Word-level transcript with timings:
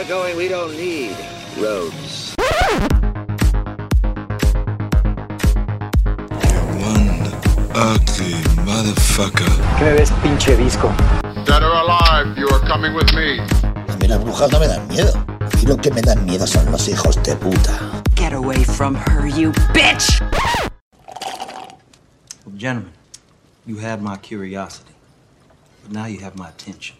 we're 0.00 0.08
going, 0.08 0.34
we 0.36 0.48
don't 0.48 0.74
need 0.76 1.14
roads. 1.58 2.34
One 6.80 7.28
ugly 7.74 8.32
motherfucker. 8.64 9.50
¿Qué 9.78 9.84
me 9.84 9.92
ves, 9.92 10.10
pinche 10.22 10.56
disco? 10.56 10.88
Dead 11.44 11.62
or 11.62 11.72
alive, 11.72 12.38
you 12.38 12.48
are 12.48 12.60
coming 12.60 12.94
with 12.94 13.12
me. 13.12 13.40
A 13.62 13.96
mí 13.98 14.08
las 14.08 14.20
brujas 14.20 14.50
no 14.50 14.60
me 14.60 14.68
dan 14.68 14.88
miedo. 14.88 15.12
A 15.38 15.56
mí 15.56 15.66
lo 15.66 15.76
que 15.76 15.90
me 15.90 16.00
dan 16.00 16.24
miedo 16.24 16.46
son 16.46 16.72
los 16.72 16.88
hijos 16.88 17.22
de 17.22 17.36
puta. 17.36 18.02
Get 18.14 18.32
away 18.32 18.64
from 18.64 18.94
her, 18.94 19.26
you 19.26 19.52
bitch! 19.74 20.18
Well, 22.46 22.56
gentlemen, 22.56 22.92
you 23.66 23.76
had 23.76 24.00
my 24.00 24.16
curiosity, 24.16 24.94
but 25.82 25.92
now 25.92 26.06
you 26.06 26.20
have 26.20 26.36
my 26.36 26.48
attention. 26.48 26.99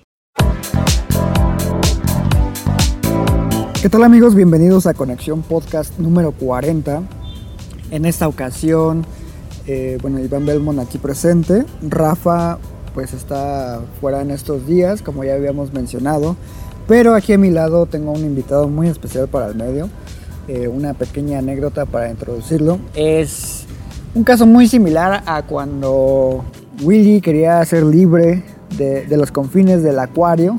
¿Qué 3.80 3.88
tal 3.88 4.04
amigos? 4.04 4.34
Bienvenidos 4.34 4.86
a 4.86 4.92
Conexión 4.92 5.40
Podcast 5.40 5.98
número 5.98 6.32
40. 6.32 7.02
En 7.90 8.04
esta 8.04 8.28
ocasión, 8.28 9.06
eh, 9.66 9.96
bueno, 10.02 10.18
Iván 10.18 10.44
Belmont 10.44 10.78
aquí 10.80 10.98
presente. 10.98 11.64
Rafa 11.80 12.58
pues 12.92 13.14
está 13.14 13.80
fuera 13.98 14.20
en 14.20 14.32
estos 14.32 14.66
días, 14.66 15.00
como 15.00 15.24
ya 15.24 15.32
habíamos 15.32 15.72
mencionado. 15.72 16.36
Pero 16.86 17.14
aquí 17.14 17.32
a 17.32 17.38
mi 17.38 17.48
lado 17.48 17.86
tengo 17.86 18.12
un 18.12 18.20
invitado 18.20 18.68
muy 18.68 18.86
especial 18.86 19.28
para 19.28 19.46
el 19.46 19.54
medio. 19.54 19.88
Eh, 20.46 20.68
una 20.68 20.92
pequeña 20.92 21.38
anécdota 21.38 21.86
para 21.86 22.10
introducirlo. 22.10 22.78
Es 22.94 23.64
un 24.14 24.24
caso 24.24 24.44
muy 24.44 24.68
similar 24.68 25.22
a 25.24 25.40
cuando 25.46 26.44
Willy 26.82 27.22
quería 27.22 27.64
ser 27.64 27.84
libre 27.84 28.44
de, 28.76 29.06
los 29.16 29.32
confines 29.32 29.82
del 29.82 30.00
acuario 30.00 30.58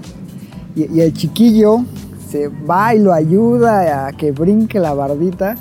y 0.75 1.02
el 1.02 1.13
chiquillo 1.13 1.85
se 2.31 2.48
va 2.48 2.95
y 2.95 2.99
lo 2.99 3.13
ayuda 3.13 4.08
a 4.08 4.13
que 4.13 4.31
brinque 4.31 4.80
la 4.80 4.94
bardita. 4.94 5.56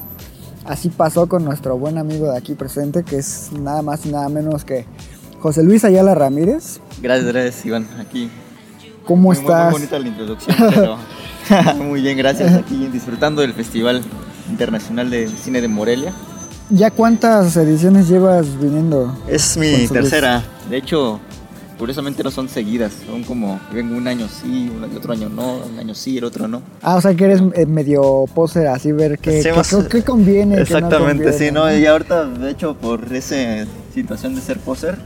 Así 0.64 0.89
pasó 0.89 1.27
con 1.27 1.45
nuestro 1.45 1.77
buen 1.77 1.98
amigo 1.98 2.31
de 2.31 2.39
aquí 2.39 2.55
presente, 2.55 3.03
que 3.03 3.17
es 3.17 3.50
nada 3.53 3.83
más 3.83 4.06
y 4.06 4.11
nada 4.11 4.28
menos 4.28 4.64
que 4.64 4.84
José 5.41 5.64
Luis 5.64 5.84
Ayala 5.84 6.14
Ramírez. 6.14 6.80
Gracias, 7.03 7.33
gracias, 7.33 7.67
Iván. 7.67 7.89
Aquí. 7.98 8.30
¿Cómo 9.05 9.22
muy, 9.22 9.36
estás? 9.36 9.72
Muy 9.72 9.80
bonita 9.80 9.98
la 9.98 10.08
introducción, 10.08 10.56
pero 10.70 10.97
muy 11.84 12.03
bien, 12.03 12.17
gracias. 12.17 12.55
Aquí 12.55 12.89
disfrutando 12.92 13.42
del 13.42 13.52
Festival 13.55 14.02
Internacional 14.48 15.11
de 15.11 15.27
Cine 15.28 15.61
de 15.61 15.69
Morelia. 15.69 16.12
¿Ya 16.69 16.92
cuántas 16.92 17.56
ediciones 17.56 18.08
llevas 18.08 18.47
viniendo? 18.61 19.19
Es 19.27 19.56
mi 19.56 19.89
tercera. 19.89 20.45
De 20.69 20.77
hecho, 20.77 21.19
curiosamente 21.81 22.23
no 22.23 22.31
son 22.31 22.48
seguidas. 22.48 22.92
Son 23.06 23.25
como, 23.25 23.59
vengo 23.73 23.97
un 23.97 24.06
año 24.06 24.28
sí, 24.28 24.70
un 24.73 24.84
otro 24.97 25.12
año 25.14 25.28
no, 25.28 25.56
un 25.73 25.78
año 25.78 25.95
sí, 25.95 26.19
el 26.19 26.25
otro 26.25 26.47
no. 26.47 26.62
Ah, 26.83 26.97
o 26.97 27.00
sea 27.00 27.14
que 27.14 27.25
eres 27.25 27.41
eh, 27.55 27.67
medio 27.67 28.27
poser, 28.34 28.69
así 28.69 28.92
ver 28.92 29.19
qué, 29.19 29.41
qué, 29.42 29.50
Hacemos- 29.50 29.84
qué- 29.89 29.98
qué 29.98 30.03
conviene. 30.05 30.51
qué 30.53 30.56
no 30.58 30.62
Exactamente, 30.62 31.25
conviene, 31.25 31.33
sí, 31.33 31.51
no, 31.51 31.75
y 31.77 31.86
ahorita, 31.86 32.27
de 32.27 32.51
hecho, 32.51 32.77
por 32.77 33.12
esa 33.12 33.67
situación 33.95 34.34
de 34.34 34.42
ser 34.42 34.58
poser, 34.61 34.97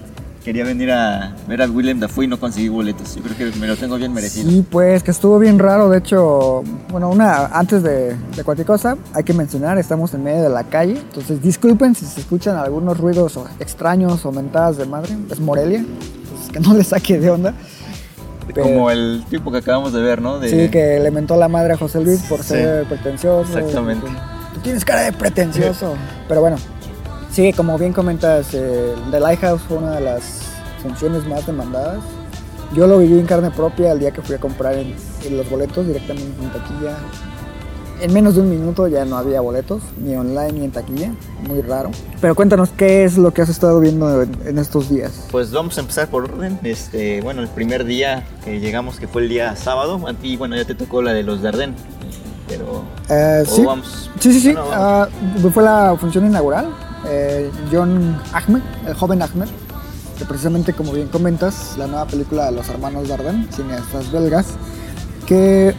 quería 0.45 0.65
venir 0.65 0.91
a 0.93 1.35
ver 1.49 1.63
a 1.63 1.67
Willem 1.67 1.99
Dafoe 2.01 2.27
y 2.27 2.29
no 2.29 2.39
conseguí 2.39 2.69
boletos. 2.69 3.15
Yo 3.17 3.23
creo 3.23 3.51
que 3.51 3.59
me 3.59 3.67
lo 3.67 3.77
tengo 3.77 3.97
bien 3.97 4.13
merecido. 4.13 4.51
Sí, 4.51 4.65
pues 4.71 5.03
que 5.03 5.11
estuvo 5.11 5.39
bien 5.39 5.59
raro. 5.59 5.89
De 5.89 5.99
hecho, 5.99 6.63
bueno, 6.91 7.09
una 7.11 7.47
antes 7.47 7.83
de, 7.83 8.15
de 8.37 8.45
cualquier 8.45 8.67
cosa, 8.67 8.97
hay 9.15 9.25
que 9.25 9.33
mencionar, 9.33 9.79
estamos 9.79 10.13
en 10.15 10.23
medio 10.23 10.43
de 10.43 10.51
la 10.51 10.65
calle. 10.65 10.93
Entonces, 10.99 11.41
disculpen 11.43 11.95
si 11.95 12.05
se 12.05 12.21
escuchan 12.21 12.57
algunos 12.57 12.99
ruidos 12.99 13.39
extraños 13.59 14.25
o 14.27 14.33
mentadas 14.33 14.77
de 14.77 14.85
madre. 14.85 15.17
Es 15.31 15.41
Morelia, 15.41 15.79
entonces 15.79 16.51
que 16.53 16.61
no 16.61 16.75
le 16.75 16.85
saque 16.85 17.19
de 17.19 17.31
onda. 17.31 17.55
Pero- 18.53 18.65
Como 18.65 18.91
el 18.91 19.25
tipo 19.31 19.51
que 19.51 19.59
acabamos 19.59 19.95
de 19.95 20.03
ver, 20.03 20.21
¿no? 20.21 20.39
De- 20.39 20.51
Sí, 20.51 20.69
que 20.71 21.01
le 21.01 21.11
mentó 21.11 21.37
la 21.37 21.49
madre 21.49 21.73
a 21.73 21.77
José 21.79 22.01
Luis 22.03 22.21
por 22.29 22.41
Sí, 22.43 22.49
ser 22.49 22.85
pretencioso. 22.85 23.59
exactamente. 23.59 24.07
Tú 24.53 24.61
tienes 24.61 24.85
cara 24.85 25.01
de 25.01 25.13
pretencioso. 25.15 25.95
Pero 26.29 26.43
bueno, 26.43 26.57
sí, 27.33 27.55
como 27.55 27.79
bien 27.79 27.95
comentas, 27.95 28.49
eh, 28.53 28.95
The 29.11 29.19
Lighthouse 29.19 29.63
fue 29.63 29.79
una 29.79 29.93
de 29.93 30.03
las 30.03 30.43
funciones 30.85 31.27
más 31.27 31.45
demandadas. 31.47 31.99
Yo 32.75 32.87
lo 32.87 32.99
viví 32.99 33.19
en 33.19 33.27
carne 33.27 33.51
propia 33.51 33.91
el 33.93 33.99
día 33.99 34.11
que 34.13 34.23
fui 34.23 34.35
a 34.37 34.39
comprar 34.39 34.75
en- 34.75 34.95
en 35.27 35.37
los 35.37 35.49
boletos 35.51 35.87
directamente 35.87 36.43
en 36.43 36.51
taquilla. 36.51 36.97
En 38.01 38.13
menos 38.13 38.35
de 38.35 38.41
un 38.43 38.51
minuto 38.51 38.87
ya 38.89 39.05
no 39.05 39.17
había 39.17 39.41
boletos, 39.41 39.81
ni 39.99 40.15
online 40.17 40.53
ni 40.53 40.65
en 40.65 40.73
taquilla. 40.73 41.13
Muy 41.49 41.63
raro. 41.63 41.91
Pero 42.21 42.35
cuéntanos, 42.35 42.69
¿qué 42.77 43.05
es 43.05 43.17
lo 43.17 43.33
que 43.33 43.43
has 43.43 43.49
estado 43.49 43.79
viendo 43.81 44.23
en, 44.23 44.37
en 44.45 44.59
estos 44.59 44.91
días? 44.91 45.27
Pues 45.31 45.53
vamos 45.53 45.79
a 45.79 45.81
empezar 45.83 46.09
por 46.09 46.25
orden. 46.25 46.59
Este, 46.65 47.21
bueno, 47.23 47.41
el 47.43 47.49
primer 47.49 47.85
día 47.85 48.25
que 48.45 48.61
llegamos, 48.61 48.99
que 48.99 49.07
fue 49.09 49.23
el 49.23 49.29
día 49.29 49.55
sábado, 49.57 50.01
a 50.09 50.13
ti, 50.13 50.37
bueno, 50.37 50.57
ya 50.57 50.65
te 50.65 50.75
tocó 50.75 51.01
la 51.03 51.13
de 51.13 51.23
los 51.23 51.41
Dardenne. 51.43 51.75
Pero. 52.49 52.83
O 53.09 53.45
sí. 53.47 53.65
vamos. 53.65 54.11
Sí, 54.19 54.33
sí, 54.33 54.41
sí. 54.41 54.55
Ah, 54.59 55.09
fue 55.53 55.63
la 55.63 55.97
función 55.99 56.27
inaugural. 56.27 56.67
Eh, 57.09 57.51
John 57.73 58.19
Ahmed, 58.33 58.61
el 58.87 58.95
joven 58.95 59.23
Ahmed, 59.23 59.47
que 60.19 60.25
precisamente 60.25 60.73
como 60.73 60.93
bien 60.93 61.09
comentas, 61.09 61.75
la 61.79 61.87
nueva 61.87 62.07
película 62.07 62.47
de 62.47 62.53
los 62.53 62.69
hermanos 62.69 63.09
Dardenne, 63.09 63.47
cineastas 63.53 64.11
belgas, 64.13 64.47
que 65.27 65.75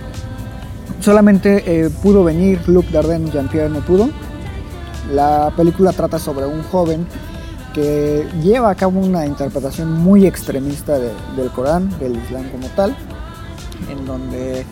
solamente 1.00 1.63
eh, 1.85 1.90
pudo 2.01 2.23
venir 2.23 2.59
Luc 2.68 2.88
Dardenne, 2.88 3.29
Jean-Pierre 3.31 3.69
no 3.69 3.79
pudo. 3.81 4.09
La 5.13 5.51
película 5.56 5.91
trata 5.94 6.18
sobre 6.19 6.45
un 6.45 6.63
joven 6.63 7.06
que 7.74 8.28
lleva 8.41 8.69
a 8.69 8.75
cabo 8.75 9.00
una 9.00 9.25
interpretación 9.25 9.91
muy 9.91 10.25
extremista 10.25 10.97
de- 10.97 11.12
del 11.38 11.50
Corán, 11.51 11.90
del 12.00 12.16
Islam 12.18 12.50
como 12.50 12.68
tal, 12.69 12.95
en 13.91 14.06
donde 14.06 14.66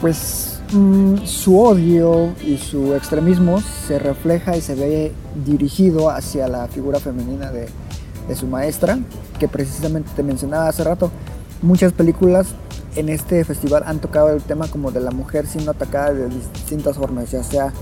pues 0.00 0.60
mm, 0.72 1.16
su 1.24 1.58
odio 1.60 2.32
y 2.46 2.56
su 2.56 2.94
extremismo 2.94 3.60
se 3.86 3.98
refleja 3.98 4.56
y 4.56 4.60
se 4.60 4.74
ve 4.76 5.12
dirigido 5.44 6.08
hacia 6.10 6.46
la 6.48 6.68
figura 6.68 7.00
femenina 7.00 7.50
de, 7.50 7.68
de 8.28 8.36
su 8.36 8.46
maestra, 8.46 8.98
que 9.38 9.48
precisamente 9.48 10.10
te 10.14 10.22
mencionaba 10.22 10.68
hace 10.68 10.84
rato. 10.84 11.10
Muchas 11.62 11.92
películas 11.92 12.48
en 12.94 13.08
este 13.08 13.44
festival 13.44 13.82
han 13.86 13.98
tocado 13.98 14.30
el 14.30 14.42
tema 14.42 14.68
como 14.68 14.90
de 14.90 15.00
la 15.00 15.10
mujer 15.10 15.46
siendo 15.46 15.70
atacada 15.70 16.12
de 16.12 16.28
distintas 16.28 16.96
formas, 16.96 17.30
ya 17.30 17.42
sea 17.42 17.72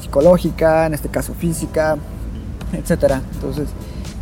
psicológica, 0.00 0.86
en 0.86 0.94
este 0.94 1.08
caso 1.08 1.34
física, 1.34 1.96
etcétera. 2.72 3.22
Entonces, 3.34 3.68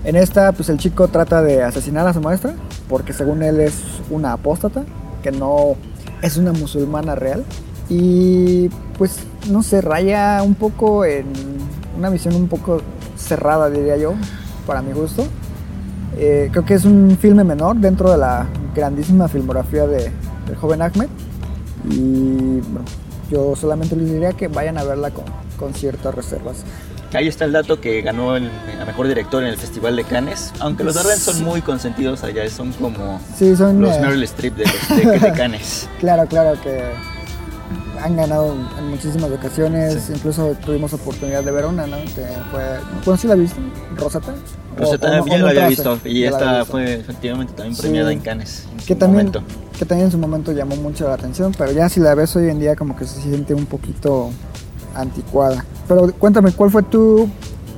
en 0.04 0.16
esta, 0.16 0.52
pues 0.52 0.69
el 0.69 0.78
chico 0.78 1.08
trata 1.08 1.42
de 1.42 1.62
asesinar 1.62 2.06
a 2.06 2.12
su 2.12 2.20
maestra, 2.20 2.54
porque 2.88 3.12
según 3.12 3.42
él 3.42 3.60
es 3.60 3.74
una 4.10 4.32
apóstata, 4.32 4.84
que 5.22 5.30
no 5.30 5.76
es 6.22 6.36
una 6.36 6.52
musulmana 6.52 7.14
real. 7.14 7.44
Y 7.88 8.69
pues, 8.98 9.19
no 9.50 9.62
sé, 9.62 9.80
raya 9.80 10.42
un 10.42 10.54
poco 10.54 11.04
en 11.04 11.26
una 11.98 12.08
visión 12.08 12.34
un 12.34 12.48
poco 12.48 12.80
cerrada, 13.16 13.69
diría 13.69 13.96
yo, 13.96 14.14
para 14.66 14.80
mi 14.80 14.92
gusto. 14.92 15.24
Eh, 16.16 16.48
creo 16.50 16.65
que 16.65 16.75
es 16.75 16.84
un 16.84 17.16
filme 17.21 17.44
menor 17.44 17.76
dentro 17.76 18.10
de 18.10 18.19
la 18.19 18.47
grandísima 18.75 19.28
filmografía 19.28 19.87
de, 19.87 20.10
del 20.47 20.56
joven 20.56 20.82
Ahmed. 20.82 21.09
Y 21.88 22.60
bueno, 22.60 22.84
yo 23.31 23.54
solamente 23.56 23.97
les 23.97 24.10
diría 24.12 24.32
que 24.32 24.49
vayan 24.49 24.76
a 24.78 24.84
verla 24.84 25.10
con, 25.10 25.25
con 25.59 25.72
ciertas 25.75 26.15
reservas. 26.15 26.65
Ahí 27.12 27.26
está 27.26 27.44
el 27.44 27.53
dato 27.53 27.81
que 27.81 28.03
ganó 28.03 28.37
el, 28.37 28.49
a 28.81 28.84
mejor 28.84 29.09
director 29.09 29.43
en 29.43 29.49
el 29.49 29.56
Festival 29.56 29.97
de 29.97 30.04
Cannes. 30.04 30.53
Aunque 30.60 30.84
los 30.84 30.94
Dardenne 30.94 31.19
son 31.19 31.43
muy 31.43 31.60
consentidos 31.60 32.22
allá, 32.22 32.49
son 32.49 32.72
como 32.72 33.20
Sí, 33.37 33.56
son... 33.56 33.81
los 33.81 33.97
eh, 33.97 34.00
Meryl 34.00 34.22
Streep 34.22 34.54
de, 34.54 34.65
los, 34.65 34.88
de, 34.88 35.19
de 35.19 35.32
Cannes. 35.37 35.88
Claro, 35.99 36.26
claro 36.26 36.60
que 36.62 36.82
han 38.03 38.16
ganado 38.16 38.55
en 38.78 38.88
muchísimas 38.88 39.31
ocasiones. 39.31 40.03
Sí. 40.06 40.12
Incluso 40.15 40.55
tuvimos 40.65 40.93
oportunidad 40.93 41.43
de 41.44 41.50
ver 41.50 41.66
una, 41.66 41.87
¿no? 41.87 41.97
Que 41.99 42.25
fue. 42.50 42.62
¿Cuándo 43.05 43.16
sí 43.16 43.27
la 43.28 43.34
viste? 43.34 43.61
¿Rosetta? 43.97 44.34
Pero 44.77 44.88
O- 44.91 44.97
no- 44.97 45.27
ya 45.27 45.38
lo 45.38 45.49
había 45.49 45.69
visto 45.69 45.99
y 46.05 46.22
la 46.22 46.28
esta 46.31 46.59
visto. 46.59 46.72
fue 46.72 46.94
efectivamente 46.94 47.53
también 47.55 47.75
Sí. 47.77 47.83
premiada 47.83 48.12
en 48.12 48.21
Cannes. 48.21 48.66
en 48.72 48.87
Que 48.87 48.94
también, 48.94 49.27
momento. 49.27 49.43
que 49.78 49.84
también 49.84 50.06
en 50.06 50.12
su 50.12 50.19
momento 50.19 50.53
llamó 50.53 50.77
mucho 50.77 51.09
la 51.09 51.15
atención, 51.15 51.53
pero 51.56 51.72
ya 51.72 51.88
si 51.88 52.00
la 52.00 52.15
ves 52.15 52.35
hoy 52.37 52.49
en 52.49 52.61
día 52.61 52.76
como 52.76 52.97
que 52.97 53.05
se 53.05 53.20
siente 53.20 53.52
un 53.55 53.67
poquito 53.67 54.31
anticuada. 54.94 55.64
Pero 55.88 56.12
cuéntame, 56.19 56.53
¿cuál 56.53 56.70
fue 56.70 56.82
tu 56.82 57.29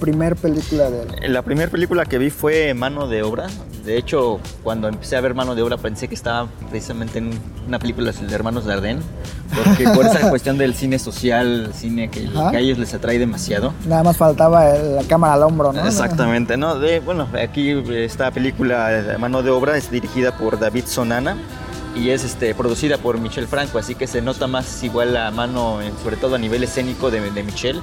primer 0.00 0.36
película 0.36 0.90
de 0.90 1.02
él? 1.22 1.32
La 1.32 1.42
primera 1.42 1.70
película 1.70 2.04
que 2.04 2.18
vi 2.18 2.30
fue 2.30 2.74
Mano 2.74 3.08
de 3.08 3.22
Obra. 3.22 3.46
De 3.84 3.96
hecho, 3.98 4.38
cuando 4.62 4.86
empecé 4.88 5.16
a 5.16 5.20
ver 5.20 5.34
Mano 5.34 5.54
de 5.56 5.62
Obra 5.62 5.76
pensé 5.76 6.06
que 6.06 6.14
estaba 6.14 6.46
precisamente 6.70 7.18
en 7.18 7.30
una 7.66 7.78
película 7.80 8.12
de 8.12 8.34
hermanos 8.34 8.64
Dardenne, 8.64 9.02
porque 9.56 9.84
por 9.88 10.06
esa 10.06 10.28
cuestión 10.30 10.56
del 10.56 10.74
cine 10.74 10.98
social, 11.00 11.72
cine 11.74 12.08
que, 12.08 12.28
a 12.36 12.58
ellos 12.58 12.78
les 12.78 12.94
atrae 12.94 13.18
demasiado. 13.18 13.72
Nada 13.86 14.04
más 14.04 14.16
faltaba 14.16 14.64
la 14.72 15.02
cámara 15.04 15.34
al 15.34 15.42
hombro, 15.42 15.72
¿no? 15.72 15.84
Exactamente, 15.84 16.56
¿no? 16.56 16.78
De, 16.78 17.00
bueno, 17.00 17.26
aquí 17.42 17.70
esta 17.92 18.30
película 18.30 18.88
de 18.88 19.18
Mano 19.18 19.42
de 19.42 19.50
Obra 19.50 19.76
es 19.76 19.90
dirigida 19.90 20.36
por 20.36 20.60
David 20.60 20.84
Sonana 20.86 21.36
y 21.96 22.10
es 22.10 22.22
este, 22.24 22.54
producida 22.54 22.98
por 22.98 23.18
Michel 23.18 23.48
Franco, 23.48 23.78
así 23.78 23.94
que 23.96 24.06
se 24.06 24.22
nota 24.22 24.46
más 24.46 24.82
igual 24.84 25.12
la 25.12 25.30
mano, 25.32 25.82
en- 25.82 25.92
sobre 25.98 26.16
todo 26.16 26.36
a 26.36 26.38
nivel 26.38 26.62
escénico 26.62 27.10
de, 27.10 27.20
de 27.32 27.42
Michel, 27.42 27.82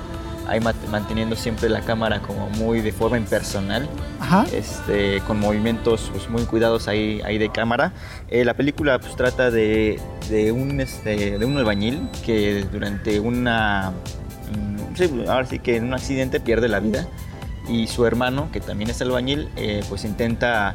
ahí 0.50 0.60
manteniendo 0.92 1.36
siempre 1.36 1.70
la 1.70 1.82
cámara 1.82 2.20
como 2.22 2.50
muy 2.50 2.82
de 2.82 2.92
forma 2.92 3.18
impersonal, 3.18 3.88
Ajá. 4.20 4.46
este, 4.54 5.22
con 5.28 5.40
movimientos 5.40 6.10
pues, 6.12 6.30
muy 6.30 6.44
cuidados 6.44 6.88
ahí, 6.88 7.22
ahí 7.26 7.38
de 7.38 7.50
cámara. 7.52 7.94
Eh, 8.30 8.44
la 8.46 8.54
película 8.56 9.00
pues, 9.00 9.16
trata 9.16 9.52
de, 9.52 10.00
de 10.30 10.52
un, 10.52 10.80
este, 10.82 11.38
de 11.38 11.46
un 11.46 11.58
albañil 11.58 12.10
que 12.26 12.66
durante 12.72 13.20
una, 13.20 13.92
mm, 14.54 14.96
sí, 14.96 15.24
ahora 15.28 15.46
sí 15.46 15.60
que 15.60 15.78
en 15.78 15.86
un 15.86 15.94
accidente 15.94 16.40
pierde 16.40 16.68
la 16.68 16.80
vida 16.80 17.08
y 17.68 17.88
su 17.88 18.06
hermano, 18.06 18.50
que 18.52 18.60
también 18.60 18.90
es 18.90 19.02
albañil, 19.02 19.50
eh, 19.56 19.84
pues 19.90 20.04
intenta 20.06 20.74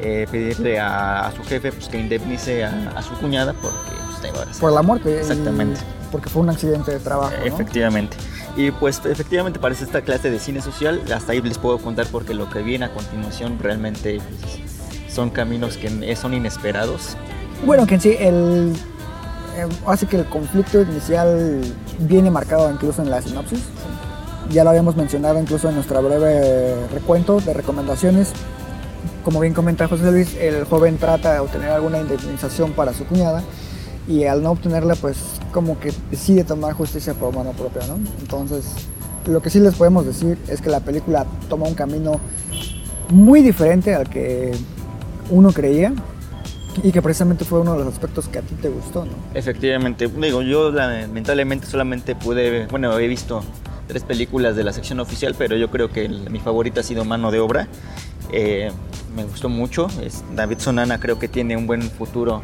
eh, 0.00 0.26
pedirle 0.30 0.78
a, 0.78 1.26
a 1.26 1.32
su 1.32 1.42
jefe 1.42 1.72
pues, 1.72 1.88
que 1.88 1.98
indemnice 1.98 2.64
a, 2.64 2.92
a 2.94 3.02
su 3.02 3.14
cuñada 3.14 3.52
porque 3.54 3.76
pues, 4.32 4.58
Por 4.58 4.72
la 4.72 4.82
muerte. 4.82 5.10
y- 5.10 5.14
Exactamente. 5.14 5.80
porque 6.12 6.28
fue 6.30 6.42
un 6.42 6.50
accidente 6.50 6.92
de 6.92 6.98
trabajo. 7.00 7.32
¿no? 7.50 7.56
Y 8.56 8.70
pues 8.70 9.02
efectivamente 9.04 9.58
parece 9.58 9.84
esta 9.84 10.00
clase 10.00 10.30
de 10.30 10.38
cine 10.38 10.62
social, 10.62 11.02
hasta 11.14 11.32
ahí 11.32 11.42
les 11.42 11.58
puedo 11.58 11.76
contar 11.78 12.06
porque 12.10 12.32
lo 12.32 12.48
que 12.48 12.62
viene 12.62 12.86
a 12.86 12.92
continuación 12.92 13.58
realmente 13.58 14.18
pues, 14.18 15.14
son 15.14 15.28
caminos 15.28 15.76
que 15.76 16.16
son 16.16 16.32
inesperados. 16.32 17.16
Bueno, 17.66 17.86
que 17.86 17.96
en 17.96 18.00
sí, 18.00 18.16
el, 18.18 18.72
eh, 19.56 19.66
hace 19.86 20.06
que 20.06 20.16
el 20.16 20.24
conflicto 20.24 20.80
inicial 20.80 21.60
viene 21.98 22.30
marcado 22.30 22.70
incluso 22.70 23.02
en 23.02 23.10
la 23.10 23.20
sinopsis. 23.20 23.60
Ya 24.50 24.64
lo 24.64 24.70
habíamos 24.70 24.96
mencionado 24.96 25.38
incluso 25.38 25.68
en 25.68 25.74
nuestra 25.74 26.00
breve 26.00 26.88
recuento 26.88 27.40
de 27.40 27.52
recomendaciones. 27.52 28.32
Como 29.22 29.40
bien 29.40 29.52
comenta 29.52 29.86
José 29.86 30.10
Luis, 30.10 30.34
el 30.36 30.64
joven 30.64 30.96
trata 30.96 31.34
de 31.34 31.40
obtener 31.40 31.70
alguna 31.70 31.98
indemnización 31.98 32.72
para 32.72 32.94
su 32.94 33.04
cuñada 33.04 33.42
y 34.08 34.24
al 34.24 34.42
no 34.42 34.52
obtenerla, 34.52 34.94
pues 34.94 35.16
como 35.52 35.78
que 35.80 35.92
decide 36.10 36.44
tomar 36.44 36.74
justicia 36.74 37.14
por 37.14 37.34
mano 37.34 37.52
propia, 37.52 37.86
¿no? 37.86 37.98
Entonces, 38.20 38.64
lo 39.26 39.42
que 39.42 39.50
sí 39.50 39.60
les 39.60 39.74
podemos 39.74 40.06
decir 40.06 40.38
es 40.48 40.60
que 40.60 40.70
la 40.70 40.80
película 40.80 41.26
toma 41.48 41.66
un 41.66 41.74
camino 41.74 42.20
muy 43.10 43.42
diferente 43.42 43.94
al 43.94 44.08
que 44.08 44.52
uno 45.30 45.52
creía 45.52 45.92
y 46.82 46.92
que 46.92 47.02
precisamente 47.02 47.44
fue 47.44 47.60
uno 47.60 47.72
de 47.72 47.84
los 47.84 47.94
aspectos 47.94 48.28
que 48.28 48.38
a 48.38 48.42
ti 48.42 48.54
te 48.54 48.68
gustó, 48.68 49.04
¿no? 49.04 49.12
Efectivamente, 49.34 50.08
digo, 50.08 50.42
yo 50.42 50.70
lamentablemente 50.70 51.66
solamente 51.66 52.14
pude, 52.14 52.66
bueno, 52.66 52.96
he 52.98 53.08
visto 53.08 53.42
tres 53.86 54.02
películas 54.02 54.56
de 54.56 54.64
la 54.64 54.72
sección 54.72 55.00
oficial, 55.00 55.34
pero 55.36 55.56
yo 55.56 55.70
creo 55.70 55.90
que 55.90 56.08
mi 56.08 56.38
favorita 56.38 56.80
ha 56.80 56.84
sido 56.84 57.04
Mano 57.04 57.30
de 57.30 57.40
Obra. 57.40 57.68
Eh, 58.32 58.70
me 59.14 59.24
gustó 59.24 59.48
mucho. 59.48 59.88
David 60.34 60.58
Sonana 60.58 61.00
creo 61.00 61.18
que 61.18 61.28
tiene 61.28 61.56
un 61.56 61.66
buen 61.66 61.82
futuro 61.82 62.42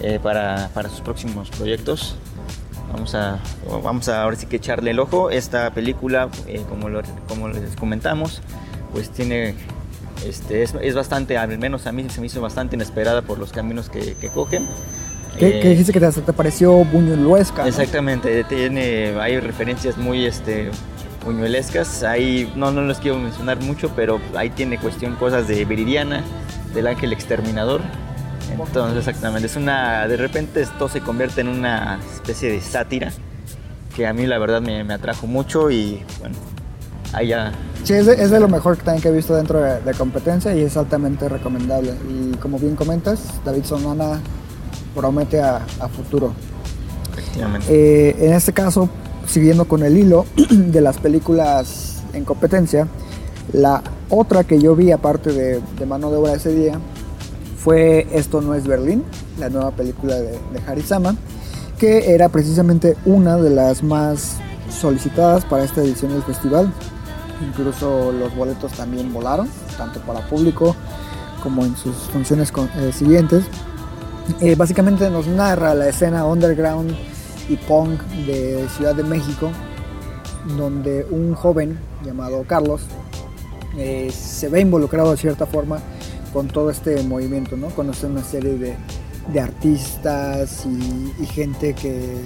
eh, 0.00 0.18
para, 0.22 0.70
para 0.74 0.88
sus 0.88 1.00
próximos 1.00 1.50
proyectos. 1.50 2.16
Vamos 2.92 3.14
a, 3.14 3.38
vamos 3.84 4.08
a 4.08 4.22
ahora 4.22 4.36
sí 4.36 4.46
que 4.46 4.56
echarle 4.56 4.90
el 4.90 4.98
ojo. 4.98 5.30
Esta 5.30 5.70
película, 5.72 6.28
eh, 6.46 6.62
como, 6.68 6.88
lo- 6.88 7.02
como 7.28 7.48
les 7.48 7.76
comentamos, 7.76 8.42
pues 8.92 9.10
tiene, 9.10 9.54
este, 10.26 10.62
es, 10.64 10.74
es 10.80 10.94
bastante, 10.94 11.38
al 11.38 11.56
menos 11.58 11.86
a 11.86 11.92
mí 11.92 12.04
se 12.10 12.20
me 12.20 12.26
hizo 12.26 12.40
bastante 12.40 12.74
inesperada 12.76 13.22
por 13.22 13.38
los 13.38 13.52
caminos 13.52 13.88
que, 13.88 14.14
que 14.14 14.28
coge. 14.28 14.60
¿Qué, 15.38 15.58
Eh, 15.58 15.60
qué 15.62 15.68
dijiste 15.70 15.92
que 15.92 16.00
te, 16.00 16.10
te 16.10 16.32
pareció 16.32 16.72
buñueluesca? 16.84 17.62
¿no? 17.62 17.68
Exactamente, 17.68 18.42
tiene, 18.44 19.14
hay 19.20 19.38
referencias 19.38 19.96
muy 19.96 20.26
este, 20.26 20.70
buñuelescas. 21.24 22.02
Ahí 22.02 22.52
no, 22.56 22.72
no 22.72 22.82
les 22.82 22.98
quiero 22.98 23.18
mencionar 23.18 23.60
mucho, 23.60 23.92
pero 23.94 24.20
ahí 24.36 24.50
tiene 24.50 24.78
cuestión 24.78 25.14
cosas 25.14 25.46
de 25.46 25.64
Viridiana, 25.64 26.24
del 26.74 26.88
ángel 26.88 27.12
exterminador. 27.12 27.80
Entonces, 28.66 28.98
exactamente, 28.98 29.46
es 29.46 29.56
una. 29.56 30.06
De 30.08 30.16
repente 30.16 30.60
esto 30.60 30.88
se 30.88 31.00
convierte 31.00 31.40
en 31.40 31.48
una 31.48 32.00
especie 32.14 32.50
de 32.50 32.60
sátira 32.60 33.12
que 33.94 34.06
a 34.06 34.12
mí 34.12 34.26
la 34.26 34.38
verdad 34.38 34.60
me, 34.60 34.84
me 34.84 34.94
atrajo 34.94 35.26
mucho 35.26 35.70
y 35.70 36.02
bueno, 36.20 36.36
ahí 37.12 37.28
ya. 37.28 37.52
Sí, 37.84 37.94
es 37.94 38.06
de, 38.06 38.14
es 38.14 38.30
de 38.30 38.40
lo 38.40 38.48
mejor 38.48 38.76
que 38.76 38.84
también 38.84 39.02
que 39.02 39.08
he 39.08 39.12
visto 39.12 39.34
dentro 39.34 39.60
de, 39.60 39.80
de 39.80 39.94
competencia 39.94 40.54
y 40.54 40.60
es 40.62 40.76
altamente 40.76 41.28
recomendable. 41.28 41.94
Y 42.08 42.36
como 42.36 42.58
bien 42.58 42.76
comentas, 42.76 43.20
David 43.44 43.64
Sonana 43.64 44.20
promete 44.94 45.40
a, 45.40 45.56
a 45.80 45.88
futuro. 45.88 46.32
Efectivamente. 47.12 47.66
Eh, 47.70 48.16
en 48.18 48.34
este 48.34 48.52
caso, 48.52 48.88
siguiendo 49.26 49.66
con 49.66 49.82
el 49.82 49.96
hilo 49.96 50.26
de 50.50 50.80
las 50.80 50.98
películas 50.98 52.02
en 52.12 52.24
competencia, 52.24 52.86
la 53.52 53.82
otra 54.08 54.44
que 54.44 54.60
yo 54.60 54.76
vi 54.76 54.92
aparte 54.92 55.32
de, 55.32 55.60
de 55.78 55.86
mano 55.86 56.10
de 56.10 56.16
obra 56.16 56.34
ese 56.34 56.54
día 56.54 56.78
fue 57.62 58.06
Esto 58.12 58.40
no 58.40 58.54
es 58.54 58.66
Berlín, 58.66 59.04
la 59.38 59.50
nueva 59.50 59.70
película 59.72 60.16
de, 60.16 60.32
de 60.32 60.62
Harisama, 60.66 61.14
que 61.78 62.14
era 62.14 62.28
precisamente 62.28 62.96
una 63.04 63.36
de 63.36 63.50
las 63.50 63.82
más 63.82 64.36
solicitadas 64.70 65.44
para 65.44 65.64
esta 65.64 65.82
edición 65.82 66.12
del 66.12 66.22
festival. 66.22 66.72
Incluso 67.46 68.12
los 68.12 68.34
boletos 68.34 68.72
también 68.72 69.12
volaron, 69.12 69.48
tanto 69.76 70.00
para 70.00 70.26
público 70.28 70.74
como 71.42 71.64
en 71.64 71.76
sus 71.76 71.94
funciones 72.12 72.52
eh, 72.76 72.92
siguientes. 72.92 73.44
Eh, 74.40 74.54
básicamente 74.54 75.10
nos 75.10 75.26
narra 75.26 75.74
la 75.74 75.88
escena 75.88 76.24
underground 76.24 76.94
y 77.48 77.56
punk 77.56 78.00
de 78.26 78.66
Ciudad 78.76 78.94
de 78.94 79.02
México, 79.02 79.50
donde 80.56 81.06
un 81.10 81.34
joven 81.34 81.78
llamado 82.04 82.44
Carlos 82.46 82.82
eh, 83.76 84.10
se 84.12 84.48
ve 84.48 84.60
involucrado 84.60 85.10
de 85.12 85.16
cierta 85.16 85.46
forma 85.46 85.78
con 86.32 86.48
todo 86.48 86.70
este 86.70 87.02
movimiento, 87.02 87.56
¿no? 87.56 87.68
Conoce 87.68 88.06
una 88.06 88.22
serie 88.22 88.56
de, 88.56 88.76
de 89.32 89.40
artistas 89.40 90.66
y, 90.66 91.26
gente 91.26 91.74
que 91.74 92.20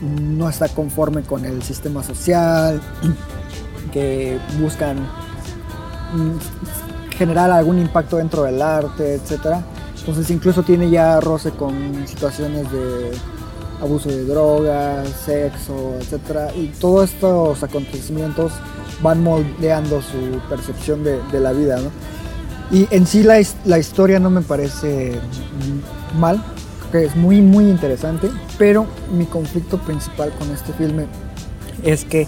no 0.00 0.48
está 0.48 0.68
conforme 0.68 1.22
con 1.22 1.44
el 1.44 1.62
sistema 1.62 2.02
social, 2.02 2.80
que 3.92 4.38
buscan 4.60 4.98
mm, 4.98 7.14
generar 7.16 7.50
algún 7.50 7.78
impacto 7.78 8.16
dentro 8.16 8.42
del 8.42 8.60
arte, 8.60 9.14
etcétera. 9.14 9.62
Entonces 9.98 10.30
incluso 10.30 10.62
tiene 10.62 10.90
ya 10.90 11.20
roce 11.20 11.50
con 11.50 12.06
situaciones 12.06 12.70
de 12.70 13.12
abuso 13.80 14.08
de 14.08 14.24
drogas, 14.24 15.08
sexo, 15.24 15.94
etcétera. 16.00 16.52
Y 16.54 16.68
todos 16.80 17.12
estos 17.12 17.62
acontecimientos 17.62 18.52
van 19.02 19.22
moldeando 19.22 20.00
su 20.02 20.40
percepción 20.48 21.04
de, 21.04 21.40
la 21.40 21.52
vida. 21.52 21.78
Y 22.70 22.88
en 22.90 23.06
sí 23.06 23.22
la, 23.22 23.40
la 23.64 23.78
historia 23.78 24.18
no 24.18 24.30
me 24.30 24.42
parece 24.42 25.18
mal, 26.18 26.42
que 26.90 27.04
es 27.04 27.16
muy 27.16 27.40
muy 27.40 27.68
interesante, 27.68 28.28
pero 28.58 28.86
mi 29.12 29.26
conflicto 29.26 29.78
principal 29.78 30.32
con 30.38 30.50
este 30.50 30.72
filme 30.72 31.06
es 31.82 32.04
que, 32.04 32.26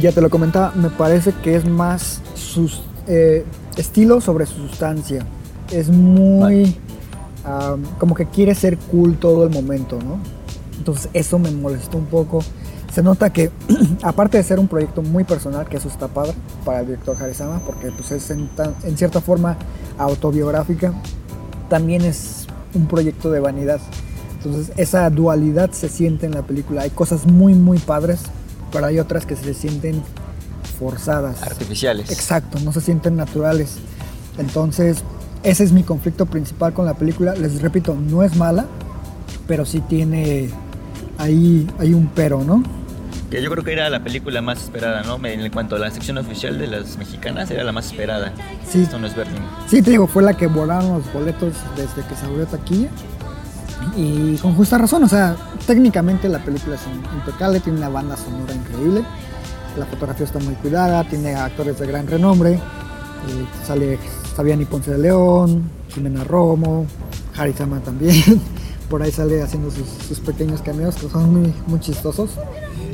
ya 0.00 0.12
te 0.12 0.20
lo 0.20 0.30
comentaba, 0.30 0.72
me 0.74 0.90
parece 0.90 1.32
que 1.32 1.54
es 1.54 1.64
más 1.64 2.20
sus, 2.34 2.82
eh, 3.06 3.44
estilo 3.76 4.20
sobre 4.20 4.46
su 4.46 4.54
sustancia. 4.68 5.24
Es 5.70 5.88
muy... 5.88 6.76
como 7.98 8.14
que 8.14 8.26
quiere 8.26 8.54
ser 8.54 8.78
cool 8.78 9.16
todo 9.16 9.44
el 9.44 9.50
momento, 9.50 9.98
¿no? 10.02 10.18
Entonces 10.78 11.08
eso 11.12 11.38
me 11.38 11.50
molestó 11.50 11.98
un 11.98 12.06
poco. 12.06 12.40
Se 12.96 13.02
nota 13.02 13.28
que, 13.30 13.50
aparte 14.02 14.38
de 14.38 14.42
ser 14.42 14.58
un 14.58 14.68
proyecto 14.68 15.02
muy 15.02 15.22
personal, 15.24 15.68
que 15.68 15.76
eso 15.76 15.86
está 15.86 16.08
padre 16.08 16.32
para 16.64 16.80
el 16.80 16.86
director 16.86 17.14
Harisama, 17.22 17.58
porque 17.58 17.90
pues, 17.90 18.10
es 18.10 18.30
en, 18.30 18.48
tan- 18.56 18.74
en 18.84 18.96
cierta 18.96 19.20
forma 19.20 19.58
autobiográfica, 19.98 20.94
también 21.68 22.00
es 22.00 22.46
un 22.72 22.86
proyecto 22.86 23.30
de 23.30 23.40
vanidad. 23.40 23.80
Entonces 24.38 24.72
esa 24.78 25.10
dualidad 25.10 25.72
se 25.72 25.90
siente 25.90 26.24
en 26.24 26.32
la 26.32 26.40
película. 26.40 26.80
Hay 26.84 26.88
cosas 26.88 27.26
muy, 27.26 27.52
muy 27.52 27.76
padres, 27.76 28.20
pero 28.72 28.86
hay 28.86 28.98
otras 28.98 29.26
que 29.26 29.36
se 29.36 29.52
sienten 29.52 30.00
forzadas. 30.78 31.42
Artificiales. 31.42 32.10
Exacto, 32.10 32.58
no 32.60 32.72
se 32.72 32.80
sienten 32.80 33.14
naturales. 33.14 33.76
Entonces, 34.38 35.02
ese 35.42 35.64
es 35.64 35.72
mi 35.72 35.82
conflicto 35.82 36.24
principal 36.24 36.72
con 36.72 36.86
la 36.86 36.94
película. 36.94 37.34
Les 37.34 37.60
repito, 37.60 37.94
no 37.94 38.22
es 38.22 38.36
mala, 38.36 38.64
pero 39.46 39.66
sí 39.66 39.80
tiene 39.80 40.48
ahí, 41.18 41.66
hay 41.78 41.92
un 41.92 42.06
pero, 42.14 42.42
¿no? 42.42 42.62
Que 43.30 43.42
yo 43.42 43.50
creo 43.50 43.64
que 43.64 43.72
era 43.72 43.90
la 43.90 44.04
película 44.04 44.40
más 44.40 44.62
esperada, 44.62 45.02
¿no? 45.02 45.24
En 45.26 45.50
cuanto 45.50 45.76
a 45.76 45.78
la 45.78 45.90
sección 45.90 46.18
oficial 46.18 46.58
de 46.58 46.68
las 46.68 46.96
mexicanas, 46.96 47.50
era 47.50 47.64
la 47.64 47.72
más 47.72 47.86
esperada. 47.86 48.32
Sí. 48.68 48.82
Esto 48.82 48.98
no 48.98 49.06
es 49.06 49.16
Berlín. 49.16 49.42
Sí, 49.68 49.82
te 49.82 49.90
digo, 49.90 50.06
fue 50.06 50.22
la 50.22 50.36
que 50.36 50.46
volaron 50.46 50.98
los 50.98 51.12
boletos 51.12 51.54
desde 51.76 52.06
que 52.08 52.14
se 52.14 52.24
abrió 52.26 52.46
taquilla. 52.46 52.88
Y 53.96 54.36
con 54.36 54.54
justa 54.54 54.78
razón, 54.78 55.04
o 55.04 55.08
sea, 55.08 55.36
técnicamente 55.66 56.28
la 56.28 56.38
película 56.38 56.76
es 56.76 56.82
impecable, 57.14 57.60
tiene 57.60 57.78
una 57.78 57.88
banda 57.88 58.16
sonora 58.16 58.54
increíble, 58.54 59.04
la 59.78 59.86
fotografía 59.86 60.26
está 60.26 60.38
muy 60.38 60.54
cuidada, 60.54 61.04
tiene 61.04 61.34
actores 61.34 61.78
de 61.78 61.86
gran 61.86 62.06
renombre, 62.06 62.58
sale 63.66 63.98
Fabián 64.34 64.60
y 64.60 64.64
Ponce 64.64 64.90
de 64.92 64.98
León, 64.98 65.70
Jimena 65.88 66.24
Romo, 66.24 66.86
Harisama 67.36 67.80
también, 67.80 68.40
por 68.90 69.02
ahí 69.02 69.12
sale 69.12 69.42
haciendo 69.42 69.70
sus, 69.70 69.88
sus 70.08 70.20
pequeños 70.20 70.62
cameos 70.62 70.96
que 70.96 71.08
son 71.08 71.32
muy, 71.32 71.54
muy 71.66 71.80
chistosos. 71.80 72.30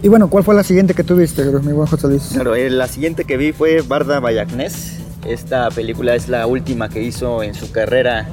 Y 0.03 0.09
bueno, 0.09 0.29
¿cuál 0.29 0.43
fue 0.43 0.57
la 0.57 0.65
siguiente 0.65 0.95
que 0.95 1.05
tuviste, 1.05 1.45
mi 1.45 1.73
buen 1.73 1.87
José 1.87 2.09
Luis? 2.09 2.31
Claro, 2.33 2.57
eh, 2.57 2.69
la 2.71 2.89
siguiente 2.89 3.25
que 3.25 3.37
vi 3.37 3.53
fue 3.53 3.83
Barda 3.83 4.19
by 4.19 4.37
Agnès. 4.37 4.99
Esta 5.25 5.71
película 5.71 6.17
es 6.17 6.29
la 6.29 6.49
última 6.49 6.89
que 6.89 7.01
hizo 7.01 7.45
en 7.45 7.55
su 7.55 7.71
carrera 7.71 8.27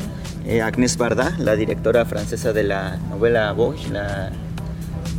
eh, 0.47 0.63
Agnès 0.63 0.97
Barda, 0.97 1.35
la 1.37 1.55
directora 1.55 2.05
francesa 2.05 2.53
de 2.53 2.63
la 2.63 2.97
novela 3.11 3.51
Vogue, 3.51 3.77
la, 3.91 4.31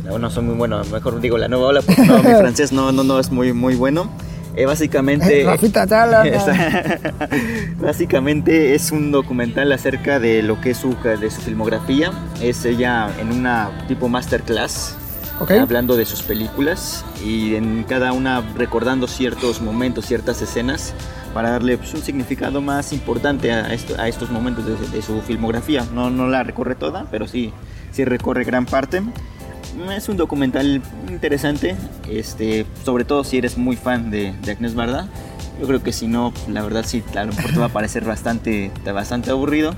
no, 0.03 0.19
no 0.19 0.29
soy 0.29 0.43
muy 0.43 0.55
bueno, 0.55 0.83
mejor 0.91 1.21
digo 1.21 1.37
la 1.37 1.47
nueva 1.47 1.67
ola 1.67 1.81
porque 1.81 2.01
no, 2.01 2.17
mi 2.17 2.23
francés 2.37 2.73
no, 2.73 2.91
no, 2.91 3.05
no 3.05 3.17
es 3.17 3.31
muy, 3.31 3.53
muy 3.53 3.75
bueno. 3.75 4.11
Eh, 4.57 4.65
básicamente, 4.65 5.45
tala, 5.87 6.25
básicamente 7.79 8.75
es 8.75 8.91
un 8.91 9.13
documental 9.13 9.71
acerca 9.71 10.19
de 10.19 10.43
lo 10.43 10.59
que 10.59 10.71
es 10.71 10.77
su, 10.77 10.97
de 11.01 11.31
su 11.31 11.39
filmografía. 11.39 12.11
Es 12.41 12.65
ella 12.65 13.09
en 13.21 13.31
una 13.31 13.69
tipo 13.87 14.09
masterclass 14.09 14.97
Ok. 15.41 15.51
hablando 15.51 15.95
de 15.97 16.05
sus 16.05 16.21
películas 16.21 17.03
y 17.25 17.55
en 17.55 17.83
cada 17.83 18.13
una 18.13 18.41
recordando 18.55 19.07
ciertos 19.07 19.59
momentos, 19.61 20.05
ciertas 20.05 20.41
escenas 20.41 20.93
para 21.33 21.49
darle 21.51 21.77
pues, 21.77 21.93
un 21.93 22.01
significado 22.01 22.61
más 22.61 22.93
importante 22.93 23.51
a, 23.51 23.73
esto- 23.73 23.95
a 23.99 24.07
estos 24.07 24.29
momentos 24.29 24.65
de, 24.65 24.75
de 24.89 25.01
su 25.01 25.19
filmografía. 25.21 25.85
No, 25.93 26.09
no 26.09 26.27
la 26.27 26.43
recorre 26.43 26.75
toda, 26.75 27.05
pero 27.09 27.27
sí, 27.27 27.51
sí 27.91 28.05
recorre 28.05 28.43
gran 28.43 28.65
parte. 28.65 29.01
Es 29.95 30.09
un 30.09 30.17
documental 30.17 30.81
interesante, 31.09 31.75
este, 32.09 32.65
sobre 32.83 33.05
todo 33.05 33.23
si 33.23 33.37
eres 33.37 33.57
muy 33.57 33.77
fan 33.77 34.11
de, 34.11 34.33
de 34.43 34.51
Agnes 34.51 34.75
Barda. 34.75 35.07
Yo 35.59 35.67
creo 35.67 35.81
que 35.81 35.93
si 35.93 36.07
no, 36.07 36.33
la 36.49 36.61
verdad 36.61 36.83
sí, 36.85 37.03
a 37.15 37.23
lo 37.23 37.33
mejor 37.33 37.51
te 37.51 37.59
va 37.59 37.65
a 37.67 37.69
parecer 37.69 38.03
bastante, 38.03 38.71
bastante 38.93 39.29
aburrido 39.31 39.73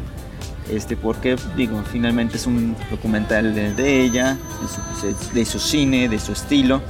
este 0.70 0.96
porque 0.96 1.36
digo 1.56 1.82
finalmente 1.92 2.38
es 2.38 2.48
un 2.48 2.76
documental 2.90 3.54
de, 3.54 3.74
de 3.74 4.02
ella 4.02 4.38
de 4.62 5.14
su, 5.16 5.34
de 5.34 5.46
su 5.46 5.60
cine 5.60 6.08
de 6.10 6.20
su 6.20 6.32
estilo 6.32 6.82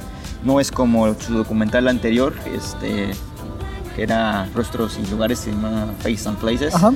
no 0.44 0.60
es 0.60 0.70
como 0.70 1.12
su 1.14 1.34
documental 1.34 1.88
anterior 1.88 2.34
este 2.54 3.10
que 3.96 4.02
era 4.02 4.46
rostros 4.54 4.98
y 5.02 5.10
lugares 5.10 5.38
se 5.40 5.50
llama 5.50 5.86
Face 6.00 6.28
and 6.28 6.38
Places 6.38 6.74
Ajá. 6.74 6.92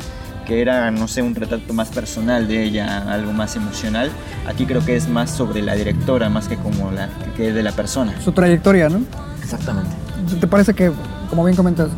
que 0.46 0.60
era 0.60 0.90
no 0.90 1.08
sé 1.08 1.22
un 1.22 1.34
retrato 1.34 1.72
más 1.72 1.88
personal 1.88 2.46
de 2.48 2.64
ella 2.64 3.12
algo 3.12 3.32
más 3.32 3.56
emocional 3.56 4.10
aquí 4.46 4.66
creo 4.66 4.84
que 4.84 4.96
es 4.96 5.08
más 5.08 5.30
sobre 5.30 5.62
la 5.62 5.74
directora 5.74 6.28
más 6.28 6.48
que 6.48 6.56
como 6.56 6.90
la 6.90 7.08
que 7.36 7.52
de 7.52 7.62
la 7.62 7.72
persona 7.72 8.14
Su 8.22 8.32
trayectoria, 8.32 8.88
¿no? 8.88 9.00
exactamente 9.42 9.90
¿Te 10.40 10.46
parece 10.46 10.74
que, 10.74 10.92
como 11.30 11.44
bien 11.44 11.56
comentas, 11.56 11.88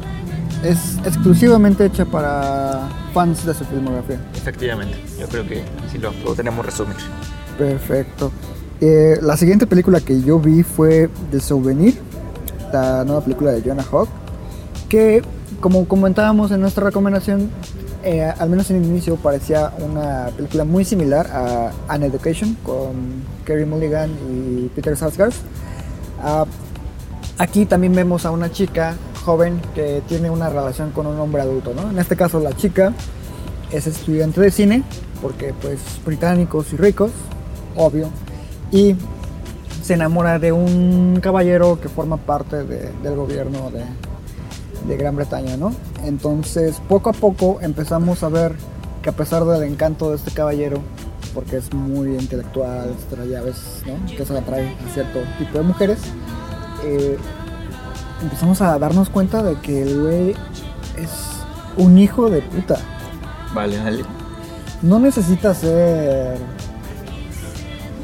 es 0.63 0.99
exclusivamente 1.05 1.87
hecha 1.87 2.05
para 2.05 2.89
fans 3.15 3.45
de 3.45 3.55
su 3.55 3.65
filmografía? 3.65 4.21
efectivamente 4.35 4.97
yo 5.19 5.27
creo 5.29 5.47
que 5.47 5.65
sí 5.91 5.99
lo, 5.99 6.13
lo 6.25 6.35
tenemos 6.35 6.65
resumir 6.65 6.97
Perfecto. 7.61 8.33
Eh, 8.81 9.19
la 9.21 9.37
siguiente 9.37 9.67
película 9.67 10.01
que 10.01 10.23
yo 10.23 10.39
vi 10.39 10.63
fue 10.63 11.11
The 11.31 11.41
Souvenir, 11.41 11.95
la 12.73 13.05
nueva 13.05 13.21
película 13.21 13.53
de 13.53 13.61
Jonah 13.61 13.85
Hawk, 13.93 14.09
que 14.89 15.23
como 15.61 15.87
comentábamos 15.87 16.51
en 16.53 16.63
nuestra 16.63 16.85
recomendación, 16.85 17.51
eh, 18.03 18.23
al 18.23 18.49
menos 18.49 18.71
en 18.71 18.77
el 18.77 18.87
inicio 18.87 19.17
parecía 19.17 19.75
una 19.79 20.31
película 20.35 20.65
muy 20.65 20.87
similar 20.87 21.27
a 21.27 21.71
An 21.89 22.03
Education 22.03 22.57
con 22.65 23.25
Kerry 23.45 23.67
Mulligan 23.67 24.11
y 24.31 24.69
Peter 24.69 24.97
Sarsgaard. 24.97 25.35
Ah, 26.23 26.47
aquí 27.37 27.67
también 27.67 27.95
vemos 27.95 28.25
a 28.25 28.31
una 28.31 28.51
chica 28.51 28.95
joven 29.25 29.61
que 29.75 30.03
tiene 30.09 30.31
una 30.31 30.49
relación 30.49 30.91
con 30.91 31.07
un 31.07 31.19
hombre 31.21 31.43
adulto, 31.43 31.73
¿no? 31.75 31.91
En 31.91 31.99
este 31.99 32.17
caso 32.17 32.41
la 32.41 32.53
chica 32.57 32.93
es 33.71 33.87
estudiante 33.87 34.41
de 34.41 34.51
cine, 34.51 34.83
porque 35.23 35.55
pues 35.61 35.79
británicos 36.05 36.73
y 36.73 36.77
ricos, 36.77 37.11
obvio, 37.77 38.09
y 38.73 38.97
se 39.83 39.95
enamora 39.95 40.39
de 40.39 40.53
un 40.53 41.19
caballero 41.23 41.81
que 41.81 41.89
forma 41.89 42.17
parte 42.17 42.65
de- 42.65 42.91
del 43.03 43.15
gobierno 43.17 43.71
de, 43.71 43.85
Gran 44.97 45.15
Bretaña, 45.15 45.57
¿no? 45.57 45.73
Entonces, 46.05 46.81
poco 46.89 47.11
a 47.11 47.13
poco 47.13 47.59
empezamos 47.61 48.23
a 48.25 48.29
ver 48.29 48.57
que 49.03 49.11
a 49.11 49.13
pesar 49.13 49.45
del 49.45 49.63
encanto 49.63 50.11
de 50.11 50.17
este 50.17 50.31
caballero, 50.33 50.81
porque 51.33 51.59
es 51.59 51.73
muy 51.73 52.09
intelectual, 52.17 52.89
etcétera, 52.97 53.25
ya 53.27 53.41
ves, 53.43 53.83
¿no? 53.87 54.05
Que 54.17 54.23
eso 54.25 54.37
atrae 54.37 54.69
a 54.69 54.93
cierto 54.95 55.21
tipo 55.39 55.59
de 55.59 55.65
mujeres, 55.65 55.99
eh, 56.85 57.17
empezamos 58.23 58.61
a 58.61 58.79
darnos 58.79 59.09
cuenta 59.09 59.43
de 59.43 59.57
que 59.57 59.83
el 59.83 60.01
güey 60.01 60.31
es 60.97 61.45
un 61.77 61.99
hijo 61.99 62.31
de 62.31 62.43
puta. 62.43 62.79
vale 63.55 63.79
vale 63.79 64.05
No 64.83 64.99
necesita 64.99 65.55
ser 65.55 66.37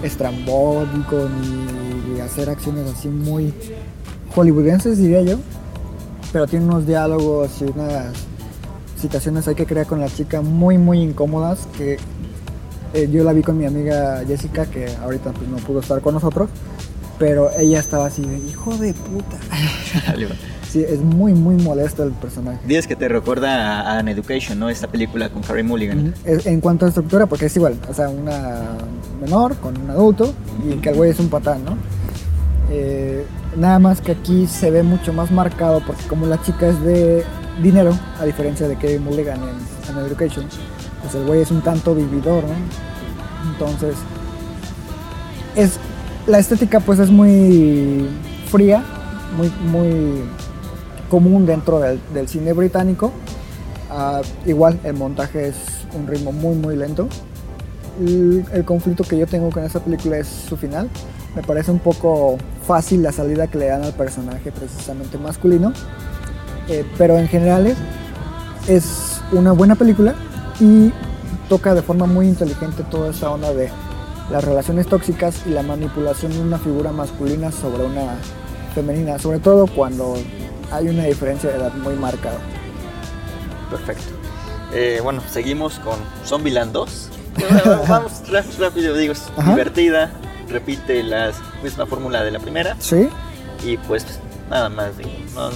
estrambótico 0.03 1.29
ni 1.29 2.21
hacer 2.21 2.51
acciones 2.51 2.91
así 2.93 3.09
muy 3.09 3.53
hollywoodenses, 4.35 4.99
diría 4.99 5.23
yo. 5.23 5.39
Pero 6.33 6.47
tiene 6.47 6.67
unos 6.67 6.87
diálogos 6.87 7.51
y 7.61 7.65
unas 7.65 8.13
situaciones 9.01 9.47
hay 9.49 9.55
que 9.55 9.67
crear 9.67 9.87
con 9.87 10.01
la 10.01 10.09
chica 10.09 10.43
muy, 10.43 10.79
muy 10.79 11.01
incómodas 11.01 11.67
que 11.77 11.99
eh, 12.95 13.09
yo 13.11 13.25
la 13.25 13.33
vi 13.33 13.43
con 13.43 13.59
mi 13.59 13.67
amiga 13.67 14.23
Jessica, 14.27 14.67
que 14.67 14.89
ahorita 15.03 15.33
pues, 15.33 15.49
no 15.49 15.57
pudo 15.59 15.81
estar 15.81 16.01
con 16.01 16.15
nosotros. 16.15 16.49
Pero 17.19 17.51
ella 17.59 17.81
estaba 17.81 18.07
así 18.07 18.23
de 18.23 18.39
hijo 18.39 18.77
de 18.77 18.95
puta. 18.95 19.37
Sí, 20.69 20.85
es 20.87 21.01
muy, 21.01 21.33
muy 21.33 21.55
molesto 21.55 22.03
el 22.03 22.11
personaje. 22.11 22.59
Dices 22.67 22.89
que 22.89 22.97
te 22.97 23.09
recuerda 23.09 23.83
a 23.83 23.99
An 23.99 24.09
Education, 24.09 24.59
¿no? 24.59 24.69
Esta 24.69 24.89
película 24.89 25.29
con 25.29 25.41
Carey 25.43 25.63
Mulligan. 25.63 26.13
En 26.25 26.61
cuanto 26.61 26.85
a 26.85 26.89
estructura, 26.89 27.27
porque 27.27 27.47
es 27.47 27.57
igual, 27.57 27.79
o 27.89 27.95
sea, 27.95 28.09
una 28.09 28.77
menor 29.21 29.57
con 29.59 29.81
un 29.81 29.91
adulto 29.91 30.35
y 30.69 30.75
que 30.79 30.91
el 30.91 30.97
güey 30.97 31.11
es 31.11 31.21
un 31.21 31.29
patán, 31.29 31.65
¿no? 31.65 31.79
Eh, 32.71 33.25
nada 33.57 33.79
más 33.79 34.01
que 34.01 34.13
aquí 34.13 34.47
se 34.49 34.71
ve 34.71 34.83
mucho 34.83 35.13
más 35.13 35.31
marcado 35.31 35.81
porque 35.87 36.03
como 36.09 36.27
la 36.27 36.43
chica 36.43 36.67
es 36.67 36.81
de 36.83 37.25
dinero, 37.63 37.97
a 38.21 38.25
diferencia 38.25 38.67
de 38.67 38.77
Kevin 38.77 39.05
Mulligan 39.05 39.41
en, 39.43 39.97
en 39.97 40.05
Education, 40.05 40.47
pues 41.01 41.15
el 41.15 41.25
güey 41.25 41.43
es 41.43 41.51
un 41.53 41.63
tanto 41.63 41.95
vividor, 41.95 42.43
¿no? 42.43 43.53
Entonces, 43.53 43.95
es, 45.55 45.79
la 46.27 46.39
estética 46.39 46.81
pues 46.81 46.99
es 46.99 47.11
muy 47.11 48.09
fría, 48.51 48.83
muy, 49.37 49.51
muy 49.71 50.23
común 51.11 51.47
dentro 51.47 51.81
del, 51.81 52.29
cine 52.29 52.53
británico. 52.53 53.13
Ah, 53.91 54.23
igual 54.45 54.79
el 54.85 54.95
montaje 54.95 55.49
es 55.49 55.57
un 55.95 56.07
ritmo 56.07 56.33
muy 56.33 56.57
muy 56.57 56.77
lento. 56.77 57.09
El, 58.01 58.45
el 58.53 58.65
conflicto 58.65 59.05
que 59.05 59.17
yo 59.17 59.27
tengo 59.27 59.51
con 59.51 59.65
esta 59.65 59.81
película 59.81 60.19
es 60.19 60.27
su 60.27 60.57
final. 60.57 60.91
Me 61.35 61.43
parece 61.43 61.71
un 61.71 61.79
poco 61.79 62.39
fácil 62.67 63.03
la 63.03 63.13
salida 63.13 63.47
que 63.47 63.59
le 63.59 63.67
dan 63.67 63.85
al 63.85 63.93
personaje 63.93 64.51
precisamente 64.51 65.19
masculino. 65.19 65.73
Eh, 66.69 66.85
pero 66.99 67.17
en 67.19 67.29
general 67.29 67.67
es, 67.67 67.77
es 68.67 69.21
una 69.33 69.53
buena 69.53 69.77
película 69.77 70.15
y 70.59 70.93
toca 71.49 71.75
de 71.75 71.83
forma 71.83 72.07
muy 72.07 72.27
inteligente 72.27 72.83
toda 72.91 73.11
esta 73.11 73.31
onda 73.31 73.53
de 73.53 73.71
las 74.31 74.45
relaciones 74.45 74.87
tóxicas 74.87 75.43
y 75.47 75.51
la 75.51 75.63
manipulación 75.63 76.33
de 76.33 76.41
una 76.41 76.59
figura 76.59 76.93
masculina 76.93 77.53
sobre 77.53 77.85
una 77.85 78.17
femenina, 78.75 79.19
sobre 79.19 79.39
todo 79.39 79.67
cuando 79.67 80.17
hay 80.73 80.89
una 80.89 81.05
diferencia 81.05 81.51
de 81.51 81.57
edad 81.57 81.73
muy 81.75 81.95
marcada. 81.95 82.39
Perfecto. 83.71 84.05
Eh, 84.73 85.01
bueno, 85.03 85.23
seguimos 85.31 85.79
con 85.79 85.97
Zombieland 86.25 86.73
2. 86.73 87.09
Vamos 87.89 88.23
rápido, 88.59 88.97
digo, 88.97 89.13
es 89.13 89.23
Ajá. 89.37 89.51
divertida, 89.51 90.11
repite 90.49 91.03
la 91.03 91.33
misma 91.63 91.87
fórmula 91.87 92.25
de 92.25 92.31
la 92.31 92.39
primera 92.39 92.77
¿Sí? 92.79 93.09
y 93.65 93.77
pues 93.77 94.05
nada 94.51 94.69
más, 94.69 94.97
digo, 94.97 95.11
no- 95.35 95.51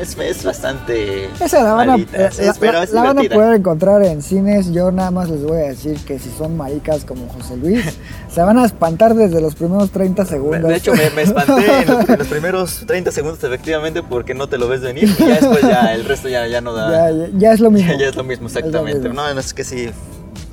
es, 0.00 0.16
es 0.18 0.44
bastante... 0.44 1.28
Esa 1.40 1.62
la 1.62 1.72
van, 1.74 1.88
a, 1.90 1.92
malita, 1.92 2.18
la- 2.18 2.26
es- 2.28 2.38
la- 2.38 2.54
pero 2.58 2.72
la- 2.72 2.82
es 2.84 2.92
la 2.92 3.02
van 3.02 3.18
a 3.18 3.22
poder 3.22 3.54
encontrar 3.56 4.02
en 4.04 4.22
cines. 4.22 4.72
Yo 4.72 4.90
nada 4.92 5.10
más 5.10 5.28
les 5.28 5.42
voy 5.42 5.58
a 5.58 5.68
decir 5.68 5.96
que 6.04 6.18
si 6.18 6.30
son 6.30 6.56
maricas 6.56 7.04
como 7.04 7.28
José 7.28 7.56
Luis, 7.56 7.84
se 8.32 8.40
van 8.42 8.58
a 8.58 8.64
espantar 8.64 9.14
desde 9.14 9.40
los 9.40 9.54
primeros 9.54 9.90
30 9.90 10.24
De- 10.24 10.28
segundos. 10.28 10.68
De 10.70 10.76
hecho, 10.76 10.92
me, 10.94 11.10
me 11.10 11.22
espanté 11.22 11.82
en 11.82 11.88
los, 11.88 12.08
en 12.08 12.18
los 12.18 12.28
primeros 12.28 12.84
30 12.86 13.10
segundos, 13.12 13.42
efectivamente, 13.44 14.02
porque 14.02 14.34
no 14.34 14.48
te 14.48 14.58
lo 14.58 14.68
ves 14.68 14.80
venir 14.80 15.04
y 15.04 15.22
ya 15.22 15.34
después 15.36 15.62
ya 15.62 15.92
el 15.94 16.04
resto 16.04 16.28
ya, 16.28 16.46
ya 16.46 16.60
no 16.60 16.72
da... 16.72 17.10
ya, 17.36 17.52
es 17.52 17.60
lo 17.60 17.70
mismo. 17.70 17.92
Ya, 17.98 18.08
es 18.08 18.16
lo 18.16 18.24
mismo, 18.24 18.46
exactamente. 18.48 19.00
mismo. 19.08 19.14
No, 19.14 19.34
no, 19.34 19.40
es 19.40 19.52
que 19.54 19.64
sí. 19.64 19.90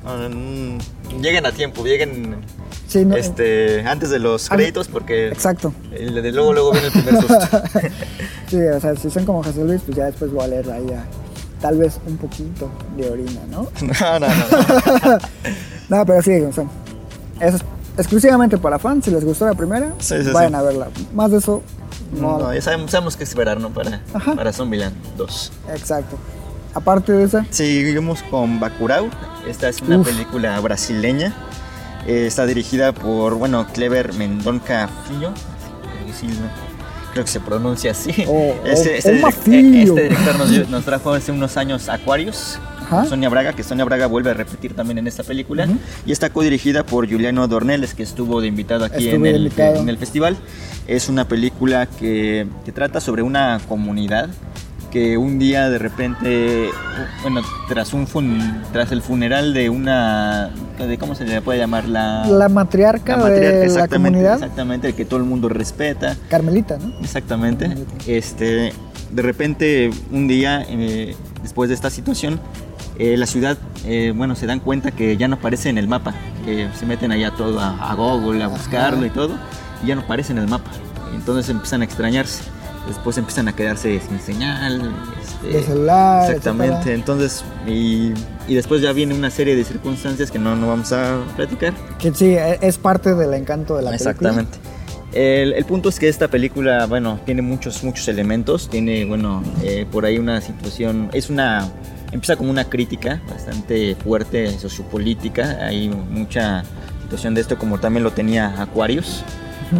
no, 0.04 0.28
no, 0.28 0.78
lleguen 1.22 1.46
a 1.46 1.52
tiempo, 1.52 1.84
lleguen 1.84 2.36
Sí, 2.88 3.04
no- 3.04 3.16
este, 3.16 3.82
antes 3.86 4.10
de 4.10 4.18
los 4.20 4.48
créditos 4.48 4.86
porque 4.88 5.28
Exacto. 5.28 5.72
el 5.92 6.14
de 6.22 6.32
luego, 6.32 6.52
luego 6.52 6.72
viene 6.72 6.86
el 6.88 6.92
primer 6.92 7.16
susto. 7.20 7.62
Sí, 8.48 8.58
o 8.60 8.80
sea, 8.80 8.94
si 8.94 9.10
son 9.10 9.24
como 9.24 9.42
José 9.42 9.64
Luis, 9.64 9.80
pues 9.84 9.96
ya 9.96 10.04
después 10.04 10.30
voy 10.30 10.44
a 10.44 10.48
leer 10.48 10.70
ahí 10.70 10.86
a- 10.92 11.04
tal 11.60 11.78
vez 11.78 11.98
un 12.06 12.16
poquito 12.16 12.70
de 12.96 13.10
orina, 13.10 13.40
¿no? 13.50 13.68
No, 13.82 14.18
no, 14.20 14.26
no. 14.28 15.18
No, 15.88 16.04
pero 16.06 16.22
sí, 16.22 16.32
o 16.40 16.52
sea, 16.52 16.64
eso 17.40 17.56
es 17.56 17.62
exclusivamente 17.98 18.56
para 18.58 18.78
fans. 18.78 19.04
Si 19.04 19.10
les 19.10 19.24
gustó 19.24 19.46
la 19.46 19.54
primera, 19.54 19.92
Sí, 19.98 20.14
sí, 20.22 20.30
vayan 20.32 20.52
sí. 20.52 20.56
a 20.58 20.62
verla. 20.62 20.88
Más 21.14 21.30
de 21.32 21.38
eso, 21.38 21.62
no. 22.20 22.38
No, 22.38 22.54
ya 22.54 22.60
sabemos, 22.62 22.90
sabemos 22.92 23.16
qué 23.16 23.24
esperar, 23.24 23.60
¿no? 23.60 23.70
Para, 23.70 24.00
Ajá. 24.14 24.34
para 24.34 24.52
Zombieland 24.52 24.94
2. 25.16 25.52
Exacto. 25.74 26.16
Aparte 26.76 27.10
de 27.12 27.24
esa, 27.24 27.46
Seguimos 27.48 28.22
con 28.24 28.60
Bacurau. 28.60 29.08
Esta 29.48 29.70
es 29.70 29.80
una 29.80 29.96
Uf. 29.96 30.06
película 30.06 30.60
brasileña. 30.60 31.34
Eh, 32.06 32.26
está 32.26 32.44
dirigida 32.44 32.92
por, 32.92 33.36
bueno, 33.36 33.66
Clever 33.72 34.12
Mendonca 34.12 34.86
Filho. 35.08 35.30
Eh, 35.30 36.28
creo 37.14 37.24
que 37.24 37.30
se 37.30 37.40
pronuncia 37.40 37.92
así. 37.92 38.12
Oh, 38.28 38.54
este, 38.66 38.90
oh, 38.90 38.94
este 38.94 39.10
oh, 39.10 39.14
direc- 39.14 39.20
Mafilho. 39.22 39.96
este 39.96 40.02
director 40.10 40.38
nos, 40.38 40.68
nos 40.68 40.84
trajo 40.84 41.14
hace 41.14 41.32
unos 41.32 41.56
años 41.56 41.88
Aquarius. 41.88 42.58
Ajá. 42.82 43.06
Sonia 43.06 43.30
Braga, 43.30 43.54
que 43.54 43.62
Sonia 43.62 43.86
Braga 43.86 44.06
vuelve 44.06 44.30
a 44.32 44.34
repetir 44.34 44.74
también 44.74 44.98
en 44.98 45.06
esta 45.06 45.24
película. 45.24 45.66
Y 46.04 46.12
está 46.12 46.28
codirigida 46.28 46.84
por 46.84 47.10
Juliano 47.10 47.48
Dornelles, 47.48 47.94
que 47.94 48.02
estuvo 48.02 48.42
de 48.42 48.48
invitado 48.48 48.84
aquí 48.84 49.08
en 49.08 49.24
el, 49.24 49.36
invitado. 49.46 49.76
en 49.80 49.88
el 49.88 49.96
festival. 49.96 50.36
Es 50.86 51.08
una 51.08 51.26
película 51.26 51.86
que, 51.86 52.46
que 52.66 52.70
trata 52.72 53.00
sobre 53.00 53.22
una 53.22 53.60
comunidad 53.66 54.28
que 54.90 55.16
un 55.18 55.38
día 55.38 55.68
de 55.68 55.78
repente, 55.78 56.68
bueno, 57.22 57.42
tras 57.68 57.92
un 57.92 58.06
fun- 58.06 58.62
tras 58.72 58.92
el 58.92 59.02
funeral 59.02 59.52
de 59.54 59.68
una, 59.70 60.50
de 60.78 60.98
¿cómo 60.98 61.14
se 61.14 61.24
le 61.24 61.40
puede 61.42 61.58
llamar? 61.58 61.86
La, 61.88 62.26
La 62.26 62.48
matriarca, 62.48 63.16
la 63.16 63.22
matriarca, 63.24 63.48
de 63.48 63.58
la 63.58 63.64
exactamente, 63.64 64.10
comunidad, 64.18 64.34
exactamente, 64.34 64.88
el 64.88 64.94
que 64.94 65.04
todo 65.04 65.18
el 65.20 65.26
mundo 65.26 65.48
respeta. 65.48 66.16
Carmelita, 66.28 66.78
¿no? 66.78 66.98
Exactamente. 67.00 67.70
Este, 68.06 68.72
de 69.10 69.22
repente, 69.22 69.90
un 70.10 70.28
día, 70.28 70.64
eh, 70.68 71.14
después 71.42 71.68
de 71.68 71.74
esta 71.74 71.90
situación, 71.90 72.40
eh, 72.98 73.16
la 73.16 73.26
ciudad, 73.26 73.58
eh, 73.84 74.12
bueno, 74.16 74.34
se 74.34 74.46
dan 74.46 74.60
cuenta 74.60 74.90
que 74.90 75.16
ya 75.16 75.28
no 75.28 75.36
aparece 75.36 75.68
en 75.68 75.78
el 75.78 75.86
mapa. 75.88 76.14
Que 76.44 76.68
se 76.78 76.86
meten 76.86 77.12
allá 77.12 77.32
todo 77.32 77.60
a, 77.60 77.90
a 77.90 77.94
Google 77.94 78.42
a 78.42 78.46
buscarlo 78.46 79.04
y 79.04 79.10
todo, 79.10 79.36
y 79.82 79.88
ya 79.88 79.94
no 79.96 80.02
aparece 80.02 80.32
en 80.32 80.38
el 80.38 80.46
mapa. 80.48 80.70
Entonces 81.14 81.48
empiezan 81.50 81.82
a 81.82 81.84
extrañarse. 81.84 82.44
Después 82.86 83.18
empiezan 83.18 83.48
a 83.48 83.54
quedarse 83.56 84.00
sin 84.00 84.20
señal. 84.20 84.92
este, 85.20 85.58
De 85.58 85.62
celular, 85.64 86.24
Exactamente. 86.30 86.74
etcétera. 86.74 86.94
Entonces, 86.94 87.44
y, 87.66 88.12
y 88.46 88.54
después 88.54 88.80
ya 88.82 88.92
viene 88.92 89.14
una 89.14 89.30
serie 89.30 89.56
de 89.56 89.64
circunstancias 89.64 90.30
que 90.30 90.38
no, 90.38 90.54
no 90.56 90.68
vamos 90.68 90.92
a 90.92 91.18
platicar. 91.34 91.74
Que 91.98 92.12
sí, 92.14 92.26
e- 92.36 92.58
es 92.62 92.78
parte 92.78 93.14
del 93.14 93.34
encanto 93.34 93.76
de 93.76 93.82
la 93.82 93.90
película. 93.90 94.10
Exactamente. 94.12 94.58
El, 95.12 95.52
el 95.54 95.64
punto 95.64 95.88
es 95.88 95.98
que 95.98 96.08
esta 96.08 96.28
película, 96.28 96.86
bueno, 96.86 97.18
tiene 97.24 97.40
muchos, 97.42 97.82
muchos 97.82 98.06
elementos. 98.08 98.68
Tiene, 98.68 99.04
bueno, 99.04 99.42
eh, 99.62 99.86
por 99.90 100.04
ahí 100.04 100.18
una 100.18 100.40
situación. 100.40 101.08
Es 101.12 101.30
una. 101.30 101.68
Empieza 102.12 102.36
como 102.36 102.50
una 102.50 102.64
crítica 102.64 103.20
bastante 103.28 103.96
fuerte, 103.96 104.56
sociopolítica. 104.58 105.58
Hay 105.66 105.88
mucha 105.88 106.62
situación 107.02 107.34
de 107.34 107.40
esto, 107.40 107.58
como 107.58 107.78
también 107.80 108.04
lo 108.04 108.12
tenía 108.12 108.60
Aquarius. 108.62 109.24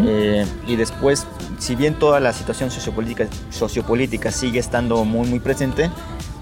Eh, 0.07 0.47
y 0.67 0.77
después, 0.77 1.27
si 1.59 1.75
bien 1.75 1.95
toda 1.95 2.21
la 2.21 2.33
situación 2.33 2.71
sociopolítica, 2.71 4.31
sigue 4.31 4.59
estando 4.59 5.05
muy, 5.05 5.29
muy 5.29 5.41
presente, 5.41 5.91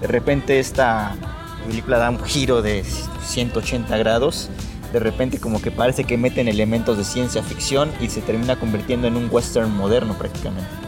de 0.01 0.07
repente 0.07 0.59
esta 0.59 1.15
película 1.67 1.97
da 1.97 2.09
un 2.09 2.23
giro 2.23 2.61
de 2.61 2.83
180 2.83 3.97
grados. 3.97 4.49
De 4.93 4.99
repente 4.99 5.39
como 5.39 5.61
que 5.61 5.71
parece 5.71 6.05
que 6.05 6.17
meten 6.17 6.47
elementos 6.47 6.97
de 6.97 7.03
ciencia 7.03 7.43
ficción 7.43 7.91
y 7.99 8.09
se 8.09 8.21
termina 8.21 8.55
convirtiendo 8.57 9.07
en 9.07 9.17
un 9.17 9.27
western 9.29 9.75
moderno 9.75 10.17
prácticamente. 10.17 10.84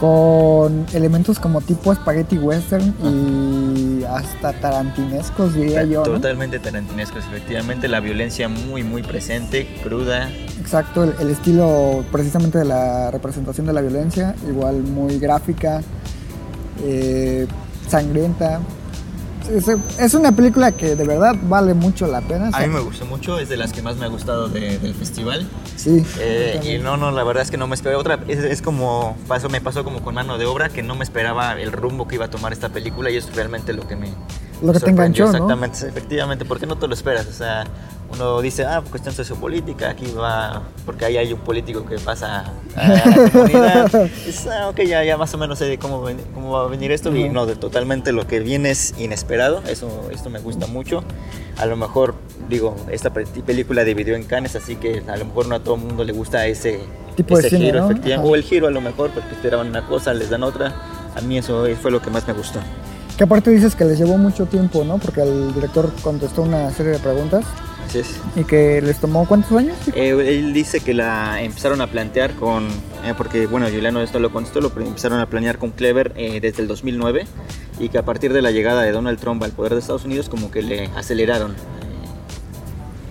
Con 0.00 0.84
elementos 0.92 1.38
como 1.38 1.60
tipo 1.62 1.94
spaghetti 1.94 2.36
western 2.36 2.94
y 3.02 4.04
hasta 4.04 4.52
tarantinescos, 4.52 5.54
diría 5.54 5.84
yo. 5.84 6.00
¿no? 6.00 6.12
Totalmente 6.12 6.58
tarantinescos, 6.58 7.24
efectivamente. 7.24 7.88
La 7.88 8.00
violencia 8.00 8.48
muy, 8.48 8.82
muy 8.82 9.02
presente, 9.02 9.66
cruda. 9.82 10.30
Exacto, 10.60 11.04
el, 11.04 11.14
el 11.20 11.30
estilo 11.30 12.04
precisamente 12.12 12.58
de 12.58 12.66
la 12.66 13.10
representación 13.10 13.66
de 13.66 13.72
la 13.72 13.80
violencia, 13.80 14.34
igual 14.46 14.82
muy 14.82 15.18
gráfica, 15.18 15.80
eh, 16.84 17.46
sangrienta. 17.88 18.60
Es, 19.48 19.68
es 19.98 20.14
una 20.14 20.32
película 20.32 20.72
que 20.72 20.96
de 20.96 21.04
verdad 21.04 21.34
vale 21.48 21.74
mucho 21.74 22.06
la 22.06 22.20
pena. 22.20 22.50
A 22.52 22.60
mí 22.60 22.68
me 22.68 22.80
gustó 22.80 23.06
mucho, 23.06 23.38
es 23.38 23.48
de 23.48 23.56
las 23.56 23.72
que 23.72 23.80
más 23.82 23.96
me 23.96 24.06
ha 24.06 24.08
gustado 24.08 24.48
de- 24.48 24.78
del 24.78 24.94
festival. 24.94 25.46
Sí. 25.76 26.04
Eh, 26.18 26.60
y 26.78 26.82
no, 26.82 26.96
no, 26.96 27.10
la 27.12 27.22
verdad 27.24 27.42
es 27.44 27.50
que 27.50 27.56
no 27.56 27.66
me 27.66 27.74
esperaba 27.74 28.00
otra. 28.00 28.18
Es, 28.28 28.38
es 28.40 28.62
como, 28.62 29.16
pasó, 29.28 29.48
me 29.48 29.60
pasó 29.60 29.84
como 29.84 30.02
con 30.02 30.14
mano 30.14 30.36
de 30.38 30.46
obra, 30.46 30.68
que 30.68 30.82
no 30.82 30.94
me 30.96 31.04
esperaba 31.04 31.52
el 31.60 31.70
rumbo 31.72 32.08
que 32.08 32.16
iba 32.16 32.24
a 32.26 32.30
tomar 32.30 32.52
esta 32.52 32.68
película 32.70 33.10
y 33.10 33.16
es 33.16 33.34
realmente 33.34 33.72
lo 33.72 33.86
que 33.86 33.96
me. 33.96 34.12
Lo 34.62 34.72
que 34.72 34.80
te 34.80 34.90
enganchó, 34.90 35.24
¿no? 35.26 35.30
Exactamente, 35.32 35.86
efectivamente, 35.86 36.44
porque 36.44 36.66
no 36.66 36.76
te 36.76 36.88
lo 36.88 36.94
esperas. 36.94 37.26
O 37.26 37.32
sea, 37.32 37.64
uno 38.10 38.40
dice, 38.40 38.64
ah, 38.64 38.82
cuestión 38.88 39.14
sociopolítica, 39.14 39.90
aquí 39.90 40.06
va, 40.12 40.62
porque 40.84 41.04
ahí 41.04 41.16
hay 41.16 41.32
un 41.32 41.40
político 41.40 41.84
que 41.84 41.98
pasa 41.98 42.52
a 42.76 42.88
la 42.88 43.30
comunidad. 43.30 43.94
Es, 44.26 44.46
ah, 44.46 44.68
ok, 44.68 44.80
ya, 44.82 45.02
ya 45.04 45.16
más 45.16 45.32
o 45.34 45.38
menos 45.38 45.58
sé 45.58 45.64
de 45.66 45.78
cómo, 45.78 46.02
ven- 46.02 46.20
cómo 46.34 46.52
va 46.52 46.64
a 46.64 46.68
venir 46.68 46.92
esto. 46.92 47.14
Y 47.14 47.24
Ujú. 47.24 47.32
no, 47.32 47.46
de 47.46 47.56
totalmente 47.56 48.12
lo 48.12 48.26
que 48.26 48.40
viene 48.40 48.70
es 48.70 48.94
inesperado. 48.98 49.62
Eso, 49.68 50.08
esto 50.12 50.30
me 50.30 50.38
gusta 50.38 50.66
mucho. 50.66 51.02
A 51.58 51.66
lo 51.66 51.76
mejor, 51.76 52.14
digo, 52.48 52.76
esta 52.90 53.12
pe- 53.12 53.26
película 53.44 53.82
dividió 53.84 54.14
en 54.14 54.24
canes, 54.24 54.54
así 54.56 54.76
que 54.76 55.02
a 55.08 55.16
lo 55.16 55.24
mejor 55.26 55.48
no 55.48 55.56
a 55.56 55.60
todo 55.60 55.74
el 55.74 55.80
mundo 55.82 56.04
le 56.04 56.12
gusta 56.12 56.46
ese, 56.46 56.80
Tipo 57.16 57.34
de 57.36 57.40
ese 57.40 57.50
cine, 57.56 57.66
giro, 57.66 57.80
¿no? 57.80 57.90
efectivamente. 57.90 58.30
O 58.30 58.34
el 58.36 58.42
giro 58.42 58.66
a 58.68 58.70
lo 58.70 58.80
mejor, 58.80 59.10
porque 59.10 59.30
esperaban 59.34 59.68
una 59.68 59.86
cosa, 59.86 60.12
les 60.14 60.28
dan 60.30 60.42
otra. 60.42 60.74
A 61.16 61.20
mí 61.22 61.38
eso 61.38 61.66
fue 61.80 61.90
lo 61.90 62.00
que 62.02 62.10
más 62.10 62.26
me 62.28 62.34
gustó. 62.34 62.60
Que 63.16 63.24
aparte 63.24 63.50
dices 63.50 63.74
que 63.74 63.86
les 63.86 63.98
llevó 63.98 64.18
mucho 64.18 64.44
tiempo, 64.44 64.84
¿no? 64.84 64.98
Porque 64.98 65.22
el 65.22 65.54
director 65.54 65.90
contestó 66.02 66.42
una 66.42 66.70
serie 66.70 66.92
de 66.92 66.98
preguntas 66.98 67.44
Así 67.88 67.98
es. 68.00 68.16
y 68.34 68.44
que 68.44 68.80
les 68.82 68.98
tomó 68.98 69.26
cuántos 69.26 69.52
años? 69.52 69.76
Eh, 69.94 70.10
él 70.38 70.52
dice 70.52 70.80
que 70.80 70.92
la 70.94 71.40
empezaron 71.42 71.80
a 71.80 71.86
plantear 71.86 72.34
con, 72.34 72.66
eh, 73.04 73.14
porque 73.16 73.46
bueno, 73.46 73.66
Juliano 73.66 74.00
esto 74.02 74.18
lo 74.18 74.32
contestó, 74.32 74.60
lo 74.60 74.72
empezaron 74.76 75.20
a 75.20 75.26
planear 75.26 75.58
con 75.58 75.70
Clever 75.70 76.12
eh, 76.16 76.40
desde 76.40 76.62
el 76.62 76.68
2009 76.68 77.26
y 77.78 77.88
que 77.88 77.98
a 77.98 78.04
partir 78.04 78.32
de 78.32 78.42
la 78.42 78.50
llegada 78.50 78.82
de 78.82 78.90
Donald 78.92 79.18
Trump 79.20 79.42
al 79.42 79.52
poder 79.52 79.74
de 79.74 79.80
Estados 79.80 80.04
Unidos 80.04 80.28
como 80.28 80.50
que 80.50 80.62
le 80.62 80.86
aceleraron 80.96 81.52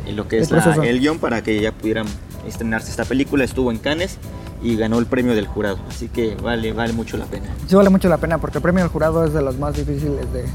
eh, 0.08 0.12
lo 0.14 0.28
que 0.28 0.38
El 0.38 0.44
es 0.44 0.52
la- 0.52 0.62
proceso. 0.62 0.84
el 0.84 1.00
guion 1.00 1.20
para 1.20 1.42
que 1.42 1.60
ya 1.62 1.72
pudieran 1.72 2.06
estrenarse 2.48 2.90
esta 2.92 3.06
película. 3.06 3.44
Estuvo 3.44 3.72
en 3.72 3.78
Cannes 3.78 4.18
y 4.62 4.76
ganó 4.78 5.00
el 5.00 5.06
premio 5.06 5.36
del 5.36 5.48
jurado, 5.48 5.78
así 5.90 6.08
que 6.10 6.36
vale, 6.36 6.74
vale 6.74 6.94
mucho 6.94 7.18
la 7.18 7.26
pena. 7.26 7.48
Sí 7.68 7.76
vale 7.76 7.90
mucho 7.90 8.10
la 8.10 8.18
pena 8.18 8.38
porque 8.40 8.58
el 8.58 8.62
premio 8.62 8.84
del 8.84 8.92
jurado 8.92 9.24
es 9.26 9.34
de 9.34 9.42
los 9.42 9.58
más 9.58 9.76
difíciles 9.76 10.32
de, 10.34 10.46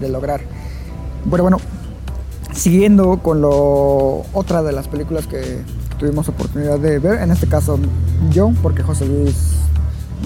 de 0.00 0.08
lograr. 0.08 0.40
Pero 1.30 1.42
bueno, 1.44 1.58
siguiendo 2.54 3.18
con 3.18 3.40
lo 3.40 4.24
otra 4.32 4.62
de 4.62 4.72
las 4.72 4.88
películas 4.88 5.26
que 5.26 5.62
tuvimos 5.98 6.28
oportunidad 6.28 6.78
de 6.78 6.98
ver, 6.98 7.22
en 7.22 7.30
este 7.30 7.46
caso 7.46 7.78
yo, 8.30 8.52
porque 8.62 8.82
José 8.82 9.06
Luis 9.06 9.54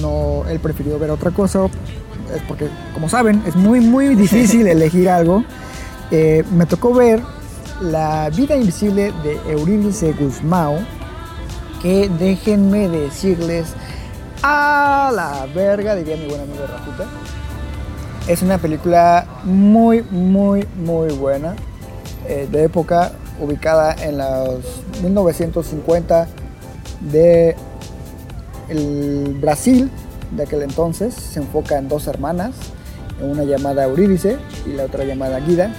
no, 0.01 0.45
él 0.49 0.59
prefirió 0.61 0.99
ver 0.99 1.11
otra 1.11 1.31
cosa, 1.31 1.67
es 2.35 2.43
porque 2.49 2.69
como 2.95 3.09
saben 3.09 3.43
es 3.47 3.55
muy 3.57 3.81
muy 3.81 4.15
difícil 4.15 4.67
elegir 4.67 5.09
algo. 5.09 5.45
Eh, 6.13 6.45
me 6.53 6.67
tocó 6.67 6.95
ver 6.95 7.21
La 7.81 8.31
vida 8.31 8.55
invisible 8.55 9.13
de 9.23 9.53
Eurídice 9.53 10.13
Guzmán, 10.13 10.87
que 11.83 12.09
déjenme 12.09 12.89
decirles 12.89 13.75
a 14.43 15.11
la 15.15 15.47
verga, 15.55 15.95
diría 15.95 16.17
mi 16.17 16.27
buen 16.27 16.41
amigo 16.41 16.67
Rajuta. 16.67 17.05
Es 18.29 18.43
una 18.43 18.59
película 18.59 19.27
muy, 19.45 20.03
muy, 20.11 20.67
muy 20.77 21.13
buena. 21.13 21.55
Eh, 22.29 22.49
de 22.51 22.65
época, 22.65 23.13
ubicada 23.41 23.95
en 24.03 24.19
los 24.19 24.61
1950 25.03 26.27
de 27.13 27.57
el 28.69 29.37
Brasil 29.41 29.91
de 30.33 30.43
aquel 30.43 30.63
entonces. 30.63 31.15
Se 31.15 31.39
enfoca 31.41 31.79
en 31.79 31.89
dos 31.89 32.07
hermanas, 32.07 32.53
una 33.21 33.45
llamada 33.45 33.85
Eurídice 33.85 34.39
y 34.67 34.71
la 34.73 34.85
otra 34.85 35.05
llamada 35.05 35.39
Guida 35.41 35.73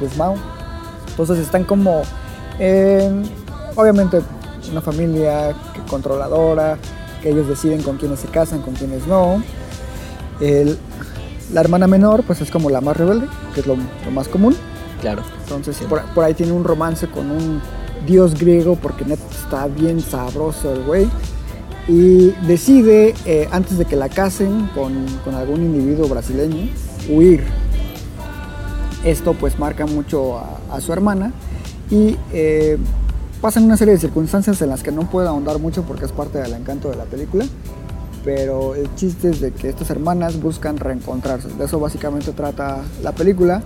Guzmán. 0.00 0.34
Entonces 1.10 1.38
están 1.38 1.64
como, 1.64 2.02
en, 2.58 3.24
obviamente, 3.76 4.20
una 4.70 4.80
familia 4.80 5.54
controladora, 5.88 6.78
que 7.22 7.30
ellos 7.30 7.46
deciden 7.48 7.82
con 7.82 7.98
quiénes 7.98 8.20
se 8.20 8.28
casan, 8.28 8.62
con 8.62 8.74
quiénes 8.74 9.06
no. 9.06 9.42
El- 10.40 10.78
la 11.52 11.60
hermana 11.60 11.86
menor, 11.86 12.22
pues 12.22 12.40
es 12.40 12.50
como 12.50 12.70
la 12.70 12.80
más 12.80 12.96
rebelde, 12.96 13.26
que 13.54 13.60
es 13.60 13.66
lo 13.66 13.76
más 14.10 14.26
común. 14.28 14.56
Claro. 15.02 15.22
Entonces 15.42 15.76
por, 15.88 16.24
ahí 16.24 16.32
tiene 16.32 16.52
un 16.52 16.64
romance 16.64 17.08
con 17.08 17.30
un 17.30 17.60
dios 18.06 18.38
griego, 18.38 18.76
porque 18.76 19.04
neta 19.04 19.22
está 19.30 19.66
bien 19.66 20.00
sabroso 20.00 20.72
el 20.72 20.84
güey. 20.84 21.10
Y 21.88 22.28
decide, 22.46 23.14
eh, 23.26 23.48
antes 23.50 23.76
de 23.76 23.84
que 23.84 23.96
la 23.96 24.08
casen 24.08 24.70
con, 24.74 25.04
algún 25.34 25.62
individuo 25.62 26.08
brasileño, 26.08 26.70
huir. 27.10 27.44
Esto 29.04 29.34
pues 29.34 29.58
marca 29.58 29.84
mucho 29.84 30.38
a, 30.38 30.60
a 30.70 30.80
su 30.80 30.92
hermana 30.92 31.32
y 31.90 32.16
eh, 32.32 32.78
pasan 33.40 33.64
una 33.64 33.76
serie 33.76 33.94
de 33.94 34.00
circunstancias 34.00 34.62
en 34.62 34.68
las 34.68 34.84
que 34.84 34.92
no 34.92 35.10
puedo 35.10 35.28
ahondar 35.28 35.58
mucho 35.58 35.82
porque 35.82 36.04
es 36.04 36.12
parte 36.12 36.38
del 36.38 36.54
encanto 36.54 36.88
de 36.88 36.96
la 36.96 37.04
película. 37.04 37.44
Pero 38.24 38.76
el 38.76 38.94
chiste 38.94 39.30
es 39.30 39.40
de 39.40 39.50
que 39.50 39.68
estas 39.68 39.90
hermanas 39.90 40.40
buscan 40.40 40.76
reencontrarse. 40.76 41.48
De 41.48 41.64
eso 41.64 41.80
básicamente 41.80 42.32
trata 42.32 42.82
la 43.02 43.10
película. 43.12 43.60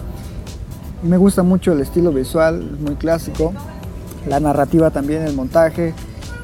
Me 1.02 1.16
gusta 1.16 1.42
mucho 1.42 1.72
el 1.72 1.80
estilo 1.80 2.10
visual, 2.12 2.70
es 2.74 2.80
muy 2.80 2.94
clásico. 2.96 3.52
La 4.28 4.40
narrativa 4.40 4.90
también, 4.90 5.22
el 5.22 5.34
montaje, 5.34 5.94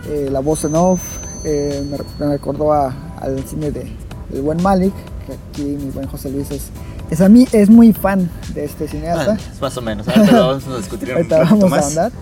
eh, 0.09 0.29
la 0.31 0.41
voz 0.41 0.65
en 0.65 0.75
off. 0.77 1.01
eh, 1.45 1.85
me, 1.91 1.99
me 2.25 2.33
recordó 2.35 2.73
a- 2.73 2.95
al 3.21 3.43
cine 3.43 3.73
de 3.73 3.85
El 4.33 4.43
Buen 4.43 4.63
Malik, 4.63 4.93
que 5.27 5.33
aquí 5.33 5.63
mi 5.77 5.91
buen 5.91 6.07
José 6.07 6.31
Luis 6.31 6.49
es, 6.53 6.69
es, 7.11 7.21
a 7.21 7.29
mí, 7.29 7.49
es 7.51 7.69
muy 7.69 7.93
fan 7.93 8.31
de 8.55 8.65
este 8.65 8.87
cineasta. 8.87 9.33
Ah, 9.33 9.51
es 9.53 9.61
más 9.61 9.77
o 9.77 9.83
menos. 9.83 10.07
Ahorita 10.07 10.41
vamos 10.41 10.69
a 10.69 10.77
discutir 10.77 11.13
un 11.17 11.29
vamos 11.29 11.65
a 11.65 11.67
más. 11.69 11.87
andar. 11.89 12.13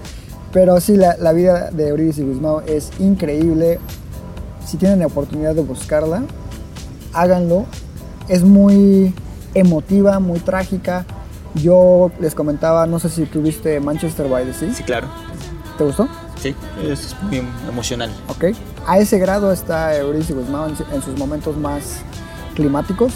Pero 0.55 0.81
sí, 0.81 0.97
la, 0.97 1.17
la 1.19 1.33
vida 1.35 1.71
de 1.71 1.89
Eurídice 1.89 2.25
Guzmán 2.25 2.65
es 2.67 2.91
increíble. 2.99 3.79
Si 4.67 4.79
tienen 4.79 5.01
la 5.01 5.07
oportunidad 5.09 5.55
de 5.55 5.61
buscarla, 5.61 6.23
háganlo. 7.13 7.67
Es 8.29 8.43
muy 8.43 9.15
emotiva, 9.53 10.19
muy 10.19 10.39
trágica. 10.39 11.05
Yo 11.55 12.11
les 12.21 12.35
comentaba, 12.35 12.87
no 12.87 12.99
sé 12.99 13.09
si 13.09 13.27
tuviste 13.27 13.81
Manchester 13.81 14.29
by 14.29 14.45
the 14.45 14.55
Sea. 14.55 14.73
Sí, 14.73 14.83
claro. 14.83 15.09
¿Te 15.77 15.85
gustó? 15.85 16.09
Sí, 16.41 16.55
es 16.83 17.17
muy 17.23 17.43
emocional. 17.69 18.11
Ok. 18.29 18.47
A 18.87 18.99
ese 18.99 19.19
grado 19.19 19.53
está 19.53 19.97
Eurydice 19.97 20.33
Guzmán 20.33 20.77
en, 20.89 20.95
en 20.95 21.03
sus 21.03 21.19
momentos 21.19 21.57
más 21.57 22.03
climáticos. 22.55 23.13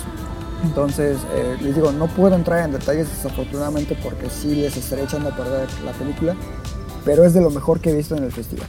Entonces, 0.62 1.18
eh, 1.34 1.56
les 1.60 1.74
digo, 1.74 1.92
no 1.92 2.06
puedo 2.06 2.34
entrar 2.34 2.64
en 2.64 2.72
detalles 2.72 3.08
desafortunadamente 3.10 3.96
porque 4.02 4.30
sí 4.30 4.54
les 4.54 4.76
estaré 4.76 5.04
echando 5.04 5.28
a 5.28 5.36
perder 5.36 5.68
la 5.84 5.92
película, 5.92 6.34
pero 7.04 7.24
es 7.24 7.34
de 7.34 7.42
lo 7.42 7.50
mejor 7.50 7.80
que 7.80 7.90
he 7.90 7.94
visto 7.94 8.16
en 8.16 8.24
el 8.24 8.32
festival. 8.32 8.66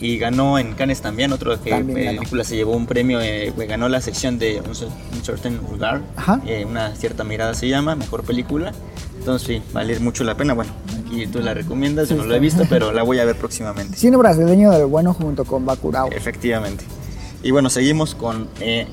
Y 0.00 0.18
ganó 0.18 0.58
en 0.58 0.74
Cannes 0.74 1.00
también, 1.00 1.32
otro 1.32 1.60
que 1.62 1.70
También 1.70 2.04
ganó. 2.04 2.18
película 2.18 2.44
se 2.44 2.56
llevó 2.56 2.72
un 2.72 2.86
premio, 2.86 3.20
eh, 3.20 3.52
ganó 3.68 3.88
la 3.88 4.00
sección 4.00 4.38
de 4.38 4.60
Un 4.60 4.74
Cer- 4.74 4.88
Un 5.12 5.24
Certain 5.24 5.60
Regard, 5.70 6.02
Ajá. 6.16 6.40
eh, 6.46 6.64
una 6.68 6.94
cierta 6.96 7.22
mirada 7.24 7.54
se 7.54 7.68
llama, 7.68 7.94
mejor 7.94 8.24
película. 8.24 8.72
Entonces 9.18 9.46
sí, 9.46 9.62
vale 9.72 9.98
mucho 10.00 10.24
la 10.24 10.36
pena. 10.36 10.52
Bueno, 10.52 10.72
aquí 11.06 11.26
tú 11.28 11.38
la 11.40 11.54
recomiendas, 11.54 12.08
yo 12.08 12.16
no 12.16 12.24
la 12.24 12.36
he 12.36 12.40
visto, 12.40 12.64
pero 12.68 12.92
la 12.92 13.02
voy 13.04 13.20
a 13.20 13.24
ver 13.24 13.36
próximamente. 13.36 13.96
Cine 13.96 14.16
brasileño 14.16 14.70
del 14.72 14.86
bueno 14.86 15.14
junto 15.14 15.44
con 15.44 15.64
Bacurau. 15.64 16.10
Efectivamente. 16.12 16.84
Y 17.42 17.50
bueno, 17.52 17.70
seguimos 17.70 18.14
con 18.14 18.48
eh, 18.60 18.86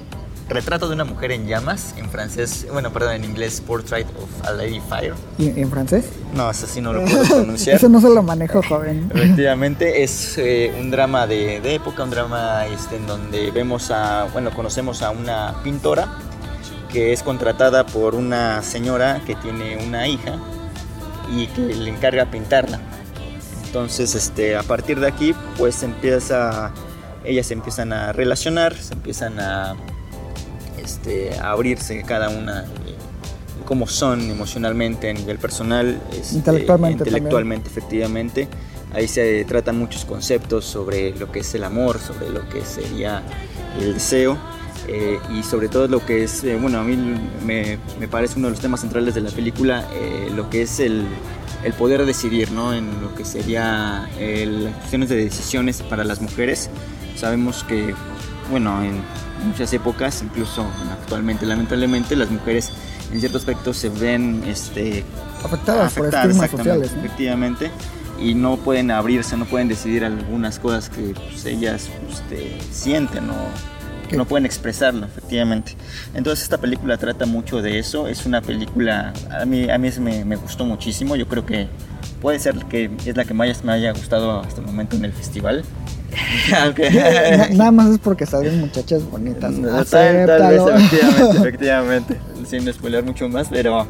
Retrato 0.52 0.90
de 0.90 0.96
una 0.96 1.06
mujer 1.06 1.32
en 1.32 1.48
llamas, 1.48 1.96
en 1.98 2.10
francés, 2.10 2.68
bueno, 2.70 2.92
perdón, 2.92 3.14
en 3.14 3.24
inglés, 3.24 3.62
Portrait 3.66 4.06
of 4.22 4.30
a 4.46 4.52
Lady 4.52 4.82
Fire. 4.82 5.14
¿Y 5.38 5.58
en 5.58 5.72
francés? 5.72 6.04
No, 6.34 6.52
eso 6.52 6.68
sí 6.68 6.82
no 6.82 6.92
lo 6.92 7.06
puedo 7.06 7.24
pronunciar. 7.24 7.76
Eso 7.78 7.88
no 7.88 8.02
se 8.02 8.10
lo 8.10 8.22
manejo, 8.22 8.62
joven. 8.62 9.10
Efectivamente, 9.16 10.04
es 10.04 10.38
eh, 10.38 10.76
un 10.78 10.92
drama 10.92 11.26
de, 11.26 11.62
de 11.62 11.76
época, 11.76 12.04
un 12.04 12.10
drama 12.10 12.66
este, 12.68 12.98
en 12.98 13.08
donde 13.08 13.50
vemos 13.52 13.92
a, 13.92 14.26
bueno, 14.34 14.52
conocemos 14.52 15.02
a 15.02 15.12
una 15.12 15.56
pintora 15.64 16.18
que 16.92 17.14
es 17.14 17.24
contratada 17.24 17.86
por 17.86 18.14
una 18.16 18.62
señora 18.62 19.22
que 19.26 19.36
tiene 19.36 19.78
una 19.88 20.06
hija 20.10 20.36
y 21.34 21.48
que 21.48 21.62
le 21.62 21.90
encarga 21.90 22.26
pintarla. 22.26 22.82
Entonces, 23.68 24.16
este, 24.16 24.58
a 24.58 24.64
partir 24.64 25.00
de 25.00 25.08
aquí, 25.08 25.34
pues 25.58 25.82
empieza, 25.82 26.72
ellas 27.24 27.48
se 27.48 27.54
empiezan 27.54 27.94
a 27.94 28.12
relacionar, 28.12 28.76
se 28.76 28.96
empiezan 28.96 29.40
a, 29.40 29.78
este, 30.84 31.38
abrirse 31.40 32.02
cada 32.04 32.30
una 32.30 32.62
de 32.62 32.96
cómo 33.66 33.88
son 33.88 34.22
emocionalmente 34.30 35.10
a 35.10 35.14
nivel 35.14 35.38
personal, 35.38 36.02
este, 36.12 36.36
Intelectualmente 36.36 37.04
intelectualmente, 37.04 37.70
efectivamente. 37.70 38.48
Ahí 38.94 39.08
se 39.08 39.46
tratan 39.46 39.78
muchos 39.78 40.04
conceptos 40.04 40.66
sobre 40.66 41.16
lo 41.18 41.32
que 41.32 41.40
es 41.40 41.56
el 41.56 41.64
amor, 41.64 42.00
sobre 42.00 42.30
lo 42.30 42.48
que 42.50 42.66
sería 42.66 43.24
el 43.80 43.94
deseo 43.94 44.38
eh, 44.88 45.20
y 45.34 45.44
sobre 45.44 45.70
todo 45.70 45.88
lo 45.88 46.06
que 46.06 46.24
es, 46.24 46.44
eh, 46.44 46.58
bueno, 46.58 46.80
a 46.80 46.84
mí 46.84 46.98
me, 47.46 47.78
me 48.00 48.08
parece 48.10 48.38
uno 48.38 48.48
de 48.48 48.52
los 48.52 48.60
temas 48.60 48.82
centrales 48.82 49.16
de 49.16 49.22
la 49.22 49.30
película, 49.30 49.88
eh, 49.94 50.30
lo 50.36 50.50
que 50.50 50.64
es 50.64 50.80
el, 50.82 51.06
el 51.64 51.74
poder 51.74 52.06
decidir, 52.06 52.52
¿no? 52.52 52.74
En 52.74 53.02
lo 53.02 53.14
que 53.16 53.24
sería 53.24 54.10
eh, 54.18 54.46
las 54.46 54.74
cuestiones 54.76 55.10
de 55.10 55.16
decisiones 55.16 55.82
para 55.84 56.04
las 56.04 56.22
mujeres. 56.22 56.70
Sabemos 57.16 57.64
que, 57.64 57.94
bueno, 58.50 58.84
en 58.84 59.02
muchas 59.44 59.74
épocas, 59.74 60.22
incluso 60.22 60.66
actualmente, 60.92 61.46
lamentablemente, 61.46 62.16
las 62.16 62.30
mujeres 62.30 62.72
en 63.12 63.20
cierto 63.20 63.38
aspecto 63.38 63.74
se 63.74 63.90
ven 63.90 64.44
este, 64.48 65.04
Afectadas 65.44 65.94
por 65.94 66.14
estigmas 66.14 66.52
sociales. 66.52 66.94
¿no? 66.94 67.04
Efectivamente. 67.04 67.72
Y 68.20 68.36
no 68.36 68.58
pueden 68.58 68.92
abrirse, 68.92 69.36
no 69.36 69.46
pueden 69.46 69.68
decidir 69.68 70.06
algunas 70.06 70.60
cosas 70.60 70.90
que 70.90 71.14
pues, 71.16 71.46
ellas 71.46 71.90
este, 72.10 72.56
sienten 72.72 73.30
o 73.32 73.36
No 74.18 74.26
pueden 74.26 74.46
expresarlo, 74.46 75.06
efectivamente. 75.06 75.74
Entonces 76.14 76.44
esta 76.44 76.58
película 76.58 76.98
trata 76.98 77.26
mucho 77.26 77.62
de 77.62 77.80
eso. 77.80 78.08
Es 78.08 78.26
una 78.26 78.42
película, 78.42 79.14
a 79.40 79.46
mí, 79.46 79.70
a 79.70 79.78
mí 79.78 79.90
me, 80.00 80.26
me 80.26 80.36
gustó 80.36 80.66
muchísimo. 80.66 81.16
Yo 81.16 81.28
creo 81.28 81.46
que 81.46 81.68
puede 82.22 82.40
ser 82.40 82.56
que 82.66 82.90
es 83.06 83.16
la 83.18 83.26
que 83.26 83.34
más 83.34 83.64
me 83.64 83.72
haya 83.74 83.92
gustado 83.94 84.40
hasta 84.42 84.62
el 84.62 84.68
momento 84.68 84.96
en 84.96 85.06
el 85.06 85.14
festival. 85.14 85.64
Nada 87.54 87.72
más 87.72 87.90
es 87.92 88.00
porque 88.00 88.26
salen 88.26 88.60
muchachas 88.60 89.04
bonitas. 89.10 89.52
no, 89.54 89.84
tal, 89.86 90.26
tal 90.26 90.48
vez, 90.50 90.62
efectivamente, 90.62 91.38
efectivamente. 91.38 92.18
Sin 92.48 92.72
spoiler 92.74 93.04
mucho 93.04 93.30
más, 93.30 93.48
pero 93.50 93.88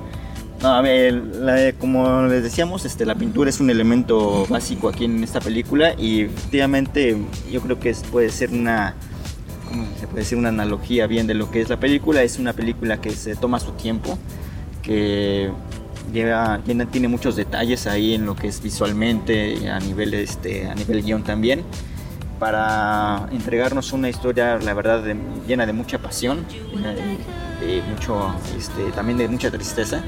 no, 0.61 0.69
a 0.69 0.81
ver, 0.81 1.13
la- 1.13 1.73
como 1.79 2.23
les 2.23 2.43
decíamos, 2.43 2.85
este, 2.85 3.05
la 3.05 3.15
pintura 3.15 3.49
es 3.49 3.59
un 3.59 3.69
elemento 3.69 4.45
básico 4.47 4.89
aquí 4.89 5.05
en 5.05 5.23
esta 5.23 5.39
película 5.39 5.93
y 5.97 6.21
efectivamente 6.21 7.17
yo 7.51 7.61
creo 7.61 7.79
que 7.79 7.89
es- 7.89 8.03
puede 8.03 8.29
ser 8.29 8.51
una, 8.51 8.93
¿cómo 9.71 9.85
se 9.99 10.07
puede 10.07 10.19
decir? 10.23 10.37
Una 10.37 10.49
analogía 10.49 11.07
bien 11.07 11.27
de 11.27 11.33
lo 11.33 11.49
que 11.49 11.61
es 11.61 11.69
la 11.69 11.79
película. 11.79 12.21
Es 12.23 12.37
una 12.39 12.53
película 12.53 12.99
que 13.01 13.11
se 13.11 13.35
toma 13.35 13.59
su 13.59 13.71
tiempo, 13.71 14.17
que 14.83 15.51
lleva, 16.13 16.59
tiene 16.65 17.07
muchos 17.07 17.35
detalles 17.35 17.87
ahí 17.87 18.13
en 18.13 18.25
lo 18.25 18.35
que 18.35 18.47
es 18.47 18.61
visualmente, 18.61 19.69
a 19.69 19.79
nivel, 19.79 20.13
este, 20.13 20.67
a 20.67 20.75
nivel 20.75 21.01
guion 21.03 21.23
también 21.23 21.63
para 22.39 23.27
entregarnos 23.31 23.93
una 23.93 24.09
historia, 24.09 24.57
la 24.57 24.73
verdad, 24.73 25.03
llena 25.47 25.67
de 25.67 25.73
mucha 25.73 25.99
pasión, 25.99 26.43
de, 27.61 27.83
mucho, 27.87 28.33
este, 28.57 28.91
también 28.95 29.19
de 29.19 29.27
mucha 29.27 29.51
tristeza. 29.51 30.01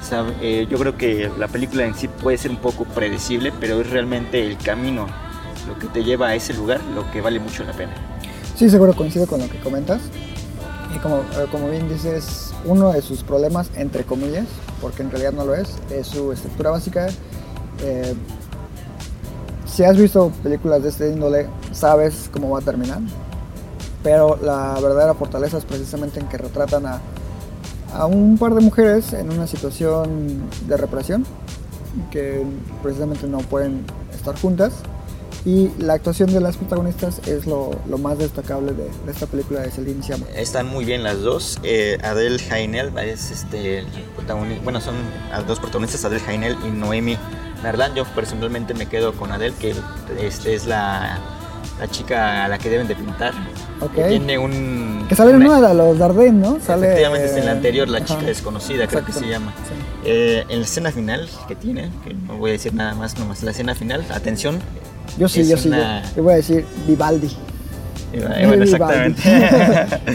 Sabe- 0.00 0.32
eh, 0.40 0.66
yo 0.70 0.78
creo 0.78 0.96
que 0.96 1.30
la 1.38 1.46
película 1.46 1.84
en 1.84 1.94
sí 1.94 2.08
puede 2.08 2.38
ser 2.38 2.52
un 2.52 2.56
poco 2.56 2.84
predecible, 2.86 3.52
pero 3.60 3.82
es 3.82 3.90
realmente 3.90 4.46
el 4.46 4.56
camino 4.56 5.06
lo 5.68 5.78
que 5.78 5.86
te 5.88 6.02
lleva 6.02 6.28
a 6.28 6.34
ese 6.34 6.54
lugar 6.54 6.80
lo 6.94 7.10
que 7.10 7.20
vale 7.20 7.38
mucho 7.38 7.64
la 7.64 7.72
pena. 7.72 7.92
Sí, 8.56 8.70
seguro 8.70 8.94
coincido 8.94 9.26
con 9.26 9.40
lo 9.40 9.48
que 9.48 9.58
comentas. 9.58 10.00
Y 10.94 10.98
como, 10.98 11.16
eh, 11.16 11.46
como 11.50 11.68
bien 11.70 11.88
dices, 11.88 12.52
uno 12.64 12.92
de 12.92 13.02
sus 13.02 13.24
problemas, 13.24 13.68
entre 13.74 14.04
comillas, 14.04 14.46
porque 14.80 15.02
en 15.02 15.10
realidad 15.10 15.32
no 15.32 15.44
lo 15.44 15.54
es, 15.54 15.76
es 15.90 16.06
su 16.06 16.30
estructura 16.30 16.70
básica. 16.70 17.08
Eh, 17.82 18.14
si 19.66 19.82
has 19.82 19.96
visto 19.96 20.30
películas 20.44 20.84
de 20.84 20.90
este 20.90 21.10
índole, 21.10 21.48
sabes 21.72 22.30
cómo 22.32 22.50
va 22.50 22.60
a 22.60 22.62
terminar. 22.62 23.00
Pero 24.04 24.38
la 24.40 24.78
verdadera 24.80 25.14
fortaleza 25.14 25.58
es 25.58 25.64
precisamente 25.64 26.20
en 26.20 26.28
que 26.28 26.38
retratan 26.38 26.86
a, 26.86 27.00
a 27.92 28.06
un 28.06 28.38
par 28.38 28.54
de 28.54 28.60
mujeres 28.60 29.12
en 29.14 29.32
una 29.32 29.48
situación 29.48 30.42
de 30.68 30.76
represión, 30.76 31.24
que 32.12 32.44
precisamente 32.84 33.26
no 33.26 33.38
pueden 33.38 33.84
estar 34.14 34.38
juntas. 34.38 34.74
Y 35.46 35.70
la 35.78 35.92
actuación 35.92 36.32
de 36.32 36.40
las 36.40 36.56
protagonistas 36.56 37.20
es 37.26 37.46
lo, 37.46 37.70
lo 37.86 37.98
más 37.98 38.16
destacable 38.16 38.72
de, 38.72 38.84
de 38.84 39.12
esta 39.12 39.26
película 39.26 39.60
de 39.60 39.70
Celine 39.70 40.02
Sciamma. 40.02 40.24
Están 40.34 40.66
muy 40.66 40.86
bien 40.86 41.02
las 41.02 41.20
dos. 41.20 41.58
Eh, 41.62 41.98
Adele 42.02 42.40
Haenel 42.50 42.96
es 42.98 43.30
este, 43.30 43.80
el 43.80 43.86
protagoni- 44.16 44.62
bueno, 44.64 44.80
son 44.80 44.94
las 45.30 45.46
dos 45.46 45.60
protagonistas, 45.60 46.02
Adele 46.06 46.22
Haenel 46.26 46.56
y 46.66 46.70
Noemi 46.70 47.18
Merlan. 47.62 47.94
Yo 47.94 48.04
personalmente 48.14 48.72
me 48.72 48.86
quedo 48.86 49.12
con 49.12 49.32
Adele, 49.32 49.54
que 49.60 49.74
este, 50.18 50.54
es 50.54 50.66
la, 50.66 51.18
la 51.78 51.88
chica 51.88 52.46
a 52.46 52.48
la 52.48 52.56
que 52.58 52.70
deben 52.70 52.88
de 52.88 52.96
pintar. 52.96 53.34
Ok. 53.82 53.92
Que 53.96 54.04
tiene 54.04 54.38
un... 54.38 55.04
Que 55.10 55.14
sale 55.14 55.32
en 55.32 55.44
una- 55.44 55.60
de 55.68 55.74
los 55.74 55.98
Dardenne, 55.98 56.40
¿no? 56.40 56.58
Sale, 56.58 56.86
Efectivamente, 56.86 57.26
es 57.26 57.36
en 57.36 57.44
la 57.44 57.50
eh, 57.52 57.56
anterior, 57.56 57.88
la 57.88 57.98
ajá. 57.98 58.06
chica 58.06 58.22
desconocida, 58.22 58.86
creo 58.86 59.04
que 59.04 59.10
Exacto. 59.10 59.20
se 59.20 59.28
llama. 59.28 59.52
Sí. 59.68 59.74
Eh, 60.06 60.44
en 60.48 60.58
la 60.60 60.64
escena 60.64 60.90
final 60.90 61.28
que 61.46 61.54
tiene, 61.54 61.90
que 62.02 62.14
no 62.14 62.38
voy 62.38 62.48
a 62.48 62.52
decir 62.54 62.72
nada 62.72 62.94
más, 62.94 63.18
nomás 63.18 63.42
la 63.42 63.50
escena 63.50 63.74
final, 63.74 64.06
atención. 64.10 64.58
Yo 65.18 65.28
sí, 65.28 65.46
yo 65.48 65.56
sí. 65.56 65.70
yo- 66.16 66.22
voy 66.22 66.32
a 66.34 66.36
decir 66.36 66.64
Vivaldi. 66.86 67.30
Bueno, 68.12 68.62
exactamente. 68.62 69.20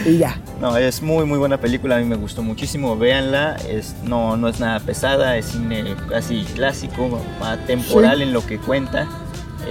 y 0.06 0.16
ya. 0.18 0.40
No, 0.58 0.76
es 0.76 1.02
muy 1.02 1.26
muy 1.26 1.38
buena 1.38 1.58
película, 1.60 1.96
a 1.96 1.98
mí 1.98 2.04
me 2.06 2.16
gustó 2.16 2.42
muchísimo, 2.42 2.96
véanla, 2.96 3.56
es, 3.68 3.94
no, 4.04 4.36
no 4.38 4.48
es 4.48 4.58
nada 4.58 4.80
pesada, 4.80 5.36
es 5.36 5.46
cine 5.46 5.94
casi 6.08 6.44
clásico, 6.54 7.20
atemporal 7.42 8.18
Sí. 8.18 8.22
en 8.22 8.32
lo 8.32 8.46
que 8.46 8.58
cuenta, 8.58 9.06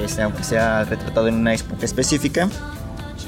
es, 0.03 0.19
aunque 0.19 0.43
sea 0.43 0.83
retratado 0.85 1.27
en 1.27 1.35
una 1.35 1.53
época 1.55 1.85
específica. 1.85 2.47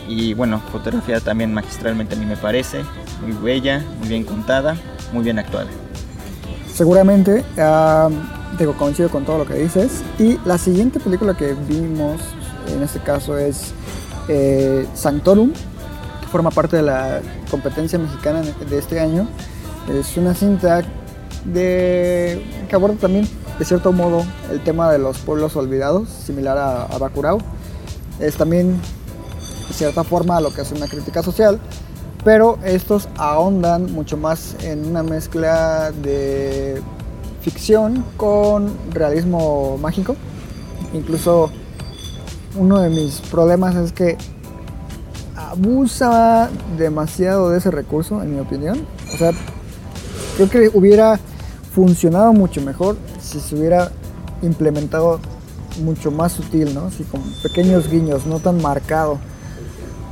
Y 0.07 0.33
bueno, 0.35 0.61
fotografía 0.71 1.19
también 1.19 1.53
magistralmente 1.53 2.15
a 2.15 2.17
mí 2.17 2.25
me 2.25 2.37
parece, 2.37 2.81
muy 3.21 3.31
bella, 3.31 3.83
muy 3.99 4.07
bien 4.09 4.23
contada, 4.23 4.75
muy 5.13 5.23
bien 5.23 5.39
actuada. 5.39 5.67
Seguramente, 6.73 7.43
ah, 7.57 8.09
digo, 8.57 8.73
coincido 8.77 9.09
con 9.09 9.25
todo 9.25 9.39
lo 9.39 9.45
que 9.45 9.55
dices. 9.55 10.03
Y 10.19 10.37
la 10.45 10.57
siguiente 10.57 10.99
película 10.99 11.35
que 11.35 11.53
vimos, 11.53 12.21
en 12.67 12.81
este 12.83 12.99
caso, 12.99 13.37
es 13.37 13.73
eh, 14.27 14.87
Sanctorum, 14.93 15.51
forma 16.31 16.51
parte 16.51 16.77
de 16.77 16.83
la 16.83 17.21
competencia 17.49 17.99
mexicana 17.99 18.41
de 18.41 18.77
este 18.77 18.99
año. 18.99 19.27
Es 19.89 20.15
una 20.17 20.33
cinta 20.33 20.83
que 21.53 22.41
aborda 22.71 22.95
también, 22.95 23.27
de 23.57 23.65
cierto 23.65 23.91
modo, 23.91 24.23
el 24.51 24.63
tema 24.63 24.91
de 24.91 24.99
los 24.99 25.17
pueblos 25.19 25.55
olvidados, 25.55 26.09
similar 26.09 26.57
a, 26.57 26.83
a 26.83 26.97
Bacurau. 26.97 27.39
Es 28.19 28.35
también, 28.35 28.79
de 29.67 29.73
cierta 29.73 30.03
forma, 30.03 30.39
lo 30.39 30.53
que 30.53 30.61
es 30.61 30.71
una 30.71 30.87
crítica 30.87 31.23
social 31.23 31.59
pero 32.23 32.59
estos 32.63 33.07
ahondan 33.17 33.91
mucho 33.93 34.17
más 34.17 34.55
en 34.61 34.85
una 34.85 35.03
mezcla 35.03 35.91
de 35.91 36.81
ficción 37.41 38.03
con 38.17 38.71
realismo 38.91 39.77
mágico. 39.77 40.15
Incluso 40.93 41.49
uno 42.57 42.79
de 42.79 42.89
mis 42.89 43.19
problemas 43.31 43.75
es 43.75 43.91
que 43.91 44.17
abusa 45.35 46.49
demasiado 46.77 47.49
de 47.49 47.57
ese 47.57 47.71
recurso, 47.71 48.21
en 48.21 48.33
mi 48.35 48.39
opinión. 48.39 48.85
O 49.13 49.17
sea, 49.17 49.31
creo 50.35 50.49
que 50.49 50.71
hubiera 50.77 51.19
funcionado 51.73 52.33
mucho 52.33 52.61
mejor 52.61 52.97
si 53.21 53.39
se 53.39 53.55
hubiera 53.55 53.91
implementado 54.41 55.19
mucho 55.83 56.11
más 56.11 56.33
sutil, 56.33 56.73
¿no? 56.73 56.85
Así 56.85 57.03
con 57.03 57.21
pequeños 57.43 57.89
guiños, 57.89 58.25
no 58.25 58.39
tan 58.39 58.61
marcado. 58.61 59.17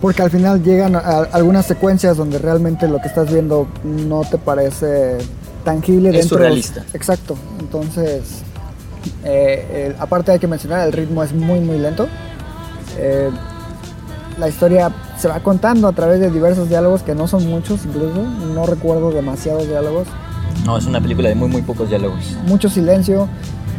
Porque 0.02 0.22
al 0.22 0.30
final 0.32 0.64
llegan 0.64 0.96
a- 0.96 1.28
algunas 1.34 1.66
secuencias 1.66 2.16
donde 2.16 2.38
realmente 2.40 2.88
lo 2.88 3.00
que 3.02 3.10
estás 3.10 3.30
viendo 3.32 3.68
no 3.84 4.22
te 4.22 4.38
parece 4.38 5.18
tangible 5.64 6.10
Es 6.10 6.16
dentro. 6.16 6.38
surrealista. 6.38 6.84
Exacto. 6.94 7.36
Entonces, 7.60 8.22
eh, 9.24 9.92
el- 9.96 10.02
aparte 10.02 10.32
hay 10.32 10.40
que 10.40 10.48
mencionar, 10.48 10.86
el 10.88 10.94
ritmo 10.94 11.24
es 11.24 11.34
muy, 11.34 11.60
muy 11.60 11.78
lento. 11.78 12.08
Eh, 12.98 13.30
la 14.38 14.48
historia 14.48 14.92
se 15.18 15.28
va 15.28 15.40
contando 15.42 15.88
a 15.88 15.92
través 15.92 16.20
de 16.20 16.32
diversos 16.32 16.70
diálogos 16.70 17.04
que 17.04 17.14
no 17.16 17.28
son 17.28 17.46
muchos 17.48 17.86
incluso. 17.86 18.24
No 18.54 18.66
recuerdo 18.66 19.12
demasiados 19.12 19.68
diálogos. 19.68 20.08
No, 20.66 20.78
es 20.78 20.86
una 20.86 21.02
película 21.02 21.30
de 21.30 21.36
muy, 21.36 21.48
muy 21.50 21.62
pocos 21.62 21.90
diálogos. 21.90 22.36
Mucho 22.46 22.70
silencio, 22.70 23.28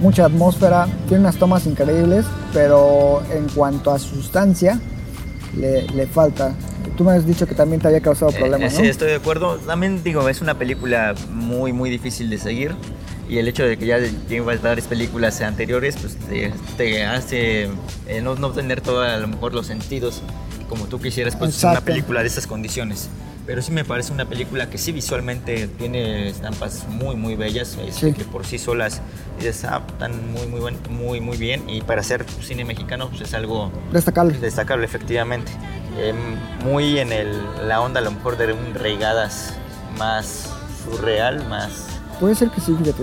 mucha 0.00 0.26
atmósfera. 0.26 0.86
Tiene 1.08 1.22
unas 1.24 1.36
tomas 1.36 1.66
increíbles, 1.66 2.24
pero 2.52 3.22
en 3.32 3.48
cuanto 3.54 3.90
a 3.90 3.98
sustancia, 3.98 4.78
le, 5.56 5.82
le 5.88 6.06
falta. 6.06 6.52
Tú 7.00 7.04
me 7.04 7.12
has 7.12 7.26
dicho 7.26 7.46
que 7.46 7.54
también 7.54 7.80
te 7.80 7.88
había 7.88 8.02
causado 8.02 8.30
problemas, 8.30 8.74
Eh, 8.74 8.76
¿no? 8.76 8.82
Sí, 8.82 8.86
estoy 8.86 9.08
de 9.08 9.14
acuerdo. 9.14 9.56
También 9.56 10.04
digo, 10.04 10.28
es 10.28 10.42
una 10.42 10.58
película 10.58 11.14
muy, 11.30 11.72
muy 11.72 11.88
difícil 11.88 12.28
de 12.28 12.36
seguir. 12.36 12.74
Y 13.26 13.38
el 13.38 13.48
hecho 13.48 13.64
de 13.64 13.78
que 13.78 13.86
ya 13.86 13.96
llevas 14.28 14.60
varias 14.60 14.86
películas 14.86 15.40
anteriores, 15.40 15.96
pues 15.96 16.16
te, 16.28 16.52
te 16.76 17.02
hace 17.06 17.70
eh, 18.06 18.20
no, 18.22 18.34
no 18.34 18.50
tener 18.50 18.82
todos 18.82 19.08
a 19.08 19.16
lo 19.16 19.28
mejor 19.28 19.54
los 19.54 19.68
sentidos 19.68 20.20
como 20.70 20.86
tú 20.86 20.98
quisieras, 21.00 21.34
pues 21.36 21.54
es 21.56 21.64
una 21.64 21.80
película 21.82 22.20
de 22.22 22.28
esas 22.28 22.46
condiciones. 22.46 23.08
Pero 23.46 23.60
sí 23.62 23.72
me 23.72 23.84
parece 23.84 24.12
una 24.12 24.26
película 24.26 24.70
que 24.70 24.78
sí 24.78 24.92
visualmente 24.92 25.66
tiene 25.66 26.28
estampas 26.28 26.86
muy, 26.88 27.16
muy 27.16 27.34
bellas, 27.34 27.76
este, 27.84 28.10
Sí. 28.10 28.12
que 28.12 28.24
por 28.24 28.46
sí 28.46 28.58
solas 28.58 29.00
dices, 29.38 29.64
ah, 29.64 29.82
están 29.88 30.30
muy, 30.32 30.46
muy, 30.46 30.60
buen- 30.60 30.78
muy, 30.88 31.20
muy 31.20 31.36
bien. 31.36 31.68
Y 31.68 31.80
para 31.80 32.02
hacer 32.02 32.24
cine 32.46 32.64
mexicano, 32.64 33.08
pues 33.08 33.22
es 33.22 33.34
algo 33.34 33.72
Destacable. 33.92 34.38
destacable 34.38 34.84
efectivamente. 34.84 35.50
Em, 35.98 36.16
muy 36.64 36.98
en 37.00 37.12
el, 37.12 37.32
la 37.66 37.80
onda 37.80 37.98
a 37.98 38.02
lo 38.04 38.12
mejor 38.12 38.36
de 38.38 38.52
un 38.52 38.74
regadas 38.74 39.54
más 39.98 40.48
surreal, 40.84 41.44
más... 41.48 41.86
Puede 42.20 42.36
ser 42.36 42.50
que 42.50 42.60
sí, 42.60 42.76
fíjate. 42.78 43.02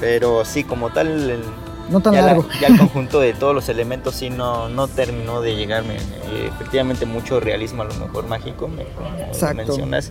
Pero 0.00 0.44
sí, 0.46 0.64
como 0.64 0.90
tal, 0.90 1.08
el- 1.30 1.44
No 1.92 2.00
tan 2.00 2.14
ya, 2.14 2.20
la- 2.22 2.26
largo. 2.28 2.48
ya 2.60 2.66
el 2.68 2.78
conjunto 2.78 3.20
de 3.20 3.32
todos 3.34 3.54
los 3.54 3.68
elementos 3.68 4.14
sí 4.16 4.30
no, 4.30 4.68
no 4.68 4.88
terminó 4.88 5.40
de 5.42 5.54
llegarme. 5.54 5.96
Eh, 5.96 6.50
efectivamente 6.52 7.06
mucho 7.06 7.38
realismo 7.38 7.82
a 7.82 7.84
lo 7.86 7.94
mejor 7.94 8.26
mágico, 8.26 8.66
me- 8.68 8.84
como 8.84 9.08
Exacto. 9.28 9.56
mencionas. 9.56 10.10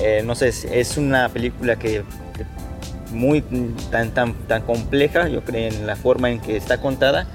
Eh, 0.00 0.22
no 0.24 0.34
sé, 0.34 0.48
es, 0.48 0.96
una 0.98 1.28
película 1.30 1.76
que 1.76 2.04
muy 3.10 3.40
tan, 3.90 4.10
tan, 4.12 4.34
tan 4.46 4.62
compleja, 4.62 5.28
yo 5.28 5.42
creo, 5.42 5.68
en 5.72 5.86
la 5.86 5.96
forma 5.96 6.30
en 6.30 6.40
que 6.40 6.56
está 6.58 6.80
contada, 6.80 7.26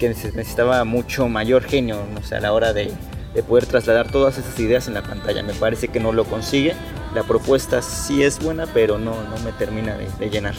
que 0.00 0.08
necesitaba 0.08 0.82
mucho 0.84 1.28
mayor 1.28 1.62
genio 1.62 1.98
o 2.20 2.26
sea, 2.26 2.38
a 2.38 2.40
la 2.40 2.52
hora 2.52 2.72
de, 2.72 2.92
de 3.34 3.42
poder 3.44 3.66
trasladar 3.66 4.10
todas 4.10 4.36
esas 4.36 4.58
ideas 4.58 4.88
en 4.88 4.94
la 4.94 5.02
pantalla. 5.02 5.44
Me 5.44 5.54
parece 5.54 5.86
que 5.88 6.00
no 6.00 6.12
lo 6.12 6.24
consigue. 6.24 6.74
La 7.14 7.22
propuesta 7.22 7.82
sí 7.82 8.24
es 8.24 8.40
buena, 8.42 8.66
pero 8.74 8.98
no, 8.98 9.12
no 9.14 9.38
me 9.44 9.52
termina 9.52 9.94
de, 9.96 10.08
de 10.18 10.28
llenar. 10.30 10.54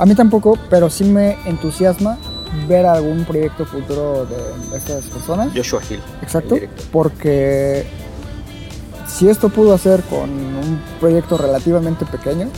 A 0.00 0.06
mí 0.06 0.14
tampoco, 0.14 0.58
pero 0.70 0.88
sí 0.88 1.04
me 1.04 1.36
entusiasma 1.44 2.16
ver 2.66 2.86
algún 2.86 3.26
proyecto 3.26 3.66
futuro 3.66 4.24
de 4.24 4.78
estas 4.78 5.04
personas. 5.04 5.52
Joshua 5.54 5.82
Hill. 5.90 6.00
Exacto, 6.22 6.56
porque 6.90 7.86
si 9.06 9.28
esto 9.28 9.50
pudo 9.50 9.74
hacer 9.74 10.00
con 10.04 10.30
un 10.30 10.80
proyecto 11.00 11.36
relativamente 11.36 12.06
pequeño, 12.06 12.48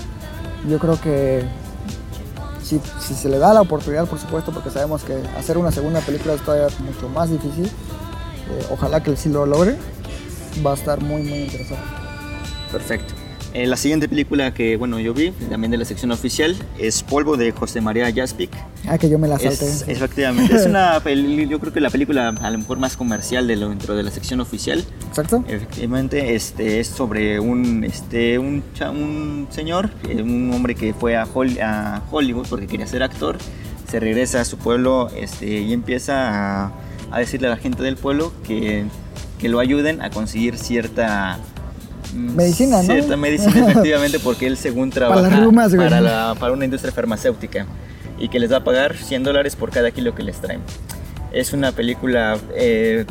yo 0.68 0.78
creo 0.78 1.00
que 1.00 1.42
si, 2.62 2.80
si 3.00 3.12
se 3.12 3.28
le 3.28 3.38
da 3.38 3.52
la 3.52 3.62
oportunidad, 3.62 4.06
por 4.06 4.20
supuesto, 4.20 4.52
porque 4.52 4.70
sabemos 4.70 5.02
que 5.02 5.14
hacer 5.36 5.58
una 5.58 5.72
segunda 5.72 5.98
película 5.98 6.34
es 6.34 6.42
todavía 6.42 6.68
mucho 6.78 7.08
más 7.08 7.28
difícil, 7.28 7.66
eh, 7.66 8.66
ojalá 8.70 9.02
que 9.02 9.16
sí 9.16 9.28
lo 9.28 9.46
logre, 9.46 9.76
va 10.64 10.70
a 10.70 10.74
estar 10.74 11.00
muy, 11.00 11.24
muy 11.24 11.40
interesante. 11.40 11.82
Perfecto. 12.70 13.14
Eh, 13.54 13.66
la 13.66 13.76
siguiente 13.76 14.08
película 14.08 14.54
que 14.54 14.76
bueno 14.78 14.98
yo 14.98 15.12
vi, 15.12 15.30
también 15.50 15.70
de 15.70 15.76
la 15.76 15.84
sección 15.84 16.10
oficial, 16.10 16.56
es 16.78 17.02
Polvo 17.02 17.36
de 17.36 17.52
José 17.52 17.80
María 17.82 18.10
Jaspic. 18.14 18.50
Ah, 18.88 18.96
que 18.96 19.10
yo 19.10 19.18
me 19.18 19.28
la 19.28 19.38
salté. 19.38 19.66
Es, 19.66 19.84
efectivamente, 19.86 20.54
es 20.56 20.64
una 20.66 20.98
peli- 21.00 21.46
yo 21.46 21.60
creo 21.60 21.72
que 21.72 21.80
la 21.80 21.90
película 21.90 22.28
a 22.28 22.50
lo 22.50 22.58
mejor 22.58 22.78
más 22.78 22.96
comercial 22.96 23.46
de 23.46 23.56
lo, 23.56 23.68
dentro 23.68 23.94
de 23.94 24.02
la 24.02 24.10
sección 24.10 24.40
oficial. 24.40 24.82
Exacto. 25.08 25.44
Efectivamente, 25.48 26.34
este 26.34 26.80
es 26.80 26.86
sobre 26.88 27.40
un 27.40 27.84
este 27.84 28.38
un, 28.38 28.62
un 28.90 29.46
señor, 29.50 29.90
eh, 30.08 30.22
un 30.22 30.50
hombre 30.54 30.74
que 30.74 30.94
fue 30.94 31.16
a, 31.16 31.26
Hol- 31.26 31.60
a 31.60 32.02
Hollywood 32.10 32.46
porque 32.48 32.66
quería 32.66 32.86
ser 32.86 33.02
actor, 33.02 33.36
se 33.90 34.00
regresa 34.00 34.40
a 34.40 34.44
su 34.46 34.56
pueblo 34.56 35.10
este, 35.14 35.60
y 35.60 35.74
empieza 35.74 36.64
a, 36.64 36.72
a 37.10 37.18
decirle 37.18 37.48
a 37.48 37.50
la 37.50 37.56
gente 37.58 37.82
del 37.82 37.96
pueblo 37.96 38.32
que, 38.46 38.84
que 39.38 39.50
lo 39.50 39.58
ayuden 39.60 40.00
a 40.00 40.08
conseguir 40.08 40.56
cierta 40.56 41.38
Medicina, 42.14 42.78
¿no? 42.78 42.82
Cierta 42.84 43.16
medicina, 43.16 43.52
efectivamente, 43.70 44.18
porque 44.18 44.46
él 44.46 44.56
según 44.56 44.90
trabaja 44.90 45.22
las 45.22 45.44
rumas, 45.44 45.74
güey. 45.74 45.88
para, 45.88 46.00
la- 46.00 46.34
para 46.38 46.52
una 46.52 46.64
industria 46.64 46.92
farmacéutica 46.92 47.66
y 48.18 48.28
que 48.28 48.38
les 48.38 48.52
va 48.52 48.58
a 48.58 48.64
pagar 48.64 48.96
100 48.96 49.22
dólares 49.24 49.56
por 49.56 49.70
cada 49.70 49.90
kilo 49.90 50.14
que 50.14 50.22
les 50.22 50.36
traen. 50.40 50.60
Es 51.32 51.52
una 51.52 51.72
película 51.72 52.36
eh, 52.54 53.06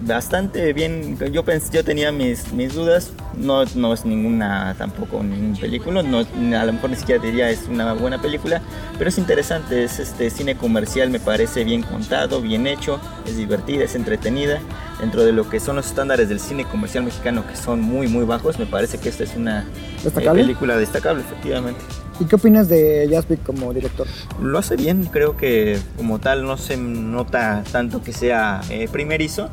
bastante 0.00 0.72
bien. 0.72 1.18
Yo 1.32 1.44
pensé, 1.44 1.72
yo 1.72 1.84
tenía 1.84 2.12
mis, 2.12 2.52
mis 2.52 2.74
dudas. 2.74 3.12
No, 3.36 3.64
no 3.76 3.92
es 3.92 4.04
ninguna 4.04 4.74
tampoco 4.76 5.22
ninguna 5.22 5.58
película. 5.58 6.02
No, 6.02 6.18
a 6.18 6.64
lo 6.64 6.72
mejor 6.72 6.90
ni 6.90 6.96
siquiera 6.96 7.22
diría 7.22 7.50
es 7.50 7.66
una 7.68 7.92
buena 7.94 8.20
película, 8.20 8.60
pero 8.96 9.10
es 9.10 9.18
interesante. 9.18 9.84
Es 9.84 9.98
este 9.98 10.30
cine 10.30 10.56
comercial, 10.56 11.10
me 11.10 11.20
parece 11.20 11.64
bien 11.64 11.82
contado, 11.82 12.40
bien 12.40 12.66
hecho, 12.66 13.00
es 13.26 13.36
divertida, 13.36 13.84
es 13.84 13.94
entretenida. 13.94 14.60
Dentro 15.00 15.24
de 15.24 15.32
lo 15.32 15.48
que 15.48 15.60
son 15.60 15.76
los 15.76 15.86
estándares 15.86 16.28
del 16.28 16.40
cine 16.40 16.64
comercial 16.64 17.04
mexicano, 17.04 17.46
que 17.46 17.54
son 17.54 17.80
muy 17.80 18.08
muy 18.08 18.24
bajos, 18.24 18.58
me 18.58 18.66
parece 18.66 18.98
que 18.98 19.08
esta 19.08 19.22
es 19.22 19.36
una 19.36 19.60
eh, 19.60 19.64
¿Destacable? 20.02 20.42
película 20.42 20.76
destacable, 20.76 21.22
efectivamente. 21.22 21.80
¿Y 22.18 22.24
qué 22.24 22.34
opinas 22.34 22.68
de 22.68 23.08
Jaspic 23.08 23.44
como 23.44 23.72
director? 23.72 24.08
Lo 24.42 24.58
hace 24.58 24.74
bien, 24.74 25.04
creo 25.04 25.36
que 25.36 25.78
como 25.96 26.18
tal 26.18 26.42
no 26.44 26.56
se 26.56 26.76
nota 26.76 27.62
tanto 27.70 28.02
que 28.02 28.12
sea 28.12 28.60
eh, 28.70 28.88
primerizo. 28.90 29.50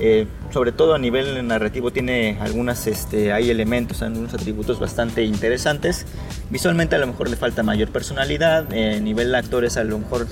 Eh, 0.00 0.26
sobre 0.52 0.70
todo 0.72 0.94
a 0.94 0.98
nivel 0.98 1.46
narrativo 1.46 1.90
tiene 1.90 2.38
algunas, 2.40 2.86
este, 2.86 3.32
hay 3.32 3.50
elementos, 3.50 4.00
algunos 4.02 4.32
atributos 4.34 4.78
bastante 4.78 5.24
interesantes. 5.24 6.06
Visualmente 6.50 6.94
a 6.94 6.98
lo 6.98 7.06
mejor 7.08 7.28
le 7.28 7.36
falta 7.36 7.62
mayor 7.62 7.88
personalidad. 7.90 8.72
eh, 8.72 8.96
a 8.96 9.00
nivel 9.00 9.32
de 9.32 9.38
actores 9.38 9.76
a 9.76 9.84
lo 9.84 9.98
mejor 9.98 10.26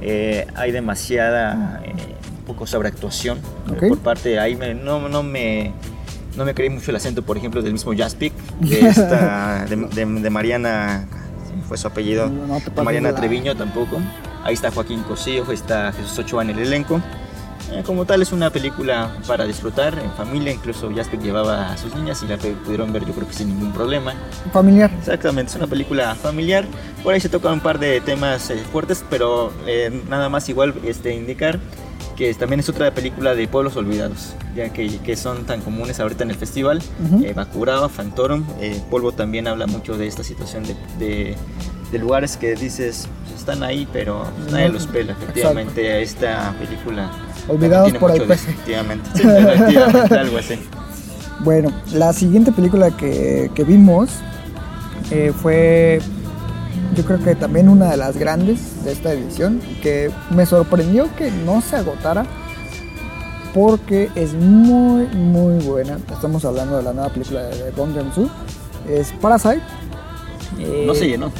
eh, 0.00 0.46
hay 0.54 0.72
demasiada, 0.72 1.82
un 2.38 2.44
poco 2.46 2.66
sobreactuación 2.66 3.38
eh, 3.38 3.72
Ok. 3.72 3.88
por 3.88 3.98
parte, 3.98 4.38
ahí 4.40 4.56
me- 4.56 4.74
no, 4.74 5.08
no 5.08 5.22
me... 5.22 5.72
No 6.36 6.44
me 6.44 6.54
creí 6.54 6.70
mucho 6.70 6.90
el 6.92 6.96
acento, 6.96 7.22
por 7.22 7.36
ejemplo, 7.36 7.60
del 7.60 7.72
mismo 7.72 7.92
Jaspic, 7.94 8.32
de, 8.60 8.80
esta, 8.88 9.66
de, 9.68 9.76
de- 9.76 10.20
de 10.20 10.30
Mariana, 10.30 11.06
fue 11.68 11.76
su 11.76 11.88
apellido, 11.88 12.28
No, 12.30 12.46
no 12.74 12.82
Mariana 12.84 13.10
la- 13.10 13.16
Treviño 13.18 13.56
tampoco. 13.56 13.98
Ahí 14.44 14.54
está 14.54 14.70
Joaquín 14.70 15.02
Cosío, 15.02 15.50
está 15.52 15.92
Jesús 15.92 16.18
Ochoa 16.20 16.42
en 16.44 16.50
el 16.50 16.60
elenco. 16.60 17.00
Eh, 17.72 17.82
como 17.84 18.04
tal 18.04 18.20
es 18.22 18.32
una 18.32 18.50
película 18.50 19.16
para 19.26 19.44
disfrutar 19.44 19.96
en 19.98 20.10
familia, 20.12 20.52
incluso 20.52 20.90
Jasper 20.94 21.20
llevaba 21.20 21.70
a 21.72 21.76
sus 21.76 21.94
niñas 21.94 22.22
y 22.22 22.26
la 22.26 22.36
pudieron 22.36 22.92
ver 22.92 23.04
yo 23.06 23.12
creo 23.12 23.28
que 23.28 23.34
sin 23.34 23.48
ningún 23.48 23.72
problema. 23.72 24.14
Familiar. 24.52 24.90
Exactamente, 24.98 25.50
es 25.50 25.56
una 25.56 25.66
película 25.68 26.14
familiar. 26.16 26.64
Por 27.04 27.14
ahí 27.14 27.20
se 27.20 27.28
tocan 27.28 27.54
un 27.54 27.60
par 27.60 27.78
de 27.78 28.00
temas 28.00 28.50
eh, 28.50 28.56
fuertes, 28.72 29.04
pero 29.08 29.52
eh, 29.66 30.02
nada 30.08 30.28
más 30.28 30.48
igual 30.48 30.74
este, 30.84 31.14
indicar 31.14 31.58
que 32.16 32.34
también 32.34 32.60
es 32.60 32.68
otra 32.68 32.90
película 32.92 33.34
de 33.34 33.48
pueblos 33.48 33.76
olvidados, 33.76 34.34
ya 34.54 34.70
que, 34.70 34.98
que 34.98 35.16
son 35.16 35.46
tan 35.46 35.60
comunes 35.62 36.00
ahorita 36.00 36.24
en 36.24 36.30
el 36.30 36.36
festival. 36.36 36.82
Ujú. 37.06 37.24
Eh, 37.24 37.32
Bacurao, 37.34 37.88
Fantorum, 37.88 38.44
Polvo 38.90 39.12
también 39.12 39.46
habla 39.48 39.66
mucho 39.66 39.96
de 39.96 40.06
esta 40.06 40.22
situación 40.24 40.64
de, 40.64 40.74
de- 40.98 41.36
de 41.90 41.98
lugares 41.98 42.36
que 42.36 42.54
dices 42.54 43.08
pues, 43.26 43.40
están 43.40 43.64
ahí, 43.64 43.88
pero 43.92 44.24
pues, 44.38 44.52
nadie 44.52 44.68
los 44.68 44.86
pela. 44.86 45.12
Efectivamente, 45.12 46.02
esta 46.02 46.54
película 46.58 47.10
Olvidados 47.48 47.92
por 47.94 48.10
el 48.10 48.22
pez. 48.22 48.42
Efectivamente, 48.48 49.08
sí, 49.14 49.22
efectivamente, 49.26 50.14
algo 50.18 50.38
así. 50.38 50.54
Bueno, 51.42 51.72
la 51.94 52.12
siguiente 52.12 52.52
película 52.52 52.90
que, 52.90 53.50
que 53.54 53.64
vimos 53.64 54.10
eh, 55.10 55.32
fue, 55.34 55.98
yo 56.94 57.02
creo 57.06 57.18
que 57.18 57.34
también 57.34 57.70
una 57.70 57.90
de 57.90 57.96
las 57.96 58.14
grandes 58.18 58.84
de 58.84 58.92
esta 58.92 59.12
edición, 59.14 59.58
que 59.82 60.10
me 60.28 60.44
sorprendió 60.44 61.08
que 61.16 61.30
no 61.30 61.62
se 61.62 61.76
agotara 61.76 62.26
porque 63.54 64.10
es 64.16 64.34
muy, 64.34 65.06
muy 65.06 65.64
buena. 65.64 65.98
Estamos 66.12 66.44
hablando 66.44 66.76
de 66.76 66.82
la 66.82 66.92
nueva 66.92 67.08
película 67.08 67.40
de 67.44 67.70
Bong 67.70 67.94
Joon-ho. 67.94 68.28
Es 68.86 69.10
Parasite. 69.20 69.62
Eh, 70.58 70.84
No 70.86 70.94
se 70.94 71.08
llenó. 71.08 71.32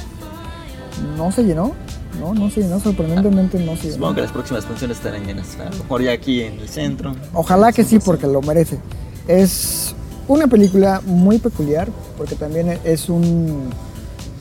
No 1.17 1.31
se 1.31 1.45
llenó. 1.45 1.75
No, 2.21 2.35
no 2.35 2.51
se 2.51 2.61
llenó. 2.63 2.79
Sorprendentemente 2.79 3.59
no 3.59 3.75
llenó. 3.75 3.95
Supongo 3.95 4.15
que 4.15 4.21
las 4.21 4.33
próximas 4.33 4.65
funciones 4.67 4.99
estarán 4.99 5.25
llenas. 5.25 5.57
A 5.59 5.71
lo 5.71 5.77
mejor 5.79 6.03
ya 6.03 6.13
aquí 6.13 6.43
en 6.43 6.61
el 6.61 6.69
centro. 6.69 7.15
Ojalá 7.33 7.73
que 7.73 7.83
sí, 7.85 7.99
porque 7.99 8.27
lo 8.27 8.43
merece. 8.43 8.79
Es 9.27 9.95
una 10.29 10.47
película 10.47 11.01
muy 11.05 11.39
peculiar, 11.39 11.89
porque 12.17 12.37
también 12.37 12.79
es 12.85 13.09
un... 13.09 13.71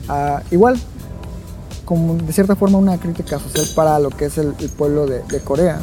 ah, 0.08 0.42
igual, 0.50 0.78
como 1.84 2.14
de 2.14 2.32
cierta 2.32 2.54
forma 2.54 2.78
una 2.78 2.98
crítica 2.98 3.38
social 3.40 3.66
para 3.74 3.98
lo 3.98 4.10
que 4.10 4.26
es 4.26 4.38
el, 4.38 4.54
el 4.58 4.68
pueblo 4.68 5.06
de, 5.06 5.22
de 5.24 5.40
Corea, 5.40 5.80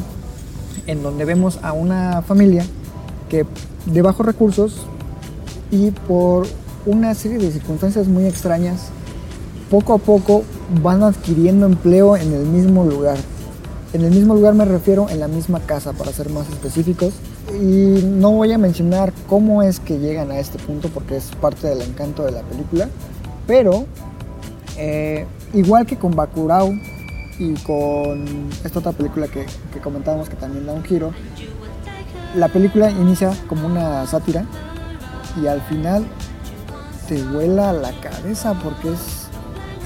en 0.85 1.03
donde 1.03 1.25
vemos 1.25 1.59
a 1.61 1.73
una 1.73 2.21
familia 2.21 2.65
que 3.27 3.45
de 3.85 4.01
bajos 4.01 4.25
recursos 4.25 4.85
y 5.71 5.91
por 5.91 6.47
una 6.85 7.13
serie 7.13 7.37
de 7.37 7.51
circunstancias 7.51 8.07
muy 8.07 8.25
extrañas, 8.25 8.87
poco 9.69 9.93
a 9.93 9.97
poco 9.97 10.43
van 10.81 11.03
adquiriendo 11.03 11.65
empleo 11.65 12.15
en 12.15 12.33
el 12.33 12.45
mismo 12.45 12.85
lugar. 12.85 13.17
En 13.93 14.03
el 14.03 14.11
mismo 14.11 14.35
lugar 14.35 14.53
me 14.53 14.65
refiero 14.65 15.09
en 15.09 15.19
la 15.19 15.27
misma 15.27 15.59
casa, 15.61 15.93
para 15.93 16.11
ser 16.11 16.29
más 16.29 16.49
específicos. 16.49 17.13
Y 17.53 18.03
no 18.03 18.31
voy 18.31 18.51
a 18.51 18.57
mencionar 18.57 19.13
cómo 19.27 19.63
es 19.63 19.79
que 19.79 19.99
llegan 19.99 20.31
a 20.31 20.39
este 20.39 20.59
punto 20.59 20.89
porque 20.89 21.17
es 21.17 21.31
parte 21.39 21.67
del 21.67 21.81
encanto 21.81 22.23
de 22.23 22.31
la 22.31 22.41
película. 22.41 22.89
Pero, 23.45 23.85
eh, 24.77 25.25
igual 25.53 25.85
que 25.85 25.97
con 25.97 26.15
Bakurao 26.15 26.73
y 27.39 27.53
con 27.63 28.49
esta 28.63 28.79
otra 28.79 28.91
película 28.91 29.27
que, 29.27 29.45
que 29.73 29.79
comentábamos 29.79 30.27
que 30.27 30.35
también 30.35 30.65
da 30.65 30.73
un 30.73 30.83
giro, 30.83 31.11
la 32.35 32.49
película 32.49 32.91
inicia 32.91 33.31
como 33.47 33.67
una 33.67 34.05
sátira 34.05 34.45
y 35.41 35.47
al 35.47 35.61
final 35.61 36.05
te 37.07 37.23
vuela 37.23 37.71
la 37.73 37.91
cabeza 38.01 38.53
porque 38.61 38.89
es, 38.89 39.16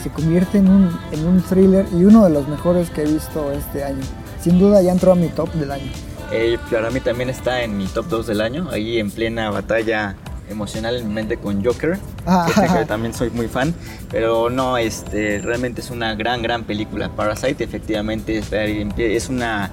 se 0.01 0.09
convierte 0.09 0.57
en 0.57 0.69
un, 0.69 0.99
en 1.11 1.25
un 1.27 1.41
thriller 1.41 1.85
y 1.93 2.03
uno 2.05 2.23
de 2.23 2.29
los 2.31 2.47
mejores 2.47 2.89
que 2.89 3.03
he 3.03 3.05
visto 3.05 3.51
este 3.51 3.83
año. 3.83 4.01
Sin 4.41 4.59
duda 4.59 4.81
ya 4.81 4.91
entró 4.91 5.11
a 5.11 5.15
mi 5.15 5.27
top 5.29 5.51
del 5.53 5.71
año. 5.71 5.91
Eh, 6.31 6.57
para 6.71 6.89
mí 6.89 6.99
también 7.01 7.29
está 7.29 7.61
en 7.61 7.77
mi 7.77 7.85
top 7.87 8.07
2 8.07 8.27
del 8.27 8.41
año, 8.41 8.69
ahí 8.71 8.99
en 8.99 9.11
plena 9.11 9.49
batalla 9.51 10.15
emocional 10.49 10.95
en 10.95 11.07
mi 11.07 11.13
mente 11.13 11.37
con 11.37 11.63
Joker, 11.63 11.99
Ah. 12.25 12.47
que, 12.47 12.79
que 12.79 12.85
también 12.87 13.13
soy 13.13 13.29
muy 13.31 13.47
fan, 13.47 13.73
pero 14.09 14.49
no, 14.49 14.77
este, 14.77 15.39
realmente 15.39 15.81
es 15.81 15.89
una 15.91 16.15
gran, 16.15 16.41
gran 16.41 16.63
película. 16.63 17.09
Parasite 17.09 17.63
efectivamente 17.63 18.37
es, 18.37 18.51
es 18.53 19.29
una 19.29 19.71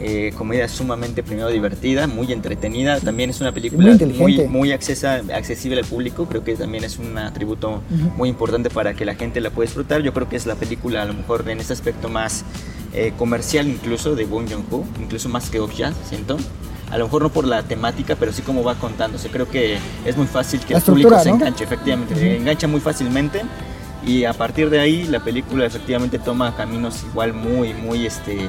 eh, 0.00 0.32
comedia 0.36 0.68
sumamente 0.68 1.22
primero 1.22 1.48
divertida, 1.48 2.06
muy 2.06 2.32
entretenida, 2.32 3.00
también 3.00 3.30
es 3.30 3.40
una 3.40 3.52
película 3.52 3.82
Muy 3.82 3.86
muy, 3.94 4.02
inteligente. 4.02 4.48
muy 4.48 4.72
accesa- 4.72 5.22
accesible 5.34 5.80
al 5.80 5.86
público, 5.86 6.26
creo 6.26 6.42
que 6.44 6.54
también 6.56 6.84
es 6.84 6.98
un 6.98 7.16
atributo 7.16 7.82
muy 8.16 8.28
importante 8.28 8.70
para 8.70 8.94
que 8.94 9.04
la 9.04 9.14
gente 9.14 9.40
la 9.40 9.50
pueda 9.50 9.66
disfrutar. 9.66 10.02
Yo 10.02 10.12
creo 10.12 10.28
que 10.28 10.36
es 10.36 10.46
la 10.46 10.56
película 10.56 11.02
a 11.02 11.04
lo 11.04 11.14
mejor 11.14 11.48
en 11.48 11.60
este 11.60 11.72
aspecto 11.72 12.08
más 12.08 12.44
eh, 12.92 13.12
comercial 13.18 13.66
incluso 13.68 14.14
de 14.14 14.24
Bong 14.24 14.48
Joon-ho, 14.50 14.84
incluso 15.00 15.28
más 15.28 15.48
que 15.50 15.60
Okja, 15.60 15.92
siento. 16.08 16.36
A 16.90 16.98
lo 16.98 17.04
mejor 17.06 17.22
no 17.22 17.28
por 17.30 17.44
la 17.46 17.62
temática, 17.62 18.14
pero 18.14 18.32
sí 18.32 18.42
como 18.42 18.62
va 18.62 18.74
contándose. 18.76 19.28
Creo 19.28 19.48
que 19.48 19.78
es 20.04 20.16
muy 20.16 20.26
fácil 20.26 20.60
que 20.60 20.74
La 20.74 20.78
el 20.78 20.84
público 20.84 21.18
se 21.18 21.30
enganche, 21.30 21.64
efectivamente, 21.64 22.14
se 22.14 22.36
engancha 22.36 22.68
muy 22.68 22.80
fácilmente. 22.80 23.42
Y 24.06 24.24
a 24.24 24.32
partir 24.34 24.68
de 24.70 24.80
ahí 24.80 25.04
la 25.04 25.18
película 25.24 25.64
efectivamente 25.64 26.18
toma 26.18 26.54
caminos 26.54 27.02
igual 27.10 27.32
muy, 27.32 27.72
muy, 27.74 28.04
este, 28.06 28.48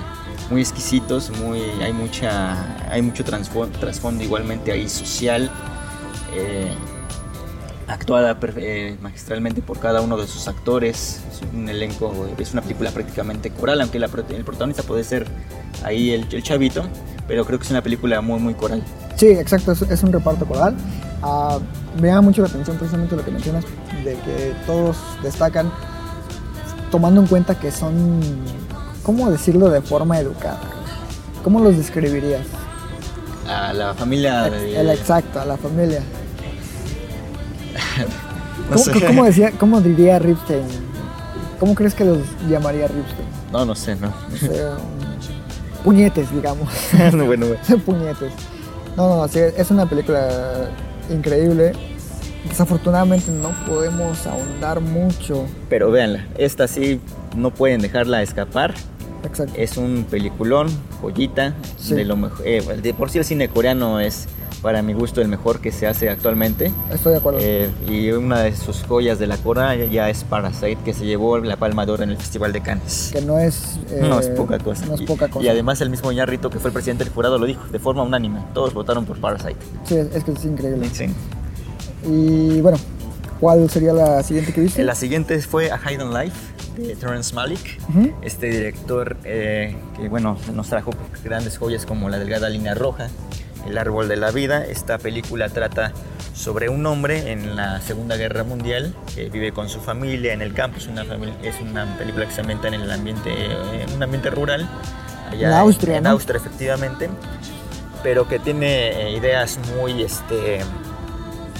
muy 0.49 0.61
exquisitos, 0.61 1.31
muy, 1.31 1.59
hay, 1.81 1.93
mucha, 1.93 2.91
hay 2.91 3.01
mucho 3.01 3.23
trasfo- 3.23 3.71
trasfondo 3.79 4.23
igualmente 4.23 4.71
ahí 4.71 4.87
social. 4.89 5.49
eh, 6.33 6.73
actuada 7.87 8.37
eh, 8.57 8.97
magistralmente 9.01 9.61
por 9.61 9.79
cada 9.79 10.01
uno 10.01 10.17
de 10.17 10.27
sus 10.27 10.47
actores. 10.47 11.21
Es 11.31 11.41
un 11.53 11.69
elenco, 11.69 12.27
es 12.37 12.53
una 12.53 12.61
película 12.61 12.91
prácticamente 12.91 13.51
coral, 13.51 13.81
aunque 13.81 13.99
la 13.99 14.07
el 14.07 14.43
protagonista 14.43 14.83
puede 14.83 15.03
ser 15.03 15.27
ahí 15.83 16.11
el, 16.11 16.27
chavito, 16.43 16.85
pero 17.27 17.45
creo 17.45 17.59
que 17.59 17.65
es 17.65 17.71
una 17.71 17.81
película 17.81 18.21
muy, 18.21 18.39
muy 18.39 18.53
coral. 18.53 18.83
Sí, 19.15 19.27
exacto, 19.27 19.71
es, 19.71 20.03
un 20.03 20.11
reparto 20.11 20.45
coral. 20.45 20.75
Ah, 21.21 21.59
me 22.01 22.07
llama 22.09 22.21
mucho 22.21 22.41
la 22.41 22.47
atención 22.47 22.77
precisamente 22.77 23.15
lo 23.15 23.23
que 23.23 23.31
mencionas, 23.31 23.65
de 24.03 24.13
que 24.13 24.53
todos 24.65 24.97
destacan 25.23 25.71
tomando 26.91 27.21
en 27.21 27.27
cuenta 27.27 27.57
que 27.59 27.71
son, 27.71 28.19
¿cómo 29.05 29.29
decirlo 29.29 29.69
de 29.69 29.81
forma 29.81 30.19
educada? 30.19 30.59
¿Cómo 31.43 31.59
los 31.59 31.77
describirías? 31.77 32.41
A 33.47 33.71
la 33.71 33.93
familia 33.93 34.49
de... 34.49 34.79
El 34.79 34.89
exacto, 34.89 35.39
a 35.39 35.45
la 35.45 35.57
familia. 35.57 36.01
no 38.69 38.75
¿Cómo, 38.75 38.83
sé. 38.83 39.05
cómo 39.05 39.25
decía, 39.25 39.51
¿Cómo 39.59 39.79
diría 39.79 40.17
Ripstein? 40.17 40.65
¿Cómo 41.59 41.75
crees 41.75 41.93
que 41.93 42.03
los 42.03 42.17
llamaría 42.49 42.87
Ripstein? 42.87 43.27
No, 43.51 43.63
no 43.63 43.75
sé, 43.75 43.95
no. 43.95 44.07
No 44.07 44.37
sé, 44.37 44.65
um, 44.65 45.83
puñetes, 45.83 46.31
digamos. 46.33 46.67
bueno, 46.97 47.25
bueno. 47.25 47.45
puñetes. 47.85 48.33
No, 48.97 49.07
no, 49.07 49.17
no, 49.17 49.27
sí, 49.27 49.39
es 49.39 49.69
una 49.69 49.85
película 49.85 50.71
increíble. 51.11 51.73
Desafortunadamente 52.49 53.31
no 53.31 53.49
podemos 53.67 54.25
ahondar 54.25 54.79
mucho. 54.79 55.45
Pero 55.69 55.91
véanla, 55.91 56.25
esta 56.37 56.67
sí 56.67 56.99
no 57.35 57.51
pueden 57.51 57.81
dejarla 57.81 58.23
escapar. 58.23 58.73
Exacto. 59.25 59.53
Es 59.57 59.77
un 59.77 60.05
peliculón, 60.09 60.67
joyita, 61.01 61.53
Sí. 61.77 61.95
de 61.95 62.05
lo 62.05 62.15
mejor. 62.15 62.41
eh, 62.45 62.61
de 62.81 62.93
por 62.93 63.09
sí 63.09 63.17
el 63.19 63.25
cine 63.25 63.49
coreano 63.49 63.99
es 63.99 64.27
para 64.61 64.81
mi 64.81 64.93
gusto 64.93 65.21
el 65.21 65.27
mejor 65.27 65.59
que 65.59 65.71
se 65.71 65.85
hace 65.85 66.09
actualmente. 66.09 66.71
Estoy 66.91 67.11
de 67.11 67.17
acuerdo. 67.19 67.39
Eh, 67.41 67.69
y 67.87 68.09
una 68.11 68.39
de 68.39 68.55
sus 68.55 68.83
joyas 68.83 69.19
de 69.19 69.27
la 69.27 69.37
corona 69.37 69.75
ya 69.75 70.09
es 70.09 70.23
Parasite, 70.23 70.77
que 70.83 70.93
se 70.93 71.05
llevó 71.05 71.37
la 71.37 71.55
Palma 71.57 71.85
de 71.85 71.91
Oro 71.91 72.03
en 72.03 72.09
el 72.09 72.17
Festival 72.17 72.51
de 72.51 72.61
Cannes. 72.61 73.11
que 73.13 73.21
no 73.21 73.37
es. 73.37 73.77
eh, 73.91 73.99
no 74.01 74.19
es 74.19 74.27
poca 74.29 74.57
cosa. 74.57 74.85
No 74.87 74.95
es 74.95 75.01
poca 75.01 75.27
cosa. 75.27 75.45
Y, 75.45 75.49
además 75.49 75.81
el 75.81 75.89
mismo 75.91 76.11
Ñarrito, 76.11 76.49
que 76.49 76.57
fue 76.59 76.69
el 76.69 76.73
presidente 76.73 77.03
del 77.03 77.13
jurado, 77.13 77.37
lo 77.37 77.45
dijo 77.45 77.61
de 77.71 77.77
forma 77.79 78.01
unánime. 78.01 78.39
Todos 78.55 78.73
votaron 78.73 79.05
por 79.05 79.19
Parasite. 79.19 79.57
Sí, 79.83 79.95
es 79.97 80.23
que 80.23 80.31
es 80.31 80.45
increíble. 80.45 80.89
Sí. 80.91 81.05
Y 82.07 82.61
bueno, 82.61 82.77
¿cuál 83.39 83.69
sería 83.69 83.93
la 83.93 84.23
siguiente 84.23 84.53
que 84.53 84.61
viste? 84.61 84.83
La 84.83 84.95
siguiente 84.95 85.39
fue 85.41 85.71
A 85.71 85.77
Hidden 85.77 86.13
Life 86.13 86.37
de 86.77 86.95
Terrence 86.95 87.33
Malick, 87.33 87.79
este 88.21 88.47
director 88.47 89.17
eh, 89.23 89.75
que 89.95 90.09
bueno, 90.09 90.37
nos 90.53 90.67
trajo 90.67 90.91
grandes 91.23 91.57
joyas 91.57 91.85
como 91.85 92.09
La 92.09 92.19
Delgada 92.19 92.49
Línea 92.49 92.73
Roja, 92.73 93.07
El 93.65 93.77
Árbol 93.77 94.07
de 94.07 94.17
la 94.17 94.31
Vida. 94.31 94.65
Esta 94.65 94.97
película 94.97 95.49
trata 95.49 95.93
sobre 96.33 96.67
un 96.67 96.85
hombre 96.85 97.31
en 97.31 97.55
la 97.55 97.79
Segunda 97.79 98.17
Guerra 98.17 98.43
Mundial 98.43 98.93
que 99.15 99.29
vive 99.29 99.53
con 99.53 99.69
su 99.69 99.79
familia 99.79 100.33
en 100.33 100.41
el 100.41 100.53
campo. 100.53 100.77
Es 100.77 100.87
una, 100.87 101.05
familia, 101.05 101.35
es 101.43 101.55
una 101.61 101.97
película 101.97 102.25
que 102.25 102.33
se 102.33 102.41
ambienta 102.41 102.67
en 102.67 102.73
el 102.73 102.91
ambiente, 102.91 103.31
eh, 103.31 103.85
en 103.87 103.95
un 103.95 104.03
ambiente 104.03 104.29
rural, 104.29 104.67
allá 105.31 105.47
En 105.47 105.53
Austria, 105.53 105.97
en, 105.97 106.03
¿no? 106.03 106.09
Austria 106.09 106.37
efectivamente, 106.37 107.09
pero 108.03 108.27
que 108.27 108.39
tiene 108.39 108.89
eh, 108.89 109.17
ideas 109.17 109.57
muy 109.77 110.03
este 110.03 110.59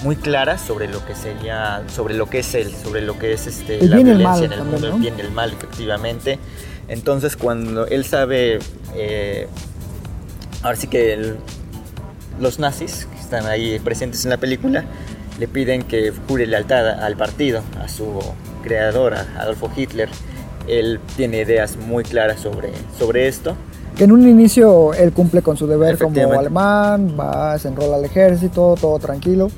muy 0.02 0.16
claras 0.16 0.60
sobre 0.60 0.88
lo 0.88 1.04
que 1.04 1.14
sería, 1.14 1.82
sobre 1.94 2.14
lo 2.14 2.28
que 2.28 2.40
es 2.40 2.54
él, 2.54 2.72
sobre 2.74 3.00
lo 3.00 3.18
que 3.18 3.32
es 3.32 3.46
este, 3.46 3.78
El 3.82 3.90
la 3.90 3.96
violencia 3.96 4.28
mal 4.28 4.44
en 4.44 4.52
el 4.52 4.62
mundo, 4.64 4.88
¿no? 4.90 4.94
el 4.96 5.00
bien 5.00 5.14
y 5.16 5.20
el 5.20 5.30
mal, 5.30 5.52
efectivamente. 5.52 6.38
Entonces, 6.88 7.36
cuando 7.36 7.86
él 7.86 8.04
sabe, 8.04 8.58
eh, 8.94 9.48
ahora 10.62 10.76
sí 10.76 10.86
que 10.86 11.12
el- 11.14 11.36
los 12.40 12.58
nazis 12.58 13.06
que 13.12 13.18
están 13.20 13.46
ahí 13.46 13.78
presentes 13.80 14.24
en 14.24 14.30
la 14.30 14.36
película 14.36 14.84
le 15.38 15.48
piden 15.48 15.82
que 15.82 16.12
jure 16.28 16.46
lealtad 16.46 16.88
al 17.02 17.16
partido, 17.16 17.62
a 17.82 17.88
su 17.88 18.18
creador, 18.62 19.14
a 19.14 19.26
Adolfo 19.38 19.70
Hitler. 19.74 20.08
Él 20.68 21.00
tiene 21.16 21.40
ideas 21.42 21.76
muy 21.76 22.04
claras 22.04 22.40
sobre, 22.40 22.70
sobre 22.98 23.28
esto. 23.28 23.56
Que 23.96 24.04
en 24.04 24.12
un 24.12 24.28
inicio 24.28 24.92
él 24.94 25.12
cumple 25.12 25.40
con 25.42 25.56
su 25.56 25.66
deber 25.66 25.96
como 25.96 26.32
alemán, 26.38 27.16
va, 27.18 27.58
se 27.58 27.68
enrola 27.68 27.96
al 27.96 28.04
ejército, 28.04 28.74
todo 28.80 28.98
tranquilo. 28.98 29.50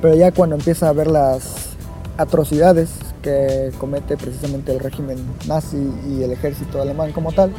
Pero 0.00 0.14
ya 0.14 0.32
cuando 0.32 0.56
empieza 0.56 0.88
a 0.88 0.92
ver 0.92 1.08
las 1.08 1.70
atrocidades 2.16 2.90
que 3.22 3.72
comete 3.78 4.16
precisamente 4.16 4.72
el 4.72 4.80
régimen 4.80 5.18
nazi 5.46 5.90
y 6.08 6.22
el 6.22 6.32
ejército 6.32 6.80
alemán 6.80 7.12
como 7.12 7.32
tal, 7.32 7.52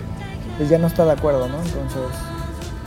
pues 0.57 0.69
ya 0.69 0.77
no 0.77 0.87
está 0.87 1.05
de 1.05 1.11
acuerdo, 1.11 1.47
¿no? 1.47 1.57
Entonces, 1.57 2.17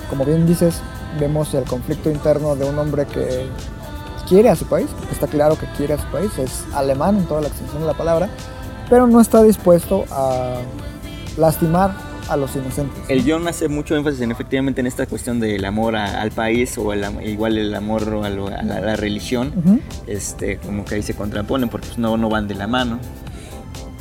como 0.09 0.25
bien 0.25 0.47
dices, 0.47 0.81
vemos 1.19 1.53
el 1.55 1.65
conflicto 1.65 2.11
interno 2.11 2.57
de 2.57 2.65
un 2.65 2.79
hombre 2.79 3.07
que 3.07 3.47
quiere 4.29 4.49
a 4.49 4.57
su 4.57 4.67
país, 4.67 4.89
está 5.11 5.27
claro 5.27 5.59
que 5.59 5.67
quiere 5.77 5.95
a 5.95 5.99
su 5.99 6.07
país, 6.07 6.31
es 6.39 6.65
alemán 6.75 7.19
en 7.19 7.27
toda 7.27 7.43
la 7.43 7.49
extensión 7.49 7.83
de 7.83 7.87
la 7.87 7.95
palabra, 7.95 8.29
pero 8.89 9.07
no 9.07 9.21
está 9.21 9.43
dispuesto 9.43 10.05
a 10.11 10.57
lastimar 11.37 12.12
a 12.33 12.37
los 12.37 12.55
inocentes. 12.57 13.03
El 13.09 13.23
guion 13.25 13.47
hace 13.49 13.69
mucho 13.69 13.95
énfasis 13.97 14.21
en 14.23 14.31
efectivamente 14.33 14.81
en 14.81 14.87
esta 14.87 15.07
cuestión 15.07 15.39
del 15.41 15.65
amor 15.65 15.97
a- 15.97 16.21
al 16.21 16.31
país 16.31 16.77
o 16.79 16.93
el 16.93 17.05
igual 17.27 17.59
el 17.59 17.75
amor 17.75 18.03
a, 18.25 18.29
lo- 18.31 18.47
a 18.49 18.63
la, 18.63 18.77
a 18.77 18.81
la 18.81 18.97
religión, 18.97 19.53
este, 20.07 20.59
como 20.59 20.85
que 20.85 20.97
ahí 20.97 21.03
se 21.03 21.15
contraponen 21.15 21.69
porque 21.69 21.87
pues, 21.89 21.99
no, 21.99 22.17
no 22.17 22.29
van 22.29 22.49
de 22.49 22.55
la 22.55 22.67
mano. 22.67 22.99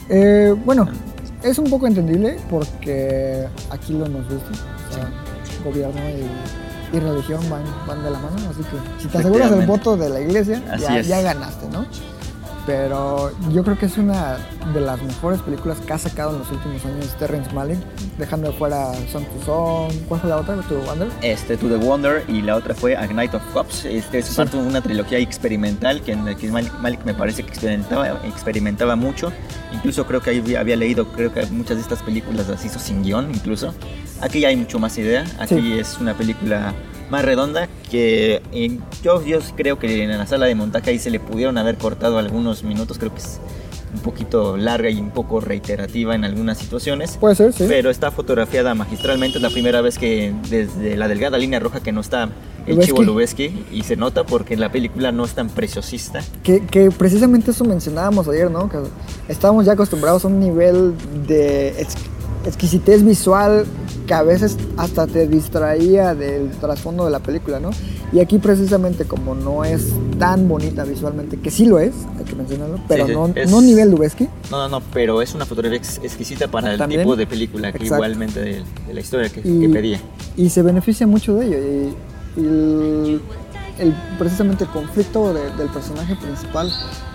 Eh, 0.10 0.54
bueno, 0.65 0.88
es 1.44 1.58
un 1.58 1.69
poco 1.69 1.88
entendible 1.88 2.38
porque 2.50 3.46
aquí 3.69 3.94
lo 3.94 4.06
hemos 4.06 4.27
visto. 4.27 4.50
O 4.90 4.94
sea, 4.94 5.10
gobierno 5.63 6.00
y, 6.10 6.96
y 6.98 7.00
religión 7.00 7.40
van, 7.50 7.63
van 7.88 8.04
de 8.04 8.12
la 8.12 8.19
mano, 8.19 8.36
así 8.50 8.62
que 8.63 9.02
si 9.02 9.08
te 9.08 9.17
aseguras 9.19 9.52
el 9.52 9.65
voto 9.67 9.96
de 9.96 10.10
la 10.10 10.19
iglesia, 10.19 10.62
ya 11.08 11.21
ganaste, 11.21 11.67
¿no? 11.71 11.86
Pero 12.66 13.32
yo 13.52 13.64
creo 13.64 13.78
que 13.78 13.88
es 13.88 13.98
una 13.98 14.38
de 14.74 14.82
las 14.82 15.02
mejores 15.02 15.42
películas 15.42 15.80
que 15.80 15.94
ha 15.94 15.98
sacado 15.98 16.32
en 16.34 16.40
los 16.40 16.52
últimos 16.52 16.86
años 16.86 17.08
Terrence 17.18 17.52
Malick, 17.54 17.80
dejando 18.20 18.52
de 18.52 18.54
fuera 18.58 18.94
Son 19.12 19.26
to 19.26 19.46
Son. 19.46 20.00
¿Cuál 20.08 20.22
fue 20.22 20.30
la 20.30 20.38
otra? 20.38 20.56
¿To 20.58 20.76
Wonder? 20.82 21.08
Este, 21.24 21.58
To 21.58 21.68
The 21.68 21.78
Wonder 21.78 22.24
y 22.28 22.44
la 22.44 22.56
otra 22.56 22.76
fue 22.76 22.96
A 22.96 23.08
Night 23.08 23.34
of 23.34 23.42
Cops. 23.54 23.86
Este 23.86 24.20
es 24.20 24.30
parte 24.36 24.58
de 24.58 24.64
una 24.64 24.80
trilogía 24.82 25.18
experimental 25.18 26.02
que, 26.02 26.12
en 26.12 26.24
la 26.24 26.36
que 26.36 26.52
Malik 26.52 27.04
me 27.04 27.16
parece 27.16 27.42
que 27.44 27.50
experimentaba, 27.50 28.20
experimentaba 28.26 28.96
mucho. 28.96 29.32
Incluso 29.74 30.06
creo 30.06 30.22
que 30.22 30.30
ahí 30.30 30.56
había 30.56 30.76
leído, 30.76 31.08
creo 31.08 31.34
que 31.34 31.44
muchas 31.48 31.78
de 31.78 31.82
estas 31.84 32.04
películas 32.04 32.48
las 32.48 32.64
hizo 32.64 32.78
sin 32.78 33.02
guion 33.02 33.32
incluso. 33.34 33.74
Aquí 34.22 34.42
ya 34.42 34.50
hay 34.50 34.56
mucho 34.56 34.78
más 34.78 34.96
idea. 35.00 35.26
Aquí 35.40 35.56
Sí. 35.56 35.80
es 35.80 35.98
una 35.98 36.14
película 36.14 36.74
más 37.12 37.24
redonda 37.24 37.68
que 37.92 38.42
eh, 38.54 38.80
yo, 39.04 39.24
yo 39.24 39.40
creo 39.56 39.78
que 39.78 40.04
en 40.04 40.18
la 40.18 40.26
sala 40.26 40.48
de 40.48 40.56
montaje 40.56 40.90
ahí 40.90 40.98
se 41.00 41.12
le 41.12 41.20
pudieron 41.20 41.58
haber 41.58 41.78
cortado 41.78 42.18
algunos 42.18 42.64
minutos. 42.64 42.98
Creo 42.98 43.14
que 43.14 43.20
es 43.20 43.40
un 43.94 44.00
poquito 44.00 44.56
larga 44.56 44.90
y 44.90 44.98
un 45.00 45.12
poco 45.12 45.42
reiterativa 45.42 46.16
en 46.16 46.24
algunas 46.24 46.58
situaciones. 46.58 47.18
Puede 47.18 47.36
ser, 47.36 47.52
sí. 47.52 47.66
Pero 47.68 47.90
está 47.90 48.10
fotografiada 48.10 48.74
magistralmente. 48.74 49.38
Es 49.38 49.42
la 49.42 49.50
primera 49.50 49.82
vez 49.82 49.98
que 49.98 50.34
desde 50.50 50.96
la 50.96 51.10
delgada 51.10 51.38
línea 51.38 51.60
roja 51.60 51.82
que 51.82 51.92
no 51.92 52.00
está 52.00 52.30
el 52.66 52.76
Lubeski. 52.76 52.86
Chivo 52.86 53.04
Lubeski 53.04 53.66
y 53.72 53.84
se 53.84 53.98
nota 53.98 54.24
porque 54.24 54.56
la 54.56 54.72
película 54.72 55.12
no 55.12 55.26
es 55.26 55.34
tan 55.34 55.50
preciosista. 55.50 56.22
Que, 56.44 56.66
que 56.66 56.90
precisamente 56.92 57.52
eso 57.52 57.66
mencionábamos 57.66 58.28
ayer, 58.30 58.50
¿no? 58.50 58.70
Que 58.70 58.78
estábamos 59.28 59.66
ya 59.66 59.74
acostumbrados 59.74 60.24
a 60.24 60.30
un 60.30 60.40
nivel 60.40 60.94
de 61.28 61.70
ex- 61.82 61.96
exquisitez 62.46 63.04
visual 63.04 63.66
que 64.12 64.16
a 64.16 64.24
veces 64.24 64.58
hasta 64.76 65.08
te 65.08 65.26
distraía 65.26 66.14
del 66.14 66.50
trasfondo 66.60 67.06
de 67.06 67.12
la 67.12 67.20
película, 67.22 67.62
¿no? 67.62 67.70
Y 68.12 68.20
aquí 68.20 68.40
precisamente 68.40 69.06
como 69.06 69.34
no 69.36 69.64
es 69.64 69.88
tan 70.20 70.50
bonita 70.50 70.84
visualmente, 70.84 71.38
que 71.38 71.50
sí 71.50 71.66
lo 71.66 71.80
es, 71.80 71.94
hay 72.20 72.26
que 72.26 72.36
mencionarlo, 72.36 72.78
pero 72.90 73.08
sí, 73.08 73.14
no, 73.14 73.32
es- 73.34 73.50
no 73.50 73.62
nivel 73.62 73.90
Lubeski. 73.92 74.28
No, 74.52 74.58
no, 74.58 74.68
no, 74.68 74.82
pero 74.94 75.22
es 75.22 75.34
una 75.34 75.46
fotografía 75.46 75.78
ex- 75.78 76.00
exquisita 76.04 76.50
para 76.50 76.74
el 76.74 76.88
tipo 76.90 77.16
de 77.16 77.26
película 77.26 77.72
que 77.72 77.78
Exacto. 77.78 77.96
igualmente 77.96 78.42
de, 78.42 78.64
de 78.86 78.94
la 78.94 79.00
historia 79.00 79.30
que, 79.30 79.40
Y- 79.48 79.62
que 79.62 79.70
pedía. 79.70 80.02
y 80.36 80.50
se 80.50 80.62
beneficia 80.62 81.08
mucho 81.08 81.36
de 81.36 81.46
ello. 81.48 81.58
Y, 82.36 82.42
y 82.42 82.44
el, 82.46 83.22
el- 83.80 83.96
precisamente 84.20 84.66
el 84.66 84.70
conflicto 84.72 85.34
de- 85.34 85.52
del 85.56 85.70
personaje 85.70 86.18
principal 86.18 86.70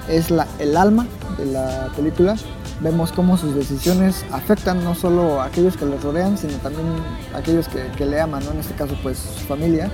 es 0.09 0.31
la, 0.31 0.47
el 0.59 0.75
alma 0.79 1.07
de 1.37 1.45
la 1.45 1.91
película. 1.95 2.37
Vemos 2.81 3.11
cómo 3.13 3.37
sus 3.39 3.55
decisiones 3.55 4.25
afectan 4.33 4.85
no 4.85 4.95
solo 4.95 5.41
a 5.41 5.47
aquellos 5.47 5.77
que 5.77 5.87
les 5.87 6.03
rodean, 6.03 6.37
sino 6.37 6.53
también 6.59 6.87
a 7.35 7.39
aquellos 7.39 7.69
que, 7.69 7.87
que 7.97 8.05
le 8.05 8.21
aman, 8.21 8.45
¿no? 8.45 8.53
en 8.53 8.59
este 8.61 8.75
caso 8.75 8.95
pues 9.03 9.19
su 9.19 9.47
familia. 9.47 9.91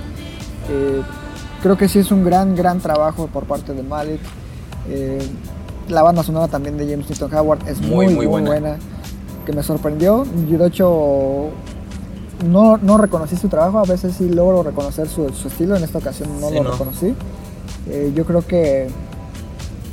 Eh, 0.69 1.01
creo 1.61 1.77
que 1.77 1.87
sí 1.87 1.99
es 1.99 2.11
un 2.11 2.23
gran, 2.25 2.55
gran 2.55 2.79
trabajo 2.79 3.27
por 3.27 3.45
parte 3.45 3.73
de 3.73 3.83
Malik. 3.83 4.19
Eh, 4.89 5.25
la 5.87 6.01
banda 6.01 6.23
sonora 6.23 6.47
también 6.49 6.77
de 6.77 6.85
James 6.89 7.09
Newton 7.09 7.33
Howard 7.33 7.67
es 7.69 7.79
Muy, 7.81 8.07
muy, 8.07 8.15
muy 8.15 8.15
muy, 8.15 8.27
buena. 8.27 8.49
buena. 8.49 8.77
Que 9.45 9.53
me 9.53 9.63
sorprendió. 9.63 10.25
Yo 10.49 10.57
de 10.57 10.67
hecho 10.67 11.49
no, 12.45 12.77
no 12.77 12.97
reconocí 12.97 13.37
su 13.37 13.47
trabajo, 13.47 13.79
a 13.79 13.83
veces 13.85 14.15
sí 14.17 14.27
logro 14.29 14.61
reconocer 14.63 15.07
su, 15.07 15.29
su 15.29 15.47
estilo, 15.47 15.75
en 15.77 15.83
esta 15.85 15.99
ocasión 15.99 16.29
no 16.41 16.49
Sí, 16.49 16.55
lo 16.55 16.63
no. 16.63 16.71
reconocí. 16.71 17.13
Eh, 17.89 18.11
yo 18.15 18.25
creo 18.25 18.45
que 18.45 18.89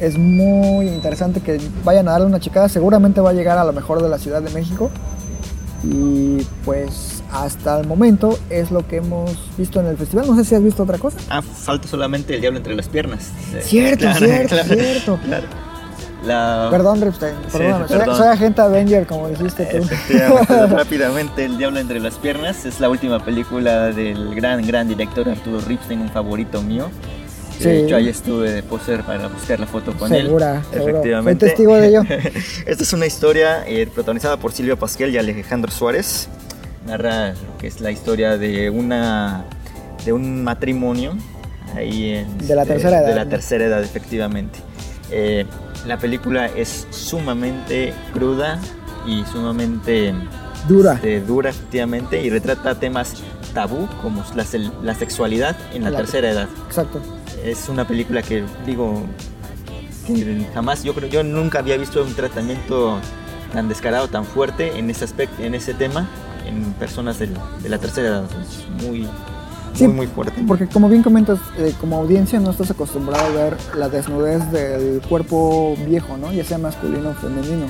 es 0.01 0.19
muy 0.19 0.89
interesante 0.89 1.41
que 1.41 1.61
vayan 1.85 2.09
a 2.09 2.13
darle 2.13 2.27
una 2.27 2.41
checada, 2.41 2.69
seguramente 2.69 3.21
va 3.21 3.31
a 3.31 3.33
llegar 3.33 3.59
a 3.59 3.65
lo 3.65 3.73
mejor 3.73 4.03
de 4.03 4.09
la 4.09 4.19
Ciudad 4.19 4.43
de 4.43 4.51
México 4.51 4.91
y 5.83 6.43
pues 6.65 7.23
hasta 7.33 7.81
el 7.81 7.87
momento 7.87 8.39
es 8.51 8.71
lo 8.71 8.87
que 8.87 8.97
hemos 8.97 9.33
visto 9.57 9.81
en 9.81 9.87
el 9.87 9.97
festival, 9.97 10.27
no 10.27 10.37
sé 10.37 10.45
si 10.45 10.55
has 10.55 10.63
visto 10.63 10.83
otra 10.83 10.99
cosa. 10.99 11.19
Ah, 11.31 11.43
falta 11.43 11.89
solamente 11.89 12.35
el 12.35 12.41
diablo 12.41 12.59
entre 12.59 12.75
las 12.75 12.89
piernas. 12.89 13.31
Cierto, 13.63 14.01
claro, 14.01 14.19
cierto, 14.19 14.49
claro, 14.57 14.69
cierto. 14.75 15.19
claro. 15.25 15.47
La, 16.25 16.69
Perdón, 16.71 17.01
Ripstein, 17.01 17.35
Sí, 17.47 17.57
perdóname, 17.57 17.89
soy, 17.89 17.99
perdón. 17.99 18.17
soy 18.17 18.27
agente 18.27 18.61
Avenger, 18.61 19.07
como 19.07 19.29
dijiste 19.29 19.65
tú. 19.67 19.89
Rápidamente, 20.77 21.47
El 21.47 21.57
Diablo 21.57 21.81
entre 21.81 21.99
las 21.99 22.17
piernas 22.17 22.67
es 22.67 22.79
la 22.79 22.91
última 22.91 23.25
película 23.25 23.87
del 23.87 24.35
gran, 24.35 24.67
gran 24.67 24.87
director 24.87 25.27
Arturo 25.27 25.61
Ripstein, 25.63 26.03
un 26.03 26.11
favorito 26.11 26.61
mío. 26.61 26.91
Sí. 27.61 27.69
De 27.69 27.85
hecho, 27.85 27.97
ahí 27.97 28.09
estuve 28.09 28.51
de 28.51 28.63
poser 28.63 29.03
para 29.03 29.29
buscar 29.29 29.61
la 29.61 29.67
foto 29.67 29.93
con 29.93 30.09
Segura, 30.09 30.63
él. 30.73 30.81
Efectivamente. 30.81 31.47
Soy 31.47 31.49
testigo 31.51 31.77
de 31.77 31.89
ello. 31.89 32.03
Esta 32.67 32.83
es 32.83 32.93
una 32.93 33.07
historia 33.07 33.65
eh, 33.67 33.87
protagonizada 33.93 34.37
por 34.39 34.53
Silvia 34.53 34.77
Pasquel 34.77 35.11
y 35.15 35.19
Alejandro 35.19 35.71
Suárez. 35.71 36.29
Narra 36.87 37.31
lo 37.31 37.59
que 37.59 37.67
es 37.67 37.81
la 37.81 37.91
historia 37.91 38.39
de 38.39 38.71
una 38.71 39.45
de 40.05 40.13
un 40.15 40.43
matrimonio 40.43 41.15
ahí 41.77 42.15
en, 42.15 42.39
De 42.49 42.55
la 42.55 42.65
tercera 42.65 43.01
edad, 43.01 43.09
De 43.09 43.15
la 43.15 43.29
tercera 43.29 43.65
edad, 43.67 43.83
efectivamente. 43.83 44.59
Eh, 45.11 45.45
la 45.87 45.99
película 45.99 46.47
es 46.47 46.87
sumamente 46.91 47.93
cruda 48.15 48.59
y 49.07 49.25
sumamente 49.31 50.15
Dura. 50.69 50.95
este, 50.95 51.21
dura, 51.21 51.51
efectivamente, 51.51 52.23
y 52.23 52.31
retrata 52.31 52.75
temas 52.77 53.15
tabú 53.55 53.89
como 54.03 54.23
la, 54.35 54.45
la 54.83 54.95
sexualidad 54.95 55.57
en 55.75 55.85
la 55.85 55.91
La- 55.91 55.99
tercera 55.99 56.31
edad. 56.31 56.49
Exacto. 56.67 57.01
Es 57.45 57.69
una 57.69 57.87
película 57.87 58.23
que 58.23 58.45
digo 58.67 59.03
que 60.07 60.47
jamás, 60.55 60.83
yo 60.83 60.95
creo, 60.95 61.09
yo 61.09 61.23
nunca 61.23 61.61
había 61.61 61.77
visto 61.77 62.03
un 62.03 62.15
tratamiento 62.15 62.99
tan 63.53 63.69
descarado, 63.69 64.09
tan 64.09 64.25
fuerte 64.25 64.79
en 64.79 64.91
ese 64.91 65.05
aspecto, 65.05 65.43
en 65.43 65.55
ese 65.55 65.75
tema, 65.75 66.09
en 66.47 66.73
personas 66.75 67.19
de 67.19 67.29
la 67.69 67.79
tercera 67.79 68.09
edad. 68.09 68.25
Es 68.41 68.85
muy, 68.85 69.09
Sí, 69.75 69.85
muy, 69.87 69.95
muy 69.95 70.07
fuerte. 70.09 70.43
Porque 70.49 70.67
como 70.67 70.89
bien 70.89 71.03
comentas, 71.03 71.39
eh, 71.57 71.73
como 71.81 71.97
audiencia 71.99 72.41
no 72.41 72.51
estás 72.51 72.73
acostumbrado 72.73 73.25
a 73.25 73.29
ver 73.29 73.57
la 73.77 73.89
desnudez 73.89 74.51
del 74.51 75.01
cuerpo 75.09 75.77
viejo, 75.87 76.17
¿no? 76.17 76.33
Ya 76.33 76.43
sea 76.45 76.59
masculino 76.59 77.11
o 77.11 77.15
femenino. 77.15 77.67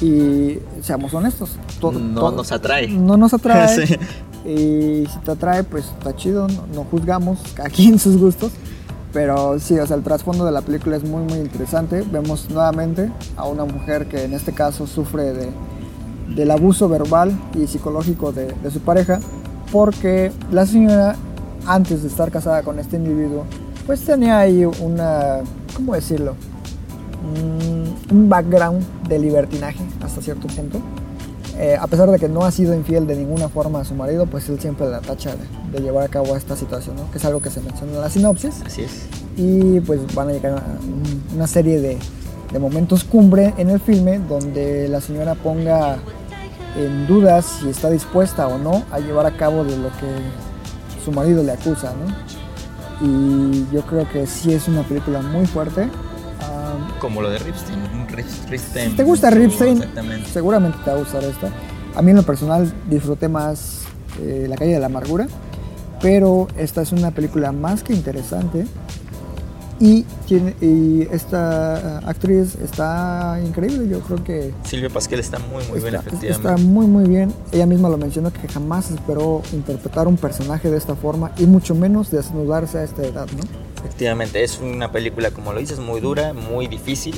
Y 0.00 0.58
seamos 0.82 1.12
honestos. 1.14 1.50
to- 1.80 1.90
No 1.92 2.20
to- 2.20 2.32
nos 2.36 2.52
atrae. 2.52 2.88
No 2.88 3.16
nos 3.16 3.34
atrae. 3.34 3.86
Sí. 3.86 3.96
Y 4.48 5.06
si 5.08 5.18
te 5.24 5.32
atrae, 5.32 5.64
pues 5.64 5.86
está 5.86 6.14
chido, 6.14 6.46
no, 6.46 6.64
no 6.72 6.84
juzgamos, 6.84 7.40
cada 7.54 7.68
quien 7.68 7.98
sus 7.98 8.16
gustos. 8.16 8.52
Pero 9.12 9.58
sí, 9.58 9.78
o 9.78 9.86
sea, 9.86 9.96
el 9.96 10.02
trasfondo 10.02 10.44
de 10.44 10.52
la 10.52 10.62
película 10.62 10.96
es 10.96 11.04
muy, 11.04 11.22
muy 11.22 11.38
interesante. 11.38 12.04
Vemos 12.10 12.50
nuevamente 12.50 13.10
a 13.36 13.46
una 13.46 13.64
mujer 13.64 14.06
que 14.08 14.24
en 14.24 14.34
este 14.34 14.52
caso 14.52 14.86
sufre 14.86 15.32
de, 15.32 15.50
del 16.34 16.50
abuso 16.50 16.88
verbal 16.88 17.32
y 17.54 17.66
psicológico 17.66 18.32
de, 18.32 18.46
de 18.46 18.70
su 18.70 18.80
pareja, 18.80 19.20
porque 19.72 20.32
la 20.50 20.66
señora, 20.66 21.16
antes 21.66 22.02
de 22.02 22.08
estar 22.08 22.30
casada 22.30 22.62
con 22.62 22.78
este 22.78 22.96
individuo, 22.96 23.44
pues 23.86 24.00
tenía 24.04 24.40
ahí 24.40 24.64
una, 24.64 25.38
¿cómo 25.74 25.94
decirlo? 25.94 26.34
Mm, 27.22 28.14
un 28.14 28.28
background 28.28 28.84
de 29.08 29.18
libertinaje 29.18 29.84
hasta 30.02 30.20
cierto 30.20 30.48
punto. 30.48 30.80
Eh, 31.58 31.76
a 31.80 31.86
pesar 31.86 32.10
de 32.10 32.18
que 32.18 32.28
no 32.28 32.44
ha 32.44 32.50
sido 32.50 32.74
infiel 32.74 33.06
de 33.06 33.16
ninguna 33.16 33.48
forma 33.48 33.80
a 33.80 33.84
su 33.84 33.94
marido, 33.94 34.26
pues 34.26 34.48
él 34.50 34.60
siempre 34.60 34.86
la 34.88 35.00
tacha 35.00 35.34
de, 35.34 35.44
de 35.72 35.82
llevar 35.82 36.04
a 36.04 36.08
cabo 36.08 36.36
esta 36.36 36.54
situación, 36.54 36.96
¿no? 36.96 37.10
que 37.10 37.16
es 37.16 37.24
algo 37.24 37.40
que 37.40 37.48
se 37.48 37.60
menciona 37.62 37.92
en 37.92 38.00
la 38.00 38.10
sinopsis. 38.10 38.62
Así 38.64 38.82
es. 38.82 39.06
Y 39.36 39.80
pues 39.80 40.00
van 40.14 40.28
a 40.28 40.32
llegar 40.32 40.58
a 40.58 41.34
una 41.34 41.46
serie 41.46 41.80
de, 41.80 41.98
de 42.52 42.58
momentos 42.58 43.04
cumbre 43.04 43.54
en 43.56 43.70
el 43.70 43.80
filme 43.80 44.18
donde 44.18 44.88
la 44.88 45.00
señora 45.00 45.34
ponga 45.34 45.96
en 46.76 47.06
dudas 47.06 47.60
si 47.60 47.70
está 47.70 47.90
dispuesta 47.90 48.48
o 48.48 48.58
no 48.58 48.84
a 48.90 48.98
llevar 48.98 49.24
a 49.26 49.36
cabo 49.36 49.64
de 49.64 49.76
lo 49.78 49.88
que 49.88 51.02
su 51.04 51.12
marido 51.12 51.42
le 51.42 51.52
acusa, 51.52 51.92
¿no? 51.92 53.06
Y 53.06 53.66
yo 53.72 53.82
creo 53.82 54.08
que 54.10 54.26
sí 54.26 54.52
es 54.52 54.68
una 54.68 54.82
película 54.82 55.20
muy 55.20 55.46
fuerte. 55.46 55.88
Como 57.06 57.22
lo 57.22 57.30
de 57.30 57.38
Ripstein. 57.38 57.78
Ripstein 58.48 58.90
si 58.90 58.96
te 58.96 59.04
gusta 59.04 59.30
Ripstein, 59.30 59.76
Exactamente. 59.76 60.28
seguramente 60.28 60.76
te 60.84 60.90
va 60.90 60.96
a 60.96 60.98
gustar 60.98 61.22
esta. 61.22 61.50
A 61.94 62.02
mí 62.02 62.10
en 62.10 62.16
lo 62.16 62.24
personal 62.24 62.72
disfruté 62.90 63.28
más 63.28 63.82
eh, 64.20 64.46
La 64.48 64.56
calle 64.56 64.72
de 64.72 64.80
la 64.80 64.86
amargura, 64.86 65.28
pero 66.02 66.48
esta 66.56 66.82
es 66.82 66.90
una 66.90 67.12
película 67.12 67.52
más 67.52 67.84
que 67.84 67.92
interesante. 67.92 68.66
Y, 69.78 70.04
tiene, 70.26 70.56
y 70.60 71.02
esta 71.12 72.00
uh, 72.02 72.08
actriz 72.08 72.54
está 72.54 73.38
increíble, 73.44 73.86
yo 73.88 74.00
creo 74.00 74.24
que 74.24 74.54
Silvia 74.64 74.88
Pasquel 74.88 75.20
está 75.20 75.38
muy, 75.38 75.64
muy 75.64 75.80
bien, 75.80 75.96
está, 75.96 76.08
efectivamente. 76.08 76.48
está 76.48 76.56
muy 76.56 76.86
muy 76.86 77.04
bien. 77.06 77.34
Ella 77.52 77.66
misma 77.66 77.90
lo 77.90 77.98
mencionó 77.98 78.32
que 78.32 78.48
jamás 78.48 78.90
esperó 78.90 79.42
interpretar 79.52 80.08
un 80.08 80.16
personaje 80.16 80.70
de 80.70 80.78
esta 80.78 80.94
forma 80.94 81.32
y 81.36 81.44
mucho 81.44 81.74
menos 81.74 82.10
desnudarse 82.10 82.78
a 82.78 82.84
esta 82.84 83.04
edad, 83.04 83.26
¿no? 83.36 83.42
Efectivamente, 83.84 84.42
es 84.42 84.60
una 84.60 84.90
película, 84.90 85.30
como 85.30 85.52
lo 85.52 85.60
dices, 85.60 85.78
muy 85.78 86.00
dura, 86.00 86.32
muy 86.32 86.68
difícil 86.68 87.14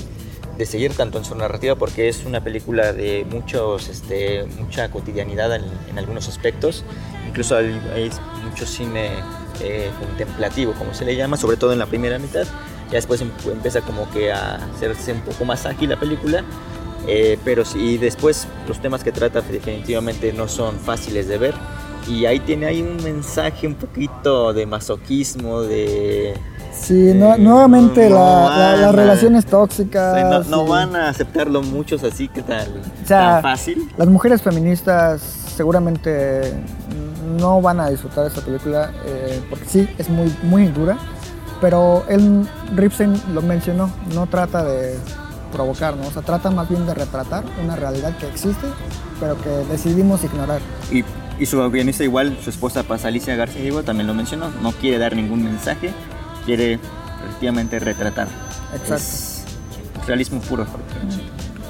de 0.59 0.67
seguir 0.67 0.93
tanto 0.95 1.19
en 1.19 1.25
su 1.25 1.37
narrativa 1.37 1.77
porque 1.77 2.09
es 2.09 2.25
una 2.25 2.43
película 2.43 2.93
de 2.93 3.25
muchos, 3.31 3.89
este, 3.89 4.45
mucha 4.59 4.91
cotidianidad 4.91 5.55
en, 5.55 5.63
en 5.89 5.99
algunos 5.99 6.29
aspectos. 6.29 6.85
Incluso 7.29 7.57
hay, 7.57 7.81
hay 7.95 8.11
mucho 8.45 8.67
cine 8.67 9.11
eh, 9.61 9.91
contemplativo, 9.99 10.73
como 10.75 10.95
se 10.95 11.05
le 11.05 11.17
llama, 11.17 11.37
sobre 11.37 11.57
todo 11.57 11.73
en 11.73 11.79
la 11.79 11.87
primera 11.87 12.19
mitad. 12.19 12.45
Ya 12.91 12.95
después 12.95 13.21
em- 13.21 13.31
empieza 13.53 13.81
como 13.83 14.09
que 14.11 14.33
a 14.33 14.57
hacerse 14.75 15.13
un 15.13 15.21
poco 15.21 15.45
más 15.45 15.67
ágil 15.67 15.91
la 15.91 15.99
película. 16.01 16.43
eh, 17.07 17.39
pero 17.45 17.65
sí, 17.65 17.79
y 17.95 17.97
después 17.99 18.47
los 18.67 18.81
temas 18.83 19.03
que 19.03 19.13
trata 19.13 19.41
definitivamente 19.41 20.31
no 20.33 20.47
son 20.47 20.79
fáciles 20.79 21.27
de 21.27 21.39
ver 21.39 21.55
y 22.07 22.27
ahí 22.27 22.39
tiene 22.41 22.67
ahí 22.67 22.83
un 22.83 23.03
mensaje 23.03 23.67
un 23.67 23.75
poquito 23.77 24.53
de 24.53 24.67
masoquismo, 24.67 25.63
de... 25.63 26.35
Sí, 26.73 27.13
no- 27.15 27.35
Eh, 27.35 27.39
nuevamente 27.39 28.11
no 28.11 28.17
la- 28.17 28.21
la- 28.21 28.49
van 28.49 28.81
las 28.83 28.89
a- 28.91 28.93
relaciones 28.93 29.45
Sí, 29.45 29.51
tóxicas. 29.51 30.47
no, 30.49 30.57
no 30.59 30.67
y- 30.67 30.69
van 30.69 30.97
a 30.97 31.09
aceptarlo 31.09 31.63
muchos 31.63 32.05
así 32.05 32.29
que 32.29 32.43
tal, 32.43 32.69
O 33.03 33.07
sea, 33.07 33.35
tan 33.35 33.43
fácil. 33.43 33.89
Las 33.97 34.09
mujeres 34.09 34.43
feministas 34.43 35.23
seguramente 35.57 36.53
no 37.29 37.61
van 37.61 37.81
a 37.81 37.91
disfrutar 37.91 38.26
esta 38.26 38.41
película 38.41 38.91
eh, 39.05 39.41
porque 39.49 39.64
sí, 39.66 39.89
es 39.99 40.09
muy, 40.09 40.35
muy 40.43 40.66
dura, 40.66 40.99
pero 41.61 42.05
él, 42.09 42.49
Ripstein 42.74 43.20
lo 43.33 43.43
mencionó, 43.43 43.91
no 44.14 44.26
trata 44.26 44.64
de 44.64 44.97
provocar, 45.53 45.97
¿no? 45.97 46.07
o 46.07 46.11
sea, 46.11 46.22
trata 46.22 46.51
más 46.51 46.68
bien 46.68 46.87
de 46.87 46.95
retratar 46.95 47.45
una 47.62 47.76
realidad 47.76 48.16
que 48.18 48.29
existe, 48.29 48.66
pero 49.20 49.41
que 49.41 49.51
decidimos 49.70 50.22
ignorar. 50.24 50.61
Y, 50.91 51.05
y 51.39 51.47
su 51.47 51.59
guionista 51.70 52.05
igual, 52.05 52.37
su 52.43 52.51
esposa 52.51 52.83
Paz 52.83 53.05
Alicia 53.05 53.37
García 53.37 53.62
Diego 53.62 53.83
también 53.83 54.07
lo 54.07 54.14
mencionó, 54.14 54.51
no 54.62 54.72
quiere 54.72 54.99
dar 54.99 55.14
ningún 55.16 55.45
mensaje, 55.45 55.93
quiere 56.45 56.79
efectivamente 57.29 57.79
retratar. 57.79 58.29
Exacto. 58.74 58.95
Es 58.97 59.45
realismo 60.07 60.41
puro. 60.41 60.66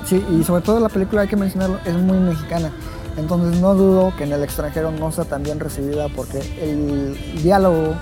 Sí, 0.06 0.24
y 0.30 0.42
sobre 0.42 0.62
todo 0.62 0.80
la 0.80 0.88
película, 0.88 1.22
hay 1.22 1.28
que 1.28 1.36
mencionarlo, 1.36 1.78
es 1.84 1.94
muy 1.94 2.18
mexicana. 2.18 2.72
Entonces 3.18 3.60
no 3.60 3.74
dudo 3.74 4.12
que 4.16 4.24
en 4.24 4.32
el 4.32 4.42
extranjero 4.42 4.90
no 4.90 5.10
sea 5.12 5.24
tan 5.24 5.42
bien 5.42 5.60
recibida 5.60 6.08
porque 6.08 6.38
el 6.62 7.18
diálogo 7.42 7.94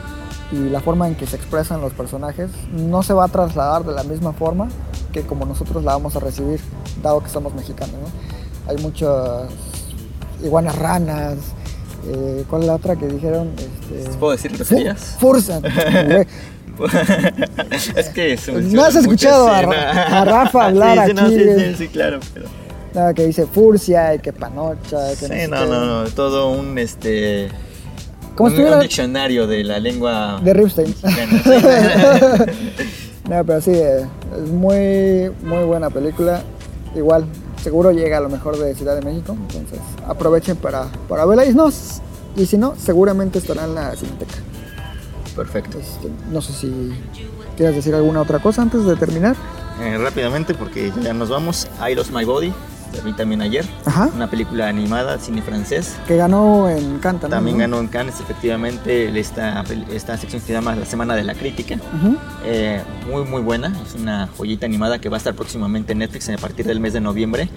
y 0.52 0.68
la 0.68 0.80
forma 0.80 1.08
en 1.08 1.14
que 1.16 1.26
se 1.26 1.36
expresan 1.36 1.80
los 1.80 1.92
personajes 1.92 2.50
no 2.72 3.02
se 3.02 3.12
va 3.14 3.24
a 3.24 3.28
trasladar 3.28 3.84
de 3.84 3.92
la 3.92 4.04
misma 4.04 4.32
forma 4.32 4.68
que 5.12 5.22
como 5.22 5.44
nosotros 5.46 5.82
la 5.82 5.92
vamos 5.92 6.14
a 6.16 6.20
recibir, 6.20 6.60
dado 7.02 7.22
que 7.22 7.30
somos 7.30 7.54
mexicanos. 7.54 7.94
¿no? 7.94 8.70
Hay 8.70 8.76
muchas 8.82 9.48
iguanas 10.44 10.76
ranas. 10.76 11.36
eh, 12.06 12.44
¿Cuál 12.48 12.62
es 12.62 12.68
la 12.68 12.74
otra 12.74 12.96
que 12.96 13.06
dijeron? 13.06 13.50
Este, 13.56 14.10
¿Puedo 14.18 14.32
decir 14.32 14.52
groserías? 14.54 15.16
Fursa. 15.18 15.60
güey. 16.06 16.26
es 17.96 18.08
que 18.10 18.36
se 18.36 18.52
No 18.52 18.58
menciona 18.58 18.86
has 18.86 18.96
escuchado 18.96 19.48
a 19.48 19.58
a 19.60 20.24
Rafa 20.26 20.66
hablar 20.66 20.98
sí, 21.06 21.10
sí, 21.10 21.14
no, 21.14 21.22
aquí, 21.22 21.38
sí, 21.38 21.74
sí, 21.78 21.88
claro. 21.88 22.20
Pero, 22.34 22.46
Nada, 22.96 23.12
que 23.12 23.26
dice 23.26 23.46
furcia 23.46 24.14
y 24.14 24.20
que 24.20 24.32
panocha. 24.32 25.10
que 25.10 25.26
sí, 25.26 25.50
no, 25.50 25.66
no, 25.66 26.02
no, 26.02 26.08
todo 26.10 26.50
un 26.50 26.78
este. 26.78 27.50
Como 28.34 28.54
un, 28.54 28.60
un 28.60 28.80
diccionario 28.80 29.46
de 29.46 29.64
la 29.64 29.78
lengua 29.78 30.40
De 30.42 30.54
Ripstein. 30.54 30.94
mexicana, 31.04 31.42
sí. 31.44 32.86
No, 33.28 33.44
pero 33.44 33.60
sí, 33.60 33.72
eh, 33.72 34.06
es 34.36 34.50
muy, 34.50 35.30
muy 35.42 35.64
buena 35.64 35.90
película. 35.90 36.42
Igual, 36.94 37.26
seguro 37.62 37.90
llega 37.90 38.18
a 38.18 38.20
lo 38.20 38.28
mejor 38.28 38.56
de 38.56 38.74
Ciudad 38.74 38.94
de 38.94 39.02
México. 39.02 39.32
Entonces, 39.32 39.80
aprovechen 40.06 40.56
para, 40.56 40.86
para 41.08 41.26
verla. 41.26 41.44
Y, 41.44 41.52
no, 41.52 41.68
y 42.36 42.46
si 42.46 42.56
no, 42.56 42.74
seguramente 42.78 43.40
estará 43.40 43.64
en 43.64 43.74
la 43.74 43.94
Cineteca. 43.96 44.36
Perfecto. 45.34 45.78
Este, 45.78 46.08
no 46.30 46.40
sé 46.40 46.52
si 46.54 46.92
quieres 47.56 47.76
decir 47.76 47.94
alguna 47.94 48.22
otra 48.22 48.38
cosa 48.38 48.62
antes 48.62 48.84
de 48.86 48.96
terminar. 48.96 49.36
Eh, 49.82 49.98
rápidamente, 49.98 50.54
porque 50.54 50.92
ya 51.02 51.12
nos 51.12 51.28
vamos. 51.28 51.66
I 51.86 51.94
Lost 51.94 52.12
My 52.12 52.24
Body, 52.24 52.52
la 52.94 53.02
vi 53.02 53.12
también 53.12 53.40
ayer. 53.42 53.64
Ajá. 53.84 54.08
Una 54.14 54.28
película 54.28 54.68
animada, 54.68 55.18
cine 55.18 55.42
francés. 55.42 55.96
Que 56.06 56.16
ganó 56.16 56.68
en 56.68 56.98
Canta, 56.98 57.28
¿no? 57.28 57.34
También 57.36 57.56
¿no? 57.56 57.60
ganó 57.62 57.78
en 57.80 57.88
Cannes, 57.88 58.20
efectivamente, 58.20 59.18
esta, 59.18 59.64
esta 59.92 60.16
sección 60.16 60.40
se 60.42 60.52
llama 60.52 60.74
La 60.76 60.86
Semana 60.86 61.14
de 61.14 61.24
la 61.24 61.34
Crítica. 61.34 61.74
Ujú. 61.74 62.16
Eh, 62.44 62.82
muy, 63.10 63.24
muy 63.24 63.42
buena. 63.42 63.72
Es 63.86 63.94
una 63.94 64.28
joyita 64.36 64.66
animada 64.66 64.98
que 65.00 65.08
va 65.08 65.16
a 65.16 65.18
estar 65.18 65.34
próximamente 65.34 65.92
en 65.92 65.98
Netflix 65.98 66.28
a 66.28 66.36
partir 66.38 66.66
del 66.66 66.80
mes 66.80 66.92
de 66.92 67.00
noviembre. 67.00 67.48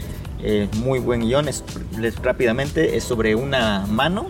Eh, 0.42 0.68
muy 0.78 1.00
buen 1.00 1.22
guion. 1.22 1.48
Es, 1.48 1.64
les- 1.98 2.16
rápidamente, 2.22 2.96
es 2.98 3.04
sobre 3.04 3.36
una 3.36 3.86
mano 3.88 4.28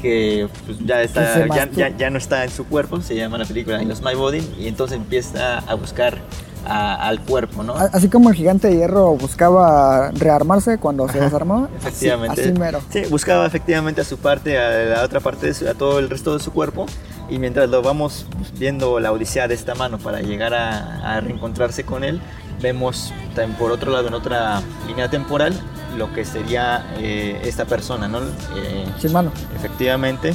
que 0.00 0.48
pues, 0.66 0.78
ya, 0.84 1.02
está, 1.02 1.46
ya, 1.46 1.70
ya, 1.70 1.96
ya 1.96 2.10
no 2.10 2.18
está 2.18 2.44
en 2.44 2.50
su 2.50 2.64
cuerpo. 2.66 3.00
Se 3.00 3.14
llama 3.14 3.38
la 3.38 3.44
película 3.44 3.80
I 3.82 3.86
Lost 3.86 4.04
My 4.04 4.14
Body. 4.14 4.42
Y 4.58 4.66
entonces 4.68 4.96
empieza 4.96 5.58
a 5.58 5.74
buscar 5.74 6.18
a- 6.66 6.94
al 7.08 7.20
cuerpo, 7.20 7.62
¿no? 7.62 7.74
Así 7.74 8.08
como 8.08 8.30
el 8.30 8.34
gigante 8.36 8.68
de 8.68 8.76
hierro 8.76 9.14
buscaba 9.16 10.10
rearmarse 10.12 10.78
cuando 10.78 11.08
se 11.08 11.20
desarmó. 11.20 11.68
Efectivamente. 11.78 12.40
Así, 12.42 12.52
mero. 12.52 12.80
Sí, 12.90 13.02
buscaba 13.10 13.46
efectivamente 13.46 14.00
a 14.00 14.04
su 14.04 14.18
parte, 14.18 14.58
a 14.58 14.96
la 14.98 15.02
otra 15.04 15.20
parte, 15.20 15.46
de 15.48 15.54
su- 15.54 15.68
a 15.68 15.74
todo 15.74 15.98
el 15.98 16.08
resto 16.10 16.34
de 16.36 16.40
su 16.42 16.52
cuerpo. 16.52 16.86
Y 17.30 17.38
mientras 17.38 17.68
lo 17.70 17.80
vamos 17.82 18.26
viendo 18.58 19.00
la 19.00 19.10
odisea 19.12 19.48
de 19.48 19.54
esta 19.54 19.74
mano 19.74 19.98
para 19.98 20.20
llegar 20.20 20.52
a, 20.54 21.14
a 21.16 21.20
reencontrarse 21.20 21.84
con 21.84 22.04
él, 22.04 22.20
vemos 22.60 23.12
también 23.34 23.58
por 23.58 23.70
otro 23.72 23.90
lado, 23.90 24.08
en 24.08 24.14
otra 24.14 24.60
línea 24.86 25.08
temporal, 25.08 25.52
lo 25.96 26.12
que 26.12 26.24
sería 26.24 26.84
eh, 26.98 27.40
esta 27.44 27.64
persona, 27.64 28.06
¿no? 28.08 28.18
Eh, 28.56 28.84
Sin 29.00 29.12
mano. 29.12 29.32
efectivamente, 29.56 30.34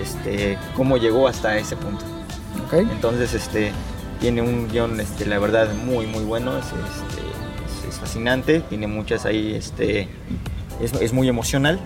este, 0.00 0.58
cómo 0.76 0.96
llegó 0.96 1.28
hasta 1.28 1.56
ese 1.56 1.76
punto. 1.76 2.04
¿Ok? 2.66 2.74
Entonces, 2.90 3.34
este, 3.34 3.72
tiene 4.22 4.40
un 4.40 4.68
guion, 4.70 4.98
este, 5.00 5.26
la 5.26 5.38
verdad, 5.38 5.68
muy, 5.84 6.06
muy 6.06 6.24
bueno. 6.24 6.56
Es, 6.56 6.64
este, 6.64 7.20
es- 7.86 7.88
es 7.94 7.98
fascinante. 8.00 8.60
Tiene 8.60 8.86
muchas 8.86 9.26
ahí, 9.26 9.54
este, 9.54 10.08
es, 10.80 10.92
es 10.94 11.12
muy 11.12 11.28
emocional. 11.28 11.78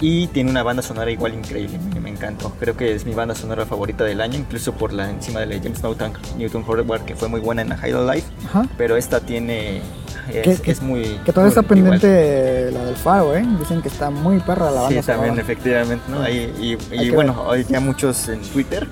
Y 0.00 0.26
tiene 0.26 0.50
una 0.50 0.64
banda 0.64 0.82
sonora 0.82 1.08
igual 1.12 1.34
increíble, 1.34 1.78
me, 1.94 2.00
me 2.00 2.10
encantó. 2.10 2.50
Creo 2.58 2.76
que 2.76 2.92
es 2.94 3.06
mi 3.06 3.14
banda 3.14 3.34
sonora 3.36 3.64
favorita 3.64 4.02
del 4.02 4.20
año, 4.20 4.36
incluso 4.36 4.72
por 4.72 4.92
la 4.92 5.08
encima 5.08 5.38
de 5.40 5.46
la 5.46 5.54
James 5.62 5.82
Newton, 5.84 6.12
Newton 6.36 6.64
Howard, 6.66 7.04
que 7.04 7.14
fue 7.14 7.28
muy 7.28 7.38
buena 7.40 7.62
en 7.62 7.68
la 7.68 7.76
High 7.76 7.92
Life. 8.12 8.26
Ajá. 8.46 8.66
Pero 8.76 8.96
esta 8.96 9.20
tiene. 9.20 9.82
Es, 10.32 10.42
Que- 10.58 10.62
que- 10.62 10.70
es 10.72 10.82
muy. 10.82 11.02
Que 11.24 11.32
todavía 11.32 11.50
está 11.50 11.62
muy 11.62 11.78
igual. 11.78 12.00
pendiente 12.00 12.70
la 12.72 12.84
del 12.86 12.96
faro, 12.96 13.36
¿eh? 13.36 13.44
Dicen 13.60 13.82
que 13.82 13.88
está 13.88 14.10
muy 14.10 14.40
perra 14.40 14.70
la 14.72 14.80
banda 14.82 15.00
Sí, 15.00 15.06
también, 15.06 15.38
efectivamente, 15.38 16.04
¿no? 16.10 16.20
Ahí- 16.22 16.52
y 16.60 16.72
y 16.94 17.04
que 17.08 17.10
bueno, 17.12 17.42
hoy 17.46 17.64
ya 17.68 17.78
muchos 17.78 18.28
en 18.28 18.42
Twitter 18.42 18.88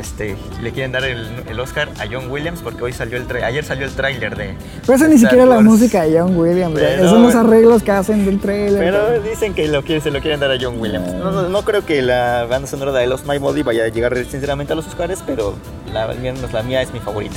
este, 0.00 0.36
le 0.62 0.72
quieren 0.72 0.92
dar 0.92 1.04
el, 1.04 1.26
el 1.48 1.60
Oscar 1.60 1.88
a 2.00 2.06
John 2.10 2.30
Williams 2.30 2.60
porque 2.62 2.82
hoy 2.82 2.92
salió 2.92 3.16
el 3.16 3.28
tra- 3.28 3.44
ayer 3.44 3.64
salió 3.64 3.86
el 3.86 3.92
tráiler 3.92 4.36
de 4.36 4.54
Pero 4.84 4.94
esa 4.96 5.06
ni 5.06 5.14
Star 5.14 5.30
siquiera 5.30 5.46
la 5.46 5.56
Wars. 5.56 5.64
música 5.66 6.02
de 6.02 6.18
John 6.20 6.36
Williams. 6.36 6.74
Pero, 6.74 7.08
son 7.08 7.22
los 7.22 7.34
arreglos 7.34 7.82
que 7.82 7.92
hacen 7.92 8.24
del 8.26 8.40
trailer. 8.40 8.78
Pero 8.82 9.20
dicen 9.22 9.54
que 9.54 9.68
lo 9.68 9.82
se 9.82 10.10
lo 10.10 10.20
quieren 10.20 10.40
dar 10.40 10.50
a 10.50 10.56
John 10.60 10.80
Williams. 10.80 11.12
No, 11.14 11.30
no- 11.30 11.48
no 11.48 11.62
creo 11.62 11.84
que 11.86 12.02
la 12.02 12.46
banda 12.48 12.66
sonora 12.68 12.92
de 12.92 13.06
Lost 13.06 13.26
My 13.26 13.38
Body 13.38 13.62
vaya 13.62 13.84
a 13.84 13.88
llegar 13.88 14.16
sinceramente 14.28 14.72
a 14.72 14.76
los 14.76 14.86
Oscars, 14.88 15.22
pero 15.26 15.54
la, 15.92 16.06
la 16.12 16.62
mía 16.62 16.82
es 16.82 16.92
mi 16.92 16.98
favorita 17.00 17.36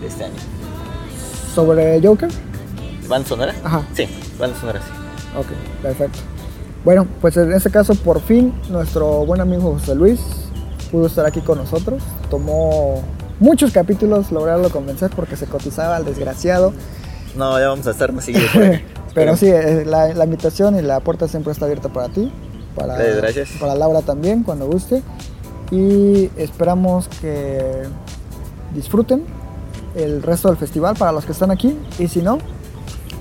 de 0.00 0.06
este 0.08 0.24
año. 0.24 0.34
Sobre 1.54 2.00
Joker. 2.02 2.28
¿Banda 3.08 3.28
sonora? 3.28 3.54
Ajá. 3.64 3.82
Sí, 3.94 4.06
banda 4.38 4.58
sonora, 4.58 4.80
sí. 4.80 5.38
Ok, 5.38 5.46
perfecto. 5.82 6.18
Bueno, 6.84 7.06
pues 7.20 7.36
en 7.36 7.52
este 7.52 7.70
caso, 7.70 7.94
por 7.94 8.20
fin, 8.20 8.54
nuestro 8.68 9.24
buen 9.26 9.40
amigo 9.40 9.72
José 9.72 9.94
Luis 9.94 10.20
pudo 10.90 11.06
estar 11.06 11.26
aquí 11.26 11.40
con 11.40 11.58
nosotros. 11.58 12.02
Tomó 12.28 13.02
muchos 13.38 13.72
capítulos 13.72 14.30
lograrlo 14.32 14.70
convencer 14.70 15.10
porque 15.14 15.36
se 15.36 15.46
cotizaba 15.46 15.96
al 15.96 16.04
desgraciado. 16.04 16.72
No, 17.36 17.58
ya 17.58 17.68
vamos 17.68 17.86
a 17.86 17.90
estar 17.90 18.12
más 18.12 18.24
seguido. 18.24 18.46
Pero 19.14 19.36
sí, 19.36 19.46
eh, 19.48 19.84
la, 19.84 20.14
la 20.14 20.24
invitación 20.24 20.78
y 20.78 20.82
la 20.82 21.00
puerta 21.00 21.26
siempre 21.26 21.52
está 21.52 21.64
abierta 21.64 21.88
para 21.88 22.08
ti. 22.08 22.32
Para, 22.74 22.94
Gracias, 22.94 23.16
gracias. 23.16 23.48
Para 23.60 23.74
Laura 23.74 24.02
también, 24.02 24.42
cuando 24.42 24.66
guste. 24.66 25.02
Y 25.70 26.30
esperamos 26.36 27.08
que 27.20 27.84
disfruten 28.74 29.24
el 29.94 30.22
resto 30.22 30.48
del 30.48 30.56
festival 30.56 30.96
para 30.96 31.12
los 31.12 31.24
que 31.24 31.32
están 31.32 31.50
aquí. 31.50 31.76
Y 31.98 32.08
si 32.08 32.22
no, 32.22 32.38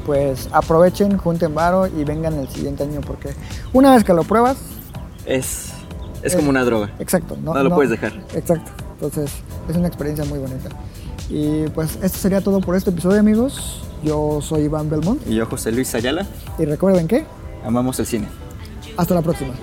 pues 0.06 0.50
aprovechen, 0.52 1.18
junten 1.18 1.54
varo 1.54 1.88
y 1.88 2.04
vengan 2.04 2.34
el 2.36 2.48
siguiente 2.50 2.84
año 2.84 3.02
porque 3.02 3.30
una 3.74 3.94
vez 3.94 4.04
que 4.04 4.14
lo 4.14 4.24
pruebas, 4.24 4.58
Es, 5.26 5.69
es 6.24 6.36
como 6.36 6.50
una 6.50 6.64
droga. 6.64 6.92
exacto, 7.00 7.38
no, 7.42 7.54
No 7.54 7.64
lo 7.64 7.76
puedes 7.76 7.92
dejar. 7.92 8.14
Exacto, 8.36 8.72
entonces 8.94 9.32
es 9.70 9.76
una 9.76 9.88
experiencia 9.88 10.26
muy 10.26 10.40
bonita. 10.40 10.70
Y 11.30 11.68
pues 11.70 11.98
esto 12.02 12.18
sería 12.18 12.42
todo 12.42 12.60
por 12.60 12.76
este 12.76 12.90
episodio 12.90 13.20
amigos. 13.20 13.84
Yo 14.04 14.40
soy 14.42 14.62
Iván 14.64 14.90
Belmont 14.90 15.22
Y 15.28 15.36
yo, 15.36 15.46
José 15.46 15.72
Luis 15.74 15.94
Ayala, 15.94 16.26
y 16.58 16.66
recuerden 16.66 17.08
que 17.08 17.26
amamos 17.66 18.00
el 18.00 18.06
cine. 18.06 18.28
hasta 18.98 19.14
la 19.14 19.22
próxima. 19.22 19.54